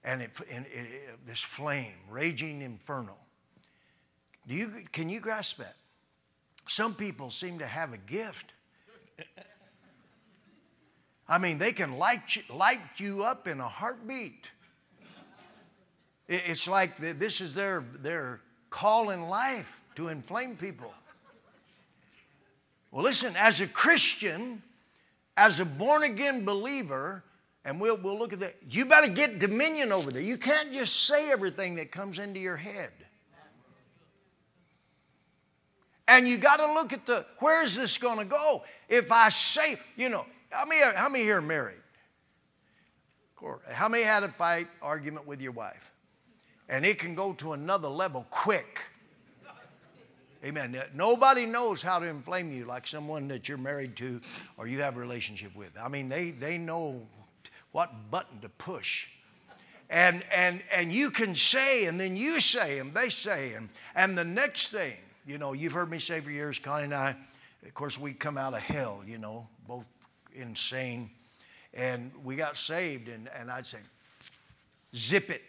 And, 0.05 0.23
it, 0.23 0.31
and 0.49 0.65
it, 0.67 0.87
it, 0.87 1.27
this 1.27 1.41
flame, 1.41 1.95
raging 2.09 2.63
inferno. 2.63 3.17
Do 4.47 4.55
you, 4.55 4.85
can 4.93 5.09
you 5.09 5.19
grasp 5.19 5.59
that? 5.59 5.75
Some 6.69 6.95
people 6.95 7.31
seem 7.31 7.59
to 7.61 7.67
have 7.67 7.95
a 7.95 7.99
gift. 7.99 8.53
I 11.27 11.39
mean, 11.39 11.59
they 11.59 11.73
can 11.73 11.97
light 11.97 12.37
you, 12.37 12.43
light 12.55 12.81
you 12.99 13.25
up 13.25 13.49
in 13.49 13.61
a 13.61 13.69
heartbeat. 13.69 14.47
It's 16.29 16.69
like 16.69 16.99
this 17.19 17.41
is 17.41 17.55
their, 17.55 17.85
their 18.01 18.41
call 18.69 19.11
in 19.11 19.29
life 19.29 19.73
to 19.97 20.09
inflame 20.09 20.57
people. 20.57 20.93
Well, 22.91 23.03
listen, 23.03 23.35
as 23.37 23.63
a 23.63 23.67
Christian, 23.67 24.63
as 25.39 25.61
a 25.61 25.65
born 25.65 26.03
again 26.03 26.45
believer, 26.45 27.25
and 27.65 27.81
we'll, 27.81 27.97
we'll 27.97 28.19
look 28.19 28.35
at 28.35 28.41
that, 28.41 28.57
you 28.69 28.85
better 28.85 29.09
get 29.09 29.39
dominion 29.39 29.91
over 29.91 30.11
there. 30.11 30.23
You 30.23 30.37
can't 30.37 30.73
just 30.73 31.07
say 31.07 31.31
everything 31.31 31.77
that 31.77 31.93
comes 31.93 32.19
into 32.19 32.41
your 32.41 32.57
head. 32.57 32.93
And 36.09 36.27
you 36.27 36.39
got 36.39 36.57
to 36.57 36.73
look 36.73 36.95
at 36.95 37.05
the 37.05 37.27
where 37.39 37.63
is 37.63 37.77
this 37.77 37.99
going 37.99 38.19
to 38.19 38.25
go? 38.25 38.65
If 38.89 39.13
I 39.13 39.29
say, 39.29 39.79
you 39.95 40.09
know, 40.09 40.25
how 40.49 40.65
many, 40.65 40.81
how 40.97 41.09
many 41.11 41.23
here 41.23 41.37
are 41.37 41.43
married? 41.43 41.77
How 43.71 43.89
many 43.89 44.03
had 44.03 44.25
a 44.25 44.29
fight, 44.29 44.67
argument 44.83 45.27
with 45.27 45.41
your 45.41 45.53
wife? 45.53 45.93
And 46.69 46.85
it 46.85 46.99
can 46.99 47.15
go 47.15 47.35
to 47.35 47.53
another 47.53 47.89
level 47.89 48.27
quick. 48.31 48.81
Amen. 50.45 50.81
Nobody 50.95 51.47
knows 51.47 51.83
how 51.83 51.99
to 51.99 52.07
inflame 52.07 52.53
you 52.53 52.65
like 52.65 52.87
someone 52.87 53.29
that 53.29 53.49
you're 53.49 53.59
married 53.59 53.97
to 53.97 54.21
or 54.57 54.67
you 54.67 54.81
have 54.81 54.97
a 54.97 55.01
relationship 55.01 55.55
with. 55.55 55.71
I 55.79 55.89
mean, 55.89 56.09
they, 56.09 56.31
they 56.31 56.59
know 56.59 57.03
what 57.73 58.11
button 58.11 58.41
to 58.41 58.49
push. 58.49 59.09
And, 59.91 60.23
and, 60.35 60.63
and 60.73 60.93
you 60.93 61.11
can 61.11 61.35
say, 61.35 61.87
and 61.87 62.01
then 62.01 62.17
you 62.17 62.41
say, 62.41 62.79
and 62.79 62.95
they 62.95 63.11
say, 63.11 63.55
and, 63.55 63.69
and 63.95 64.17
the 64.17 64.25
next 64.25 64.69
thing, 64.69 64.97
you 65.29 65.37
know, 65.37 65.53
you've 65.53 65.75
heard 65.75 65.91
me 65.91 65.99
say 65.99 66.21
for 66.21 66.31
years, 66.31 66.59
Connie 66.59 66.85
and 66.85 66.95
I, 66.95 67.15
of 67.67 67.75
course, 67.75 67.99
we 67.99 68.15
come 68.15 68.39
out 68.39 68.55
of 68.55 68.61
hell, 68.61 69.03
you 69.07 69.19
know, 69.19 69.47
both 69.69 69.87
insane. 70.35 71.11
And 71.75 72.11
we 72.25 72.35
got 72.35 72.57
saved, 72.57 73.09
and, 73.09 73.29
and 73.39 73.51
I'd 73.51 73.67
say, 73.67 73.79
zip 74.97 75.29
it. 75.29 75.43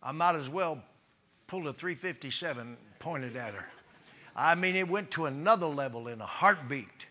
I 0.00 0.12
might 0.12 0.36
as 0.36 0.48
well 0.48 0.80
pull 1.48 1.66
a 1.66 1.72
357 1.72 2.76
pointed 3.00 3.34
at 3.34 3.52
her. 3.54 3.66
I 4.36 4.54
mean, 4.54 4.76
it 4.76 4.88
went 4.88 5.10
to 5.12 5.26
another 5.26 5.66
level 5.66 6.06
in 6.06 6.20
a 6.20 6.26
heartbeat. 6.26 7.06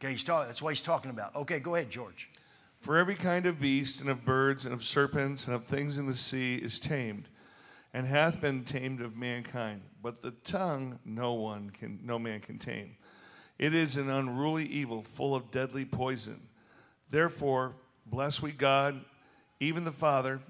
Okay, 0.00 0.12
he's 0.12 0.22
talking, 0.22 0.46
that's 0.46 0.62
what 0.62 0.70
he's 0.70 0.80
talking 0.80 1.10
about. 1.10 1.34
Okay, 1.34 1.58
go 1.58 1.74
ahead, 1.74 1.90
George. 1.90 2.28
For 2.84 2.98
every 2.98 3.14
kind 3.14 3.46
of 3.46 3.62
beast 3.62 4.02
and 4.02 4.10
of 4.10 4.26
birds 4.26 4.66
and 4.66 4.74
of 4.74 4.84
serpents 4.84 5.46
and 5.46 5.56
of 5.56 5.64
things 5.64 5.96
in 5.96 6.06
the 6.06 6.12
sea 6.12 6.56
is 6.56 6.78
tamed, 6.78 7.28
and 7.94 8.06
hath 8.06 8.42
been 8.42 8.62
tamed 8.62 9.00
of 9.00 9.16
mankind. 9.16 9.80
But 10.02 10.20
the 10.20 10.32
tongue 10.32 10.98
no 11.02 11.32
one 11.32 11.70
can 11.70 12.00
no 12.04 12.18
man 12.18 12.40
can 12.40 12.58
tame. 12.58 12.98
It 13.58 13.74
is 13.74 13.96
an 13.96 14.10
unruly 14.10 14.64
evil, 14.64 15.00
full 15.00 15.34
of 15.34 15.50
deadly 15.50 15.86
poison. 15.86 16.42
Therefore, 17.08 17.74
bless 18.04 18.42
we 18.42 18.52
God, 18.52 19.02
even 19.60 19.84
the 19.84 19.90
Father, 19.90 20.40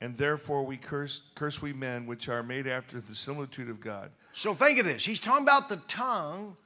and 0.00 0.16
therefore 0.16 0.64
we 0.64 0.76
curse 0.76 1.22
curse 1.36 1.62
we 1.62 1.72
men 1.72 2.04
which 2.04 2.28
are 2.28 2.42
made 2.42 2.66
after 2.66 3.00
the 3.00 3.14
similitude 3.14 3.70
of 3.70 3.78
God. 3.78 4.10
So 4.32 4.54
think 4.54 4.80
of 4.80 4.86
this. 4.86 5.06
He's 5.06 5.20
talking 5.20 5.44
about 5.44 5.68
the 5.68 5.80
tongue 5.86 6.56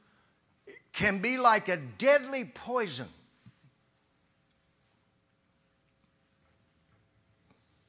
can 0.95 1.19
be 1.19 1.37
like 1.37 1.69
a 1.69 1.77
deadly 1.77 2.47
poison. 2.47 3.09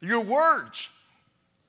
Your 0.01 0.21
words. 0.21 0.87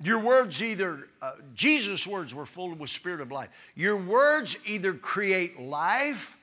Your 0.02 0.18
words 0.18 0.62
either, 0.62 1.08
uh, 1.20 1.32
Jesus' 1.54 2.06
words 2.06 2.34
were 2.34 2.46
full 2.46 2.74
with 2.74 2.88
spirit 2.88 3.20
of 3.20 3.30
life. 3.30 3.50
Your 3.74 3.98
words 3.98 4.56
either 4.64 4.94
create 4.94 5.60
life 5.60 6.38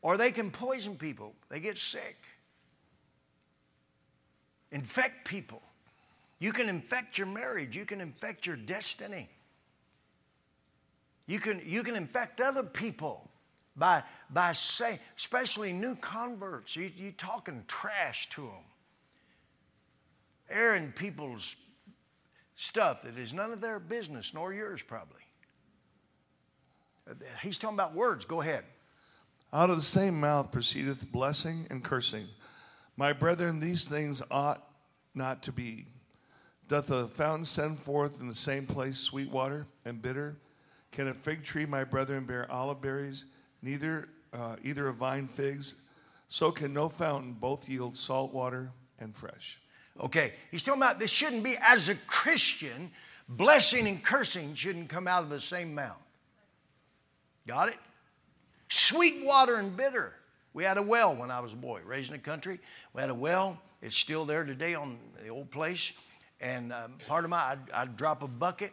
or 0.00 0.16
they 0.16 0.30
can 0.30 0.50
poison 0.50 0.96
people. 0.96 1.34
They 1.48 1.58
get 1.58 1.76
sick, 1.76 2.16
infect 4.70 5.26
people. 5.26 5.62
You 6.38 6.52
can 6.52 6.68
infect 6.68 7.18
your 7.18 7.26
marriage, 7.26 7.74
you 7.74 7.84
can 7.84 8.00
infect 8.00 8.46
your 8.46 8.56
destiny. 8.56 9.28
You 11.26 11.40
can, 11.40 11.62
you 11.64 11.82
can 11.82 11.96
infect 11.96 12.42
other 12.42 12.62
people 12.62 13.30
by, 13.76 14.02
by 14.30 14.52
saying, 14.52 14.98
especially 15.16 15.72
new 15.72 15.96
converts, 15.96 16.76
you, 16.76 16.92
you 16.94 17.12
talking 17.12 17.64
trash 17.66 18.28
to 18.30 18.42
them 18.42 18.62
airing 20.54 20.92
people's 20.92 21.56
stuff 22.56 23.02
that 23.02 23.18
is 23.18 23.32
none 23.32 23.52
of 23.52 23.60
their 23.60 23.78
business, 23.78 24.32
nor 24.32 24.54
yours 24.54 24.82
probably. 24.82 25.20
He's 27.42 27.58
talking 27.58 27.76
about 27.76 27.94
words. 27.94 28.24
Go 28.24 28.40
ahead. 28.40 28.64
Out 29.52 29.70
of 29.70 29.76
the 29.76 29.82
same 29.82 30.18
mouth 30.18 30.50
proceedeth 30.50 31.12
blessing 31.12 31.66
and 31.70 31.84
cursing. 31.84 32.26
My 32.96 33.12
brethren, 33.12 33.60
these 33.60 33.84
things 33.84 34.22
ought 34.30 34.66
not 35.14 35.42
to 35.42 35.52
be. 35.52 35.86
Doth 36.66 36.90
a 36.90 37.08
fountain 37.08 37.44
send 37.44 37.78
forth 37.78 38.20
in 38.20 38.28
the 38.28 38.34
same 38.34 38.66
place 38.66 38.98
sweet 38.98 39.30
water 39.30 39.66
and 39.84 40.00
bitter? 40.00 40.38
Can 40.92 41.08
a 41.08 41.14
fig 41.14 41.42
tree, 41.42 41.66
my 41.66 41.84
brethren, 41.84 42.24
bear 42.24 42.50
olive 42.50 42.80
berries? 42.80 43.26
Neither 43.60 44.08
uh, 44.32 44.56
either 44.62 44.88
a 44.88 44.92
vine 44.92 45.28
figs. 45.28 45.82
So 46.28 46.50
can 46.50 46.72
no 46.72 46.88
fountain 46.88 47.34
both 47.34 47.68
yield 47.68 47.96
salt 47.96 48.32
water 48.32 48.72
and 48.98 49.14
fresh. 49.14 49.60
Okay, 50.00 50.32
he's 50.50 50.62
talking 50.62 50.82
about 50.82 50.98
this 50.98 51.10
shouldn't 51.10 51.44
be, 51.44 51.56
as 51.60 51.88
a 51.88 51.94
Christian, 51.94 52.90
blessing 53.28 53.86
and 53.86 54.02
cursing 54.02 54.54
shouldn't 54.54 54.88
come 54.88 55.06
out 55.06 55.22
of 55.22 55.30
the 55.30 55.40
same 55.40 55.74
mouth. 55.74 55.96
Got 57.46 57.68
it? 57.68 57.78
Sweet 58.68 59.24
water 59.24 59.56
and 59.56 59.76
bitter. 59.76 60.14
We 60.52 60.64
had 60.64 60.78
a 60.78 60.82
well 60.82 61.14
when 61.14 61.30
I 61.30 61.40
was 61.40 61.52
a 61.52 61.56
boy, 61.56 61.80
raised 61.84 62.10
in 62.10 62.16
the 62.16 62.22
country. 62.22 62.60
We 62.92 63.00
had 63.00 63.10
a 63.10 63.14
well. 63.14 63.58
It's 63.82 63.96
still 63.96 64.24
there 64.24 64.44
today 64.44 64.74
on 64.74 64.98
the 65.22 65.28
old 65.28 65.50
place. 65.50 65.92
And 66.40 66.72
um, 66.72 66.94
part 67.06 67.24
of 67.24 67.30
my, 67.30 67.38
I'd, 67.38 67.70
I'd, 67.72 67.96
drop 67.96 68.22
a 68.22 68.28
bucket 68.28 68.72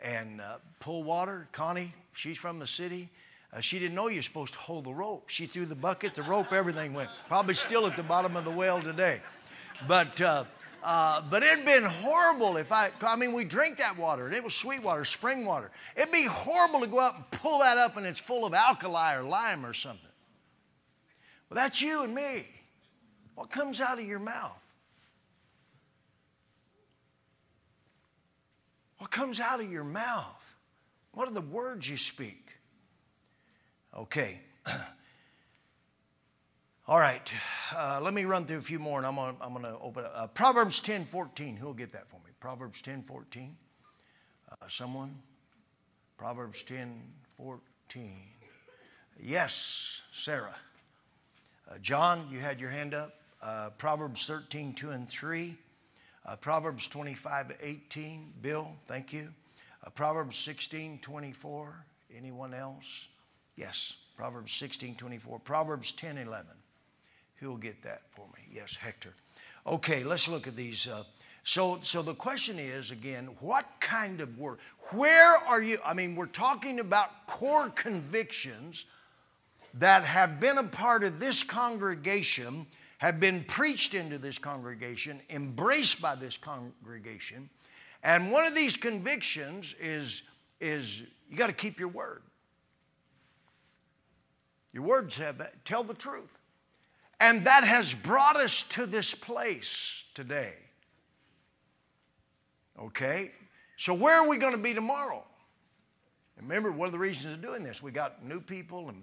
and 0.00 0.40
uh, 0.40 0.56
pull 0.80 1.02
water. 1.02 1.48
Connie, 1.52 1.92
she's 2.12 2.38
from 2.38 2.58
the 2.58 2.66
city. 2.66 3.10
Uh, 3.52 3.60
she 3.60 3.78
didn't 3.78 3.94
know 3.94 4.08
you're 4.08 4.22
supposed 4.22 4.52
to 4.52 4.58
hold 4.58 4.84
the 4.84 4.92
rope. 4.92 5.28
She 5.28 5.46
threw 5.46 5.66
the 5.66 5.74
bucket, 5.74 6.14
the 6.14 6.22
rope, 6.22 6.52
everything 6.52 6.94
went. 6.94 7.10
Probably 7.28 7.54
still 7.54 7.86
at 7.86 7.96
the 7.96 8.02
bottom 8.02 8.36
of 8.36 8.44
the 8.44 8.50
well 8.50 8.82
today. 8.82 9.20
But, 9.86 10.20
uh, 10.20 10.44
uh, 10.82 11.22
but 11.28 11.42
it'd 11.42 11.64
been 11.64 11.84
horrible 11.84 12.56
if 12.56 12.72
I, 12.72 12.90
I 13.02 13.16
mean, 13.16 13.32
we 13.32 13.44
drink 13.44 13.78
that 13.78 13.96
water 13.96 14.26
and 14.26 14.34
it 14.34 14.42
was 14.42 14.54
sweet 14.54 14.82
water, 14.82 15.04
spring 15.04 15.44
water. 15.44 15.70
It'd 15.96 16.12
be 16.12 16.24
horrible 16.24 16.80
to 16.80 16.86
go 16.86 17.00
out 17.00 17.16
and 17.16 17.30
pull 17.30 17.58
that 17.60 17.76
up 17.76 17.96
and 17.96 18.06
it's 18.06 18.20
full 18.20 18.46
of 18.46 18.54
alkali 18.54 19.14
or 19.14 19.22
lime 19.22 19.66
or 19.66 19.74
something. 19.74 20.02
Well, 21.48 21.56
that's 21.56 21.80
you 21.80 22.02
and 22.02 22.14
me. 22.14 22.46
What 23.34 23.50
comes 23.50 23.80
out 23.80 23.98
of 23.98 24.06
your 24.06 24.18
mouth? 24.18 24.52
What 28.98 29.10
comes 29.10 29.40
out 29.40 29.60
of 29.60 29.70
your 29.70 29.84
mouth? 29.84 30.56
What 31.12 31.28
are 31.28 31.34
the 31.34 31.40
words 31.40 31.88
you 31.88 31.96
speak? 31.96 32.50
Okay. 33.96 34.40
All 36.88 37.00
right. 37.00 37.32
Uh, 37.74 37.98
let 38.00 38.14
me 38.14 38.26
run 38.26 38.44
through 38.44 38.58
a 38.58 38.62
few 38.62 38.78
more 38.78 38.98
and 38.98 39.06
I'm 39.08 39.16
gonna, 39.16 39.36
I'm 39.40 39.52
gonna 39.52 39.76
open 39.82 40.04
up. 40.04 40.12
Uh, 40.14 40.26
Proverbs 40.28 40.78
10 40.78 41.04
14. 41.06 41.56
Who'll 41.56 41.74
get 41.74 41.90
that 41.90 42.08
for 42.08 42.16
me? 42.24 42.30
Proverbs 42.38 42.80
10 42.80 43.02
14. 43.02 43.56
Uh, 44.52 44.54
someone? 44.68 45.18
Proverbs 46.16 46.62
10 46.62 47.02
14. 47.36 48.22
Yes, 49.20 50.02
Sarah. 50.12 50.54
Uh, 51.68 51.78
John, 51.82 52.28
you 52.30 52.38
had 52.38 52.60
your 52.60 52.70
hand 52.70 52.94
up. 52.94 53.14
Uh, 53.42 53.70
Proverbs 53.70 54.24
13 54.24 54.72
2 54.72 54.90
and 54.90 55.08
3. 55.08 55.58
Uh, 56.24 56.36
Proverbs 56.36 56.86
25 56.86 57.52
18. 57.62 58.32
Bill, 58.42 58.70
thank 58.86 59.12
you. 59.12 59.34
Proverbs 59.96 60.36
16 60.36 61.00
24. 61.00 61.84
Anyone 62.16 62.54
else? 62.54 63.08
Yes, 63.56 63.94
Proverbs 64.16 64.52
16 64.52 64.94
24. 64.94 65.40
Proverbs 65.40 65.90
10 65.90 66.18
11. 66.18 66.46
Who'll 67.36 67.56
get 67.56 67.82
that 67.82 68.02
for 68.10 68.26
me? 68.34 68.42
Yes, 68.52 68.76
Hector. 68.76 69.14
Okay, 69.66 70.04
let's 70.04 70.28
look 70.28 70.46
at 70.46 70.56
these. 70.56 70.86
Uh, 70.86 71.04
so, 71.44 71.78
so 71.82 72.02
the 72.02 72.14
question 72.14 72.58
is 72.58 72.90
again, 72.90 73.28
what 73.40 73.66
kind 73.80 74.20
of 74.20 74.38
word? 74.38 74.58
Where 74.90 75.36
are 75.36 75.62
you? 75.62 75.78
I 75.84 75.94
mean, 75.94 76.16
we're 76.16 76.26
talking 76.26 76.80
about 76.80 77.26
core 77.26 77.68
convictions 77.70 78.86
that 79.74 80.04
have 80.04 80.40
been 80.40 80.58
a 80.58 80.64
part 80.64 81.04
of 81.04 81.20
this 81.20 81.42
congregation, 81.42 82.66
have 82.98 83.20
been 83.20 83.44
preached 83.44 83.94
into 83.94 84.18
this 84.18 84.38
congregation, 84.38 85.20
embraced 85.28 86.00
by 86.00 86.14
this 86.14 86.36
congregation. 86.36 87.50
And 88.02 88.32
one 88.32 88.44
of 88.44 88.54
these 88.54 88.76
convictions 88.76 89.74
is, 89.80 90.22
is 90.60 91.02
you 91.28 91.36
got 91.36 91.48
to 91.48 91.52
keep 91.52 91.78
your 91.78 91.88
word. 91.88 92.22
Your 94.72 94.84
words 94.84 95.16
have 95.16 95.42
tell 95.64 95.84
the 95.84 95.94
truth. 95.94 96.38
And 97.20 97.44
that 97.46 97.64
has 97.64 97.94
brought 97.94 98.36
us 98.36 98.62
to 98.70 98.86
this 98.86 99.14
place 99.14 100.04
today. 100.14 100.54
Okay? 102.78 103.32
So, 103.78 103.94
where 103.94 104.14
are 104.14 104.28
we 104.28 104.36
going 104.36 104.52
to 104.52 104.58
be 104.58 104.74
tomorrow? 104.74 105.24
Remember, 106.36 106.70
one 106.70 106.86
of 106.86 106.92
the 106.92 106.98
reasons 106.98 107.34
of 107.34 107.42
doing 107.42 107.62
this, 107.62 107.82
we 107.82 107.90
got 107.90 108.24
new 108.24 108.40
people 108.40 108.90
and, 108.90 109.02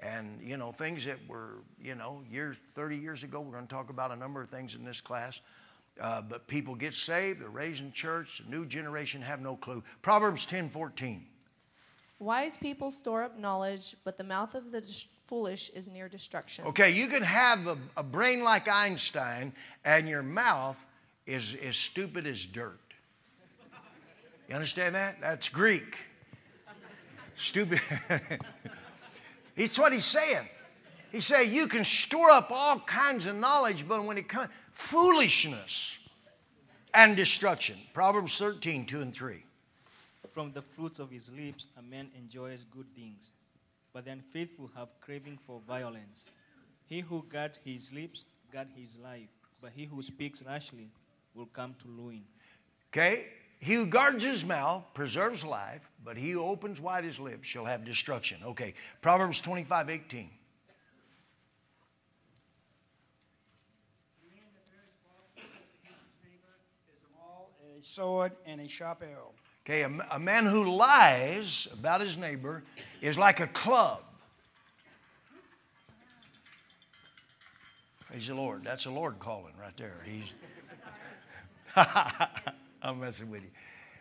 and 0.00 0.40
you 0.42 0.56
know, 0.56 0.72
things 0.72 1.04
that 1.04 1.18
were, 1.28 1.58
you 1.80 1.94
know, 1.94 2.22
years, 2.28 2.56
30 2.70 2.96
years 2.96 3.22
ago. 3.22 3.40
We're 3.40 3.52
going 3.52 3.66
to 3.66 3.72
talk 3.72 3.90
about 3.90 4.10
a 4.10 4.16
number 4.16 4.42
of 4.42 4.50
things 4.50 4.74
in 4.74 4.84
this 4.84 5.00
class. 5.00 5.40
Uh, 6.00 6.22
but 6.22 6.46
people 6.48 6.74
get 6.74 6.94
saved, 6.94 7.40
they're 7.40 7.48
raised 7.48 7.82
in 7.82 7.92
church, 7.92 8.42
the 8.44 8.50
new 8.50 8.64
generation 8.64 9.20
have 9.20 9.40
no 9.40 9.56
clue. 9.56 9.82
Proverbs 10.00 10.46
10 10.46 10.70
14. 10.70 11.24
Wise 12.18 12.56
people 12.56 12.90
store 12.90 13.22
up 13.22 13.38
knowledge, 13.38 13.96
but 14.04 14.16
the 14.16 14.24
mouth 14.24 14.54
of 14.54 14.70
the 14.70 14.80
foolish 15.24 15.70
is 15.70 15.88
near 15.88 16.08
destruction. 16.08 16.64
Okay, 16.66 16.90
you 16.90 17.08
can 17.08 17.22
have 17.22 17.66
a, 17.66 17.78
a 17.96 18.02
brain 18.02 18.42
like 18.42 18.68
Einstein, 18.68 19.52
and 19.84 20.08
your 20.08 20.22
mouth 20.22 20.76
is 21.26 21.56
as 21.62 21.76
stupid 21.76 22.26
as 22.26 22.44
dirt. 22.44 22.78
You 24.48 24.54
understand 24.54 24.94
that? 24.94 25.18
That's 25.20 25.48
Greek. 25.48 25.96
Stupid. 27.36 27.80
it's 29.56 29.78
what 29.78 29.92
he's 29.92 30.04
saying. 30.04 30.48
He's 31.10 31.26
saying 31.26 31.52
you 31.52 31.66
can 31.66 31.84
store 31.84 32.30
up 32.30 32.50
all 32.50 32.80
kinds 32.80 33.26
of 33.26 33.36
knowledge, 33.36 33.86
but 33.86 34.04
when 34.04 34.18
it 34.18 34.28
comes, 34.28 34.48
foolishness 34.70 35.96
and 36.94 37.16
destruction. 37.16 37.76
Proverbs 37.92 38.38
13, 38.38 38.86
2 38.86 39.00
and 39.00 39.14
3. 39.14 39.44
From 40.30 40.50
the 40.50 40.62
fruits 40.62 40.98
of 40.98 41.10
his 41.10 41.30
lips, 41.32 41.66
a 41.78 41.82
man 41.82 42.10
enjoys 42.16 42.64
good 42.64 42.90
things, 42.90 43.30
but 43.92 44.04
the 44.04 44.10
unfaithful 44.10 44.70
have 44.76 44.88
craving 45.00 45.38
for 45.38 45.60
violence. 45.66 46.26
He 46.86 47.00
who 47.00 47.24
guards 47.28 47.58
his 47.64 47.92
lips 47.92 48.24
guards 48.52 48.76
his 48.76 48.96
life, 48.96 49.28
but 49.60 49.72
he 49.72 49.84
who 49.84 50.02
speaks 50.02 50.42
rashly 50.42 50.88
will 51.34 51.46
come 51.46 51.74
to 51.80 51.88
ruin. 51.88 52.24
Okay? 52.92 53.26
He 53.58 53.74
who 53.74 53.86
guards 53.86 54.24
his 54.24 54.44
mouth 54.44 54.82
preserves 54.92 55.44
life, 55.44 55.88
but 56.04 56.16
he 56.16 56.32
who 56.32 56.42
opens 56.42 56.80
wide 56.80 57.04
his 57.04 57.20
lips 57.20 57.46
shall 57.46 57.64
have 57.64 57.84
destruction. 57.84 58.38
Okay, 58.44 58.74
Proverbs 59.00 59.40
25, 59.40 59.88
18. 59.88 60.30
A 67.78 67.84
sword 67.84 68.32
and 68.46 68.60
a 68.60 68.68
sharp 68.68 69.02
arrow. 69.02 69.32
Okay, 69.64 69.82
a, 69.82 69.90
a 70.10 70.18
man 70.18 70.44
who 70.44 70.76
lies 70.76 71.68
about 71.72 72.00
his 72.00 72.18
neighbor 72.18 72.64
is 73.00 73.16
like 73.16 73.40
a 73.40 73.46
club. 73.46 74.00
Praise 78.08 78.26
the 78.26 78.34
Lord. 78.34 78.64
That's 78.64 78.84
the 78.84 78.90
Lord 78.90 79.18
calling 79.20 79.54
right 79.58 79.76
there. 79.76 80.02
He's. 80.04 80.32
I'm 82.82 83.00
messing 83.00 83.30
with 83.30 83.42
you. 83.42 83.48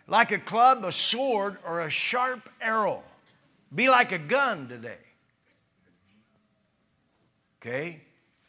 Like 0.08 0.32
a 0.32 0.40
club, 0.40 0.84
a 0.84 0.92
sword, 0.92 1.58
or 1.66 1.82
a 1.82 1.90
sharp 1.90 2.50
arrow. 2.60 3.04
Be 3.74 3.88
like 3.88 4.12
a 4.12 4.18
gun 4.18 4.68
today. 4.68 4.98
Okay? 7.62 8.02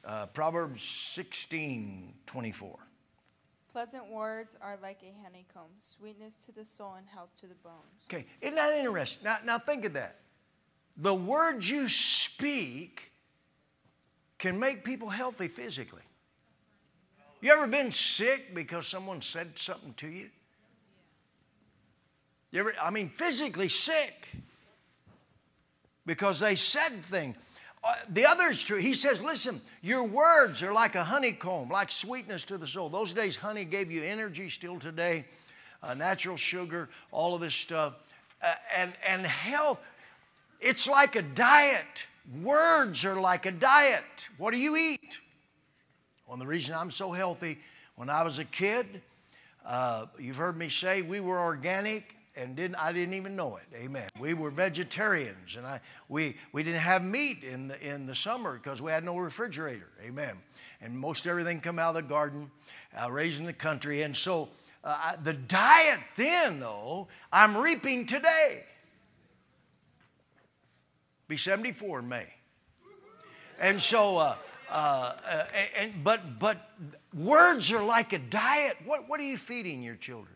Uh, 0.05 0.27
Proverbs 0.27 0.83
16 0.83 2.15
24. 2.27 2.79
Pleasant 3.73 4.07
words 4.11 4.55
are 4.61 4.77
like 4.83 4.99
a 5.03 5.15
honeycomb, 5.23 5.71
sweetness 5.81 6.35
to 6.35 6.53
the 6.53 6.65
soul 6.65 6.95
and 6.99 7.07
health 7.09 7.31
to 7.37 7.47
the 7.47 7.55
bones. 7.55 8.05
Okay, 8.11 8.27
isn't 8.43 8.55
that 8.55 8.75
interesting? 8.75 9.25
Now, 9.25 9.39
now 9.45 9.59
think 9.59 9.87
of 9.87 9.95
that. 9.95 10.17
The 10.99 11.15
words 11.15 11.71
you 11.71 11.89
speak 11.89 13.11
can 14.39 14.59
make 14.59 14.85
people 14.85 15.09
healthy 15.09 15.49
physically. 15.49 16.03
You 17.41 17.51
ever 17.51 17.67
been 17.67 17.91
sick 17.91 18.55
because 18.55 18.87
someone 18.87 19.23
said 19.23 19.53
something 19.57 19.95
to 19.95 20.09
you? 20.09 20.29
You 22.51 22.61
ever, 22.61 22.75
I 22.81 22.91
mean, 22.91 23.09
physically 23.09 23.71
sick 23.71 24.29
because 26.05 26.41
they 26.41 26.57
said 26.57 27.03
things. 27.05 27.37
Uh, 27.85 27.95
the 28.11 28.25
other 28.25 28.45
is 28.45 28.63
true. 28.63 28.79
He 28.79 28.95
says, 28.95 29.21
listen, 29.21 29.61
your 29.83 30.05
words 30.05 30.63
are 30.63 30.73
like 30.73 30.95
a 30.95 31.03
honeycomb, 31.03 31.69
like 31.69 31.91
sweetness 31.91 32.45
to 32.45 32.59
the 32.59 32.67
soul. 32.67 32.89
Those 32.89 33.13
days, 33.13 33.37
honey 33.37 33.65
gave 33.65 33.91
you 33.91 34.03
energy 34.05 34.49
still 34.51 34.79
today, 34.79 35.25
uh, 35.83 35.95
natural 35.95 36.37
sugar, 36.37 36.89
all 37.11 37.35
of 37.35 37.41
this 37.41 37.55
stuff. 37.55 37.95
Uh, 38.41 38.55
and, 38.77 38.93
and 39.07 39.27
health, 39.27 39.81
it's 40.61 40.89
like 40.89 41.17
a 41.17 41.23
diet. 41.23 42.07
Words 42.41 43.05
are 43.05 43.21
like 43.21 43.47
a 43.47 43.51
diet. 43.51 44.29
What 44.39 44.53
do 44.53 44.59
you 44.59 44.77
eat? 44.77 45.19
Well, 46.29 46.37
the 46.37 46.47
reason 46.47 46.77
I'm 46.77 46.91
so 46.91 47.11
healthy, 47.11 47.59
when 47.97 48.09
I 48.09 48.23
was 48.23 48.39
a 48.39 48.45
kid, 48.45 49.03
uh, 49.67 50.07
you've 50.21 50.37
heard 50.37 50.57
me 50.57 50.69
say 50.69 51.03
we 51.03 51.19
were 51.19 51.41
organic 51.41 52.15
and 52.37 52.57
didn't 52.57 52.77
I 52.77 52.93
didn't 52.93 53.15
even 53.15 53.37
know 53.37 53.57
it. 53.57 53.65
Amen. 53.75 54.09
We 54.19 54.35
were 54.35 54.51
vegetarians, 54.51 55.57
and 55.57 55.67
I 55.67 55.81
we 56.09 56.37
we 56.53 56.63
didn't 56.63 56.81
have 56.81 57.05
meat 57.05 57.45
in 57.45 57.69
the 57.69 57.81
in 57.87 58.07
the 58.07 58.15
summer 58.15 58.55
because 58.55 58.81
we 58.81 58.91
had 58.91 59.05
no 59.05 59.17
refrigerator. 59.17 59.89
Amen. 60.03 60.37
And 60.81 60.99
most 60.99 61.27
everything 61.27 61.61
come 61.61 61.79
out 61.79 61.91
of 61.91 62.03
the 62.03 62.09
garden, 62.09 62.51
uh, 63.01 63.11
raised 63.11 63.39
in 63.39 63.47
the 63.47 63.53
country, 63.53 64.03
and 64.03 64.17
so 64.17 64.49
uh, 64.83 65.17
the 65.23 65.35
diet 65.35 66.01
then 66.17 66.61
though 66.61 67.09
I'm 67.33 67.57
reaping 67.57 68.07
today. 68.07 68.65
Be 71.29 71.37
74 71.37 72.01
in 72.01 72.09
May, 72.09 72.27
and 73.61 73.81
so. 73.81 74.19
Uh, 74.19 74.37
uh, 74.71 75.13
and, 75.77 76.03
but, 76.03 76.39
but 76.39 76.71
words 77.13 77.71
are 77.73 77.85
like 77.85 78.15
a 78.15 78.19
diet. 78.19 78.79
What, 78.87 79.07
what 79.07 79.21
are 79.21 79.25
you 79.25 79.37
feeding 79.37 79.83
your 79.83 79.97
children 79.97 80.35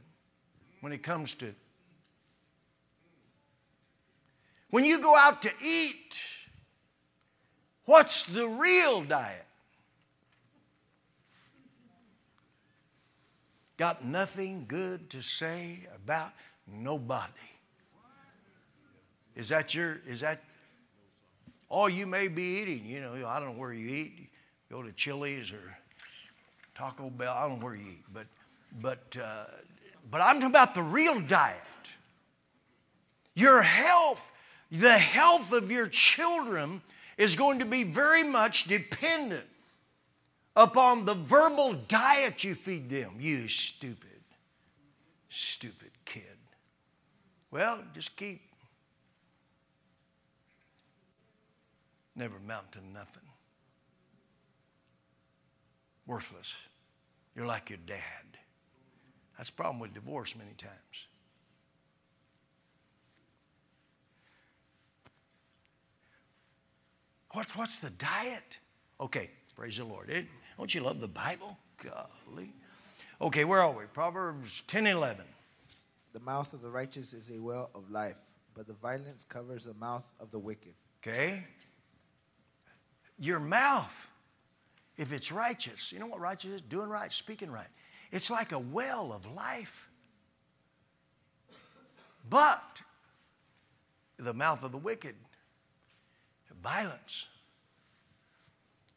when 0.83 0.93
it 0.93 1.03
comes 1.03 1.33
to 1.37 1.55
when 4.77 4.85
you 4.85 5.01
go 5.01 5.17
out 5.17 5.41
to 5.41 5.51
eat, 5.65 6.21
what's 7.87 8.25
the 8.25 8.47
real 8.47 9.03
diet? 9.03 9.47
Got 13.79 14.05
nothing 14.05 14.67
good 14.69 15.09
to 15.09 15.23
say 15.23 15.89
about 15.95 16.33
nobody. 16.71 17.33
Is 19.35 19.49
that 19.49 19.75
your, 19.75 20.03
is 20.07 20.21
that 20.21 20.45
all 21.71 21.89
you 21.89 22.07
may 22.07 22.29
be 22.29 22.59
eating? 22.61 22.85
You 22.85 23.01
know, 23.01 23.27
I 23.27 23.41
don't 23.41 23.55
know 23.55 23.59
where 23.59 23.73
you 23.73 23.89
eat. 23.89 24.29
go 24.71 24.83
to 24.83 24.93
Chili's 24.93 25.53
or 25.53 25.75
Taco 26.75 27.09
Bell. 27.09 27.33
I 27.35 27.49
don't 27.49 27.61
know 27.61 27.65
where 27.65 27.77
you 27.77 27.93
eat. 27.93 28.05
But, 28.13 28.27
but, 28.83 29.17
uh, 29.19 29.45
but 30.11 30.21
I'm 30.21 30.35
talking 30.35 30.51
about 30.51 30.75
the 30.75 30.83
real 30.83 31.19
diet. 31.19 31.63
Your 33.35 33.63
health 33.63 34.33
the 34.71 34.99
health 34.99 35.53
of 35.53 35.71
your 35.71 35.87
children 35.87 36.83
is 37.17 37.37
going 37.37 37.61
to 37.61 37.65
be 37.65 37.83
very 37.83 38.23
much 38.23 38.65
dependent 38.65 39.47
upon 40.55 41.05
the 41.05 41.15
verbal 41.15 41.75
diet 41.89 42.45
you 42.45 42.55
feed 42.55 42.91
them. 42.91 43.15
You 43.19 43.49
stupid, 43.49 44.23
stupid 45.29 45.91
kid. 46.05 46.25
Well, 47.51 47.81
just 47.95 48.17
keep. 48.17 48.43
Never 52.15 52.37
amount 52.39 52.73
to 52.73 52.79
nothing. 52.93 53.23
Worthless. 56.07 56.55
You're 57.35 57.47
like 57.47 57.69
your 57.69 57.79
dad. 57.87 57.99
That's 59.37 59.51
the 59.51 59.57
problem 59.57 59.81
with 59.81 59.93
divorce 59.93 60.35
many 60.35 60.53
times. 60.57 60.73
What's, 67.37 67.55
what's 67.55 67.79
the 67.81 67.91
diet? 67.91 68.57
Okay, 68.99 69.29
praise 69.55 69.77
the 69.77 69.85
Lord. 69.85 70.09
It, 70.09 70.25
don't 70.57 70.75
you 70.75 70.81
love 70.81 71.03
the 71.03 71.07
Bible? 71.07 71.59
Golly. 71.85 72.55
Okay, 73.21 73.45
where 73.45 73.61
are 73.61 73.73
we? 73.73 73.85
Proverbs 73.93 74.63
10 74.69 74.87
11. 74.87 75.27
The 76.15 76.21
mouth 76.21 76.55
of 76.55 76.63
the 76.63 76.71
righteous 76.71 77.13
is 77.13 77.31
a 77.31 77.39
well 77.39 77.69
of 77.75 77.91
life, 77.91 78.17
but 78.55 78.67
the 78.67 78.73
violence 78.73 79.23
covers 79.23 79.67
the 79.67 79.75
mouth 79.75 80.11
of 80.19 80.31
the 80.31 80.39
wicked. 80.39 80.73
Okay? 81.03 81.45
Your 83.19 83.39
mouth, 83.39 84.09
if 84.97 85.13
it's 85.13 85.31
righteous, 85.31 85.93
you 85.93 85.99
know 85.99 86.07
what 86.07 86.21
righteous 86.21 86.53
is? 86.53 86.61
Doing 86.63 86.89
right, 86.89 87.13
speaking 87.13 87.51
right. 87.51 87.69
It's 88.13 88.31
like 88.31 88.53
a 88.53 88.59
well 88.59 89.13
of 89.13 89.31
life. 89.35 89.91
But 92.31 92.81
the 94.19 94.33
mouth 94.33 94.63
of 94.63 94.73
the 94.73 94.79
wicked, 94.79 95.17
violence. 96.67 97.27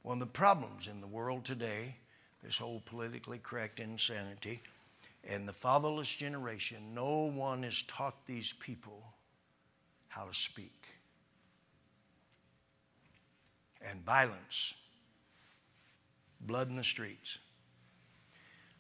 One 0.02 0.20
of 0.20 0.28
the 0.28 0.34
problems 0.34 0.88
in 0.88 1.02
the 1.02 1.08
world 1.08 1.46
today, 1.46 1.96
this 2.44 2.58
whole 2.58 2.82
politically 2.88 3.40
correct 3.44 3.80
insanity, 3.80 4.60
and 5.24 5.48
the 5.48 5.54
fatherless 5.54 6.10
generation, 6.10 6.78
no 6.96 7.26
one 7.26 7.62
has 7.62 7.84
taught 7.84 8.26
these 8.26 8.56
people 8.60 9.04
how 10.08 10.24
to 10.24 10.34
speak. 10.34 10.88
And 13.88 14.04
violence, 14.04 14.74
blood 16.42 16.70
in 16.70 16.76
the 16.76 16.84
streets. 16.84 17.38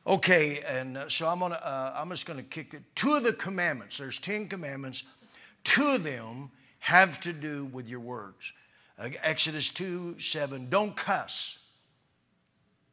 Okay, 0.07 0.61
and 0.61 0.97
uh, 0.97 1.09
so 1.09 1.27
I'm 1.27 1.37
gonna, 1.37 1.61
uh, 1.61 1.93
I'm 1.95 2.09
just 2.09 2.25
gonna 2.25 2.41
kick 2.41 2.73
it. 2.73 2.81
Two 2.95 3.13
of 3.13 3.23
the 3.23 3.33
commandments. 3.33 3.99
There's 3.99 4.17
ten 4.17 4.47
commandments. 4.47 5.03
Two 5.63 5.89
of 5.89 6.03
them 6.03 6.49
have 6.79 7.19
to 7.19 7.33
do 7.33 7.65
with 7.65 7.87
your 7.87 7.99
words. 7.99 8.51
Exodus 8.99 9.69
2 9.69 10.19
7. 10.19 10.69
Don't 10.69 10.95
cuss. 10.95 11.59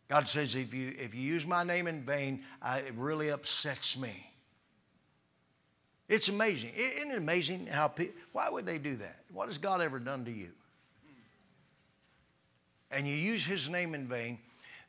God 0.08 0.28
says, 0.28 0.54
if 0.54 0.72
you, 0.72 0.94
if 0.98 1.14
you 1.14 1.20
use 1.20 1.46
my 1.46 1.64
name 1.64 1.88
in 1.88 2.02
vain, 2.02 2.44
I, 2.62 2.78
it 2.78 2.94
really 2.96 3.30
upsets 3.30 3.96
me. 3.98 4.30
It's 6.08 6.28
amazing. 6.28 6.70
Isn't 6.76 7.10
it 7.10 7.18
amazing 7.18 7.66
how 7.66 7.88
people, 7.88 8.14
why 8.32 8.48
would 8.48 8.64
they 8.64 8.78
do 8.78 8.94
that? 8.96 9.22
What 9.32 9.46
has 9.46 9.58
God 9.58 9.80
ever 9.80 9.98
done 9.98 10.24
to 10.24 10.30
you? 10.30 10.50
And 12.92 13.08
you 13.08 13.14
use 13.14 13.44
his 13.44 13.68
name 13.68 13.94
in 13.96 14.06
vain. 14.06 14.38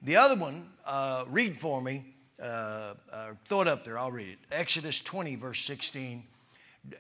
The 0.03 0.18
other 0.18 0.36
one, 0.36 0.70
uh, 0.86 1.26
read 1.28 1.59
for 1.59 1.82
me, 1.82 2.13
uh, 2.39 2.93
uh, 3.11 3.30
throw 3.45 3.61
it 3.61 3.68
up 3.68 3.84
there, 3.84 3.97
I'll 3.97 4.11
read 4.11 4.30
it. 4.30 4.38
Exodus 4.51 5.01
20, 5.01 5.36
verse 5.36 5.65
16. 5.65 6.24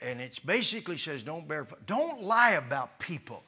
And 0.01 0.19
it 0.19 0.39
basically 0.43 0.97
says, 0.97 1.21
don't 1.21 1.47
bear, 1.47 1.67
don't 1.85 2.23
lie 2.23 2.53
about 2.53 2.97
people. 2.97 3.43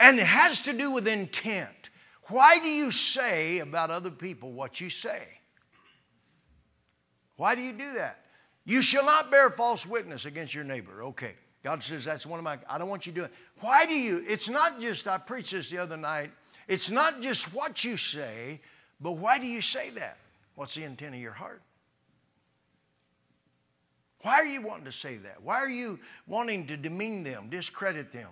And 0.00 0.18
it 0.18 0.26
has 0.26 0.62
to 0.62 0.72
do 0.72 0.90
with 0.90 1.06
intent. 1.06 1.90
Why 2.28 2.58
do 2.58 2.68
you 2.68 2.90
say 2.90 3.58
about 3.58 3.90
other 3.90 4.10
people 4.10 4.50
what 4.50 4.80
you 4.80 4.88
say? 4.88 5.22
Why 7.36 7.54
do 7.54 7.60
you 7.60 7.72
do 7.72 7.92
that? 7.92 8.24
You 8.64 8.82
shall 8.82 9.04
not 9.04 9.30
bear 9.30 9.50
false 9.50 9.86
witness 9.86 10.24
against 10.24 10.54
your 10.54 10.64
neighbor. 10.64 11.04
Okay. 11.04 11.34
God 11.62 11.82
says 11.82 12.04
that's 12.04 12.24
one 12.24 12.38
of 12.38 12.44
my, 12.44 12.58
I 12.68 12.78
don't 12.78 12.88
want 12.88 13.06
you 13.06 13.12
doing. 13.12 13.28
Why 13.60 13.84
do 13.84 13.92
you? 13.92 14.24
It's 14.26 14.48
not 14.48 14.80
just, 14.80 15.06
I 15.06 15.18
preached 15.18 15.52
this 15.52 15.70
the 15.70 15.78
other 15.78 15.96
night. 15.96 16.30
It's 16.66 16.90
not 16.90 17.20
just 17.20 17.52
what 17.52 17.84
you 17.84 17.96
say, 17.96 18.60
but 19.00 19.12
why 19.12 19.38
do 19.38 19.46
you 19.46 19.60
say 19.60 19.90
that? 19.90 20.16
What's 20.54 20.74
the 20.74 20.84
intent 20.84 21.14
of 21.14 21.20
your 21.20 21.32
heart? 21.32 21.60
Why 24.22 24.34
are 24.34 24.46
you 24.46 24.62
wanting 24.62 24.84
to 24.84 24.92
say 24.92 25.16
that? 25.18 25.42
Why 25.42 25.56
are 25.56 25.68
you 25.68 25.98
wanting 26.26 26.66
to 26.68 26.76
demean 26.76 27.22
them, 27.22 27.48
discredit 27.50 28.12
them? 28.12 28.28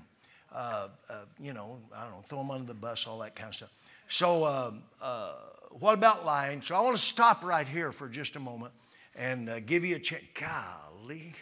Uh, 0.52 0.88
uh, 1.10 1.14
you 1.38 1.52
know, 1.52 1.78
I 1.94 2.02
don't 2.02 2.12
know, 2.12 2.22
throw 2.24 2.38
them 2.38 2.50
under 2.50 2.66
the 2.66 2.74
bus, 2.74 3.06
all 3.06 3.18
that 3.18 3.36
kind 3.36 3.48
of 3.48 3.54
stuff. 3.54 3.70
So, 4.08 4.46
um, 4.46 4.82
uh, 5.00 5.34
what 5.70 5.94
about 5.94 6.24
lying? 6.24 6.62
So, 6.62 6.74
I 6.74 6.80
want 6.80 6.96
to 6.96 7.02
stop 7.02 7.44
right 7.44 7.68
here 7.68 7.92
for 7.92 8.08
just 8.08 8.36
a 8.36 8.40
moment 8.40 8.72
and 9.14 9.50
uh, 9.50 9.60
give 9.60 9.84
you 9.84 9.96
a 9.96 9.98
chance. 9.98 10.24
Golly, 10.34 11.34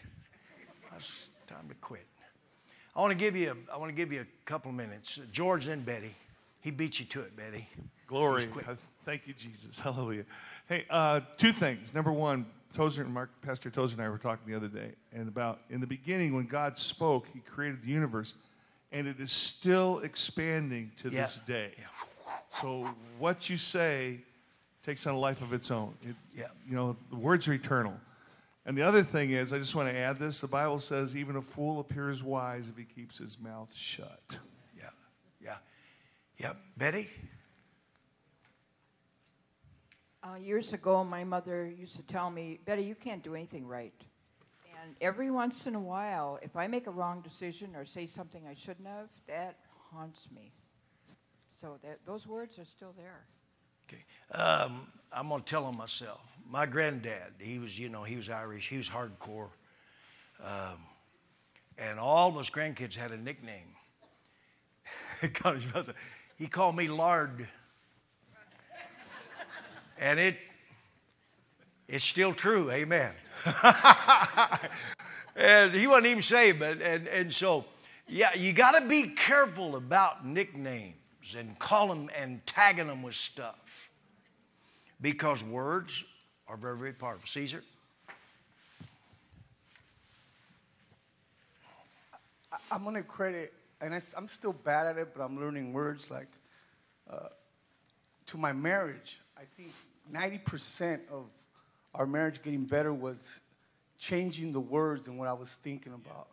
it's 0.97 1.29
time 1.47 1.69
to 1.69 1.75
quit. 1.77 2.07
I 2.97 3.01
want 3.01 3.13
to 3.13 3.17
give 3.17 3.37
you. 3.37 3.51
A, 3.51 3.75
I 3.75 3.77
want 3.77 3.91
to 3.91 3.97
give 3.97 4.13
you 4.13 4.23
a 4.23 4.27
couple 4.45 4.71
of 4.71 4.77
minutes. 4.77 5.21
George 5.31 5.69
and 5.69 5.85
Betty. 5.85 6.15
He 6.61 6.73
beat 6.73 6.99
you 6.99 7.07
to 7.07 7.21
it, 7.21 7.37
Betty. 7.37 7.69
Glory. 8.09 8.49
Thank 9.05 9.29
you, 9.29 9.35
Jesus. 9.35 9.79
Hallelujah. 9.83 10.25
Hey, 10.69 10.85
uh, 10.91 11.21
two 11.37 11.53
things. 11.53 11.95
Number 11.95 12.11
one, 12.11 12.47
Tozer 12.73 13.03
and 13.03 13.15
Mark, 13.15 13.31
Pastor 13.41 13.71
Tozer 13.71 13.95
and 13.95 14.03
I 14.03 14.09
were 14.09 14.19
talking 14.19 14.51
the 14.51 14.57
other 14.57 14.69
day, 14.69 14.93
and 15.13 15.29
about 15.29 15.61
in 15.71 15.81
the 15.81 15.87
beginning 15.87 16.35
when 16.35 16.47
God 16.47 16.77
spoke, 16.77 17.29
He 17.33 17.41
created 17.41 17.83
the 17.83 17.89
universe, 17.91 18.35
and 18.93 19.07
it 19.07 19.19
is 19.21 19.33
still 19.33 19.99
expanding 20.01 20.93
to 20.99 21.11
Yeah. 21.11 21.23
this 21.23 21.39
day. 21.39 21.75
So 22.61 22.85
what 23.19 23.51
you 23.51 23.57
say 23.57 24.25
takes 24.83 25.07
on 25.07 25.15
a 25.15 25.19
life 25.19 25.43
of 25.43 25.53
its 25.53 25.71
own. 25.71 25.97
It, 26.03 26.17
Yeah. 26.33 26.49
You 26.67 26.75
know, 26.77 26.97
the 27.11 27.17
words 27.17 27.49
are 27.49 27.53
eternal. 27.53 28.01
And 28.65 28.77
the 28.77 28.83
other 28.83 29.03
thing 29.03 29.31
is, 29.31 29.53
I 29.53 29.59
just 29.59 29.75
want 29.75 29.89
to 29.91 29.97
add 29.97 30.19
this: 30.19 30.41
the 30.41 30.49
Bible 30.49 30.81
says, 30.81 31.15
"Even 31.15 31.37
a 31.37 31.43
fool 31.43 31.79
appears 31.79 32.23
wise 32.23 32.69
if 32.69 32.77
he 32.77 32.85
keeps 32.85 33.19
his 33.19 33.39
mouth 33.39 33.73
shut." 33.75 34.41
Yeah, 34.77 34.91
yeah, 35.41 35.59
yeah. 36.39 36.55
Betty. 36.77 37.09
Uh, 40.23 40.35
years 40.35 40.73
ago, 40.73 41.05
my 41.05 41.23
mother 41.23 41.69
used 41.69 41.95
to 41.95 42.03
tell 42.03 42.31
me, 42.31 42.59
Betty, 42.65 42.83
you 42.83 42.97
can't 42.97 43.23
do 43.23 43.37
anything 43.37 43.67
right. 43.69 43.95
And 44.87 44.95
every 45.01 45.33
once 45.33 45.67
in 45.67 45.75
a 45.75 45.81
while, 45.81 46.39
if 46.43 46.55
I 46.55 46.69
make 46.69 46.87
a 46.87 46.93
wrong 46.93 47.21
decision 47.21 47.75
or 47.75 47.85
say 47.85 48.07
something 48.07 48.47
I 48.49 48.55
shouldn't 48.55 48.87
have, 48.87 49.09
that 49.27 49.57
haunts 49.91 50.29
me. 50.33 50.53
So 51.51 51.79
that, 51.83 51.99
those 52.07 52.25
words 52.25 52.57
are 52.61 52.65
still 52.65 52.95
there. 52.97 53.25
Okay. 53.89 54.05
Um, 54.41 54.87
I'm 55.13 55.29
going 55.29 55.43
to 55.43 55.45
tell 55.45 55.67
them 55.67 55.77
myself. 55.77 56.21
My 56.49 56.67
granddad, 56.67 57.33
he 57.41 57.59
was, 57.59 57.77
you 57.77 57.89
know, 57.89 58.05
he 58.05 58.15
was 58.15 58.31
Irish. 58.31 58.69
He 58.69 58.77
was 58.77 58.89
hardcore. 58.89 59.49
Um, 60.41 60.79
and 61.79 61.99
all 61.99 62.29
of 62.29 62.37
us 62.37 62.49
grandkids 62.49 62.95
had 62.95 63.11
a 63.11 63.17
nickname. 63.17 63.75
God, 65.43 65.63
to- 65.63 65.95
he 66.37 66.47
called 66.47 66.77
me 66.77 66.87
Lard. 66.87 67.49
And 69.99 70.21
it, 70.21 70.37
it's 71.89 72.05
still 72.05 72.35
true. 72.35 72.71
Amen. 72.71 73.11
and 75.37 75.75
he 75.75 75.87
wasn't 75.87 76.07
even 76.07 76.23
saved, 76.23 76.59
but, 76.59 76.81
and, 76.81 77.07
and 77.09 77.33
so, 77.33 77.65
yeah, 78.09 78.35
you 78.35 78.53
got 78.53 78.73
to 78.73 78.87
be 78.87 79.11
careful 79.11 79.77
about 79.77 80.27
nicknames 80.27 80.95
and 81.37 81.59
call 81.59 81.89
them 81.89 82.11
and 82.19 82.45
tagging 82.47 82.89
them 82.89 83.03
with 83.03 83.15
stuff 83.15 83.57
because 85.01 85.43
words 85.45 86.05
are 86.49 86.57
very, 86.57 86.77
very 86.77 86.93
powerful. 86.93 87.27
Caesar? 87.27 87.63
I'm 92.71 92.83
going 92.83 92.95
to 92.95 93.03
credit, 93.03 93.53
and 93.81 93.95
I, 93.95 94.01
am 94.17 94.29
still 94.29 94.53
bad 94.53 94.87
at 94.87 94.99
it, 94.99 95.09
but 95.15 95.23
I'm 95.23 95.39
learning 95.39 95.73
words 95.73 96.11
like 96.11 96.29
uh, 97.11 97.29
to 98.27 98.39
my 98.39 98.53
marriage. 98.53 99.21
I 99.37 99.43
think 99.55 99.73
90% 100.13 101.09
of 101.11 101.27
our 101.95 102.07
marriage 102.07 102.43
getting 102.43 102.65
better 102.65 102.93
was 102.93 103.41
changing 103.99 104.53
the 104.53 104.61
words 104.61 105.09
and 105.09 105.19
what 105.19 105.29
I 105.29 105.33
was 105.33 105.55
thinking 105.57 105.93
about. 105.93 106.29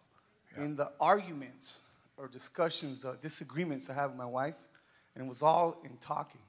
In 0.57 0.75
the 0.75 0.91
arguments 0.99 1.81
or 2.17 2.27
discussions, 2.27 3.03
uh, 3.05 3.15
disagreements 3.21 3.89
I 3.89 3.93
have 3.93 4.11
with 4.11 4.19
my 4.19 4.25
wife, 4.25 4.55
and 5.15 5.25
it 5.25 5.27
was 5.27 5.41
all 5.41 5.77
in 5.83 5.97
talking. 5.97 6.41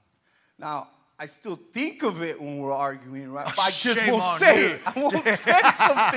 Now, 0.59 0.89
I 1.19 1.27
still 1.27 1.59
think 1.73 2.03
of 2.03 2.23
it 2.23 2.41
when 2.41 2.59
we're 2.59 2.73
arguing, 2.73 3.31
right? 3.31 3.47
But 3.47 3.59
I 3.61 3.71
just 3.71 4.07
won't 4.07 4.39
say 4.41 4.61
you. 4.61 4.75
it. 4.75 4.81
I 4.85 4.93
won't 5.01 5.25
say 5.25 5.61
some 5.79 6.11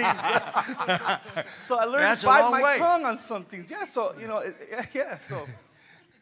things. 1.38 1.56
so 1.62 1.80
I 1.80 1.86
learned 1.86 2.04
That's 2.04 2.22
to 2.22 2.28
bite 2.28 2.50
my 2.50 2.62
way. 2.64 2.78
tongue 2.78 3.06
on 3.06 3.18
some 3.18 3.44
things. 3.46 3.70
Yeah, 3.70 3.86
so, 3.86 4.14
you 4.20 4.28
know, 4.28 4.44
yeah, 4.70 4.86
yeah, 4.94 5.18
so. 5.28 5.48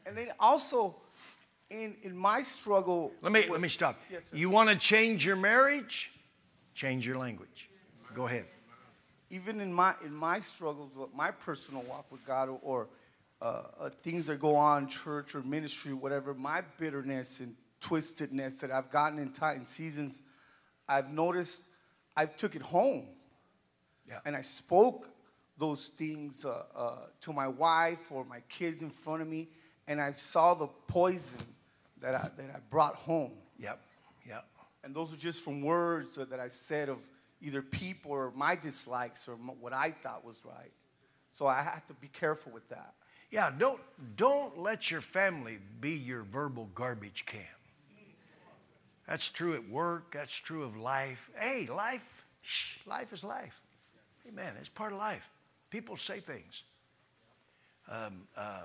And 0.06 0.16
then 0.18 0.28
also, 0.40 0.98
in, 1.70 1.96
in 2.04 2.16
my 2.16 2.42
struggle. 2.42 3.14
Let 3.22 3.32
me, 3.32 3.42
with- 3.42 3.50
let 3.52 3.62
me 3.62 3.70
stop. 3.70 4.00
Yes, 4.12 4.30
sir. 4.30 4.36
you 4.36 4.50
want 4.50 4.70
to 4.70 4.76
change 4.76 5.26
your 5.26 5.36
marriage? 5.38 6.12
Change 6.76 7.08
your 7.08 7.18
language. 7.18 7.70
Go 8.14 8.28
ahead. 8.28 8.46
even 9.32 9.60
in 9.62 9.74
my 9.74 9.96
in 10.06 10.14
my 10.14 10.40
struggles 10.40 10.96
with 10.96 11.14
my 11.16 11.32
personal 11.32 11.82
walk 11.84 12.06
with 12.12 12.24
God 12.26 12.50
or, 12.50 12.60
or 12.62 12.88
uh, 13.42 13.64
uh, 13.80 13.90
things 14.04 14.28
that 14.28 14.40
go 14.40 14.56
on 14.56 14.88
church 14.88 15.36
or 15.36 15.42
ministry 15.42 15.94
whatever 15.94 16.34
my 16.36 16.62
bitterness 16.78 17.40
and 17.40 17.56
twistedness 17.82 18.60
that 18.60 18.72
I've 18.72 18.92
gotten 18.92 19.20
in 19.20 19.34
in 19.56 19.66
seasons 19.66 20.22
I've 20.88 21.12
noticed 21.12 21.64
I've 22.16 22.36
took 22.36 22.56
it 22.56 22.62
home 22.62 23.08
Yeah. 24.08 24.20
And 24.26 24.36
I 24.36 24.42
spoke 24.42 25.10
those 25.58 25.88
things 25.88 26.46
uh, 26.46 26.64
uh, 26.76 26.96
to 27.22 27.34
my 27.34 27.48
wife 27.48 28.12
or 28.12 28.26
my 28.26 28.42
kids 28.50 28.82
in 28.84 28.90
front 28.90 29.22
of 29.22 29.28
me, 29.28 29.48
and 29.88 30.02
I 30.02 30.12
saw 30.12 30.54
the 30.54 30.68
poison 30.88 31.40
that 32.02 32.16
I, 32.16 32.30
that 32.38 32.50
I 32.56 32.60
brought 32.70 32.96
home. 32.96 33.32
Yep, 33.60 33.80
yep. 34.28 34.46
And 34.86 34.94
those 34.94 35.12
are 35.12 35.18
just 35.18 35.44
from 35.44 35.64
words 35.64 36.16
that 36.16 36.40
I 36.40 36.48
said 36.48 36.90
of 36.90 37.04
either 37.42 37.64
people 37.64 38.12
or 38.12 38.32
my 38.36 38.56
dislikes 38.56 39.28
or 39.28 39.34
what 39.34 39.74
I 39.74 39.90
thought 39.90 40.24
was 40.24 40.40
right. 40.46 40.72
So 41.34 41.48
I 41.48 41.64
have 41.64 41.86
to 41.88 41.96
be 41.96 42.08
careful 42.08 42.52
with 42.52 42.70
that. 42.70 42.94
Yeah, 43.32 43.52
don't 43.58 43.82
don't 44.16 44.60
let 44.60 44.92
your 44.92 45.02
family 45.02 45.58
be 45.82 45.92
your 45.92 46.22
verbal 46.22 46.70
garbage 46.76 47.26
can. 47.26 47.42
That's 49.08 49.28
true 49.28 49.56
at 49.56 49.68
work. 49.68 50.14
That's 50.14 50.34
true 50.34 50.64
of 50.64 50.78
life. 50.78 51.30
Hey, 51.36 51.68
life, 51.68 52.26
shh, 52.44 52.78
life 52.86 53.12
is 53.12 53.24
life. 53.24 53.60
Amen. 54.28 54.54
It's 54.60 54.70
part 54.70 54.94
of 54.94 55.00
life. 55.00 55.28
People 55.72 55.98
say 55.98 56.20
things. 56.20 56.64
Um, 57.90 58.28
uh, 58.38 58.62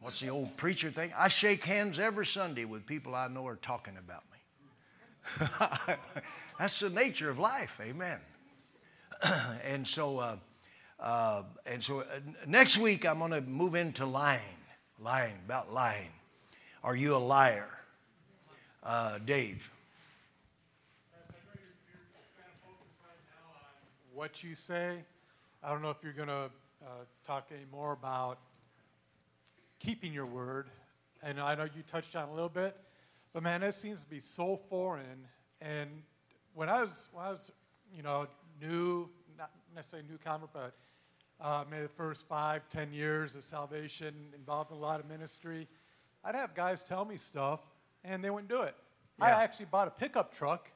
what's 0.00 0.20
the 0.20 0.30
old 0.30 0.56
preacher 0.56 0.90
thing? 0.90 1.12
I 1.16 1.28
shake 1.28 1.64
hands 1.64 1.98
every 1.98 2.26
Sunday 2.26 2.64
with 2.64 2.86
people 2.86 3.14
I 3.14 3.28
know 3.28 3.46
are 3.46 3.56
talking 3.56 3.96
about. 3.98 4.24
That's 6.58 6.80
the 6.80 6.90
nature 6.90 7.30
of 7.30 7.38
life. 7.38 7.78
Amen. 7.80 8.18
and 9.64 9.86
so, 9.86 10.18
uh, 10.18 10.36
uh, 11.00 11.42
and 11.66 11.82
so 11.82 12.00
uh, 12.00 12.04
next 12.46 12.78
week 12.78 13.06
I'm 13.06 13.18
going 13.18 13.30
to 13.32 13.40
move 13.40 13.74
into 13.74 14.06
lying, 14.06 14.40
lying 15.00 15.34
about 15.46 15.72
lying. 15.72 16.10
Are 16.82 16.96
you 16.96 17.16
a 17.16 17.18
liar, 17.18 17.68
uh, 18.82 19.18
Dave? 19.18 19.70
what 24.18 24.42
you 24.42 24.56
say. 24.56 24.96
I 25.62 25.70
don't 25.70 25.80
know 25.80 25.90
if 25.90 25.98
you're 26.02 26.12
going 26.12 26.26
to 26.26 26.50
uh, 26.82 27.04
talk 27.24 27.50
any 27.54 27.66
more 27.70 27.92
about 27.92 28.40
keeping 29.78 30.12
your 30.12 30.26
word. 30.26 30.66
And 31.22 31.40
I 31.40 31.54
know 31.54 31.62
you 31.62 31.84
touched 31.86 32.16
on 32.16 32.28
a 32.28 32.32
little 32.32 32.48
bit, 32.48 32.76
but 33.32 33.42
man, 33.42 33.60
that 33.60 33.74
seems 33.74 34.02
to 34.04 34.10
be 34.10 34.20
so 34.20 34.60
foreign. 34.68 35.26
And 35.60 36.02
when 36.54 36.68
I 36.68 36.82
was, 36.82 37.08
when 37.12 37.24
I 37.24 37.30
was 37.30 37.52
you 37.94 38.02
know, 38.02 38.26
new, 38.60 39.08
not 39.36 39.50
necessarily 39.74 40.08
new 40.08 40.18
convert, 40.18 40.52
but 40.52 40.74
uh, 41.40 41.64
maybe 41.70 41.84
the 41.84 41.88
first 41.88 42.28
five, 42.28 42.68
ten 42.68 42.92
years 42.92 43.36
of 43.36 43.44
salvation, 43.44 44.14
involved 44.34 44.70
in 44.70 44.76
a 44.76 44.80
lot 44.80 45.00
of 45.00 45.08
ministry, 45.08 45.68
I'd 46.24 46.34
have 46.34 46.54
guys 46.54 46.82
tell 46.82 47.04
me 47.04 47.16
stuff, 47.16 47.60
and 48.04 48.22
they 48.22 48.30
wouldn't 48.30 48.50
do 48.50 48.62
it. 48.62 48.74
I 49.20 49.30
actually 49.30 49.66
bought 49.66 49.88
a 49.88 49.90
pickup 49.90 50.32
truck 50.32 50.70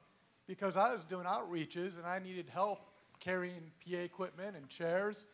because 0.47 0.77
I 0.77 0.93
was 0.93 1.05
doing 1.05 1.27
outreaches 1.27 1.97
and 1.97 2.07
I 2.07 2.19
needed 2.19 2.49
help 2.49 2.81
carrying 3.21 3.71
PA 3.85 3.99
equipment 3.99 4.57
and 4.57 4.69
chairs. 4.69 5.27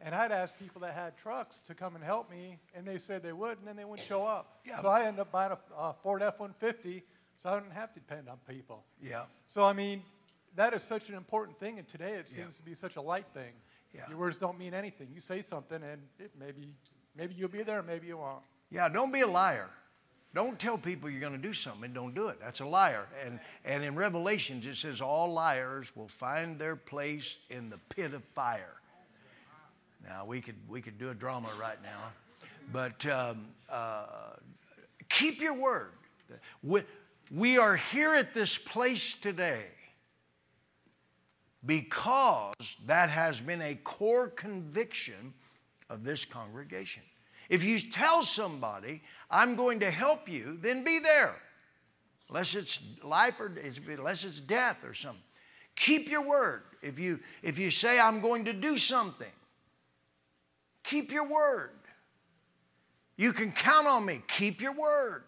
And 0.00 0.14
I'd 0.14 0.32
ask 0.32 0.58
people 0.58 0.80
that 0.82 0.94
had 0.94 1.16
trucks 1.16 1.60
to 1.60 1.74
come 1.74 1.94
and 1.94 2.04
help 2.04 2.30
me, 2.30 2.58
and 2.74 2.86
they 2.86 2.98
said 2.98 3.22
they 3.22 3.32
would, 3.32 3.58
and 3.58 3.66
then 3.66 3.76
they 3.76 3.84
wouldn't 3.84 4.06
show 4.06 4.26
up. 4.26 4.60
Yeah. 4.66 4.80
So 4.80 4.88
I 4.88 5.04
ended 5.04 5.20
up 5.20 5.32
buying 5.32 5.52
a, 5.52 5.58
a 5.76 5.94
Ford 6.02 6.22
F 6.22 6.38
150 6.38 7.04
so 7.38 7.50
I 7.50 7.58
didn't 7.58 7.72
have 7.72 7.92
to 7.94 8.00
depend 8.00 8.28
on 8.28 8.38
people. 8.48 8.84
Yeah. 9.02 9.24
So, 9.48 9.62
I 9.64 9.72
mean, 9.72 10.02
that 10.56 10.72
is 10.74 10.82
such 10.82 11.08
an 11.08 11.14
important 11.14 11.58
thing, 11.58 11.78
and 11.78 11.86
today 11.88 12.12
it 12.14 12.26
Yeah. 12.28 12.36
seems 12.42 12.56
to 12.58 12.62
be 12.62 12.74
such 12.74 12.96
a 12.96 13.00
light 13.02 13.26
thing. 13.34 13.52
Yeah. 13.92 14.08
Your 14.08 14.18
words 14.18 14.38
don't 14.38 14.58
mean 14.58 14.74
anything. 14.74 15.08
You 15.12 15.20
say 15.20 15.42
something, 15.42 15.82
and 15.82 16.02
it 16.18 16.32
maybe, 16.38 16.74
maybe 17.16 17.34
you'll 17.34 17.48
be 17.48 17.62
there, 17.62 17.82
maybe 17.82 18.06
you 18.08 18.18
won't. 18.18 18.42
Yeah, 18.70 18.88
don't 18.88 19.12
be 19.12 19.20
a 19.20 19.26
liar. 19.26 19.68
Don't 20.34 20.58
tell 20.58 20.76
people 20.76 21.08
you're 21.08 21.20
going 21.20 21.32
to 21.32 21.38
do 21.38 21.54
something 21.54 21.84
and 21.84 21.94
don't 21.94 22.12
do 22.14 22.26
it. 22.26 22.40
That's 22.40 22.58
a 22.58 22.66
liar. 22.66 23.06
And, 23.24 23.38
and 23.64 23.84
in 23.84 23.94
Revelations, 23.94 24.66
it 24.66 24.76
says 24.76 25.00
all 25.00 25.32
liars 25.32 25.94
will 25.94 26.08
find 26.08 26.58
their 26.58 26.74
place 26.74 27.36
in 27.50 27.70
the 27.70 27.78
pit 27.88 28.14
of 28.14 28.24
fire. 28.24 28.74
Now, 30.06 30.24
we 30.24 30.40
could, 30.40 30.56
we 30.68 30.82
could 30.82 30.98
do 30.98 31.10
a 31.10 31.14
drama 31.14 31.48
right 31.58 31.78
now, 31.82 32.12
but 32.72 33.06
um, 33.06 33.46
uh, 33.70 34.06
keep 35.08 35.40
your 35.40 35.54
word. 35.54 35.92
We, 36.62 36.82
we 37.30 37.58
are 37.58 37.76
here 37.76 38.14
at 38.14 38.34
this 38.34 38.58
place 38.58 39.14
today 39.14 39.64
because 41.64 42.54
that 42.86 43.08
has 43.08 43.40
been 43.40 43.62
a 43.62 43.74
core 43.76 44.28
conviction 44.28 45.32
of 45.88 46.04
this 46.04 46.24
congregation. 46.24 47.02
If 47.48 47.64
you 47.64 47.80
tell 47.80 48.22
somebody, 48.22 49.02
I'm 49.30 49.54
going 49.56 49.80
to 49.80 49.90
help 49.90 50.28
you, 50.28 50.58
then 50.60 50.84
be 50.84 50.98
there. 50.98 51.36
Unless 52.28 52.54
it's 52.54 52.80
life 53.02 53.38
or 53.40 53.52
unless 53.88 54.24
it's 54.24 54.40
death 54.40 54.84
or 54.84 54.94
something. 54.94 55.22
Keep 55.76 56.08
your 56.08 56.22
word. 56.22 56.62
If 56.82 56.98
you, 56.98 57.20
if 57.42 57.58
you 57.58 57.70
say, 57.70 57.98
I'm 57.98 58.20
going 58.20 58.44
to 58.46 58.52
do 58.52 58.78
something, 58.78 59.32
keep 60.84 61.10
your 61.10 61.26
word. 61.26 61.70
You 63.16 63.32
can 63.32 63.52
count 63.52 63.86
on 63.86 64.04
me. 64.04 64.22
Keep 64.28 64.60
your 64.60 64.72
word. 64.72 65.24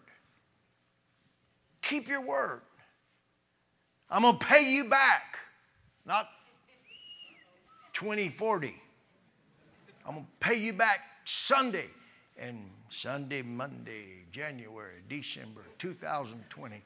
Keep 1.81 2.07
your 2.07 2.21
word. 2.21 2.61
I'm 4.09 4.21
going 4.21 4.37
to 4.37 4.45
pay 4.45 4.71
you 4.71 4.85
back, 4.85 5.37
not 6.05 6.29
2040. 7.93 8.75
I'm 10.05 10.13
going 10.13 10.25
to 10.25 10.31
pay 10.39 10.55
you 10.55 10.71
back 10.71 10.99
Sunday 11.25 11.87
and 12.37 12.69
Sunday, 12.89 13.41
Monday, 13.41 14.23
January, 14.31 15.01
December 15.09 15.61
2020. 15.77 16.81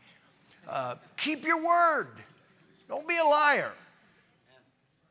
Uh, 0.68 0.96
keep 1.18 1.46
your 1.46 1.64
word. 1.64 2.10
Don't 2.88 3.08
be 3.08 3.18
a 3.18 3.24
liar. 3.24 3.74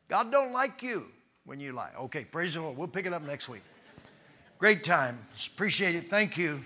God 0.09 0.33
don't 0.33 0.53
like 0.53 0.83
you 0.83 1.07
when 1.45 1.61
you 1.61 1.73
lie. 1.73 1.91
Okay, 1.99 2.25
praise 2.25 2.55
the 2.55 2.61
Lord. 2.61 2.77
We'll 2.77 2.89
pick 2.89 3.07
it 3.07 3.13
up 3.13 3.23
next 3.23 3.49
week. 3.49 3.63
Great 4.59 4.85
time. 4.85 5.19
Appreciate 5.55 5.95
it. 5.95 6.11
Thank 6.11 6.37
you. 6.37 6.61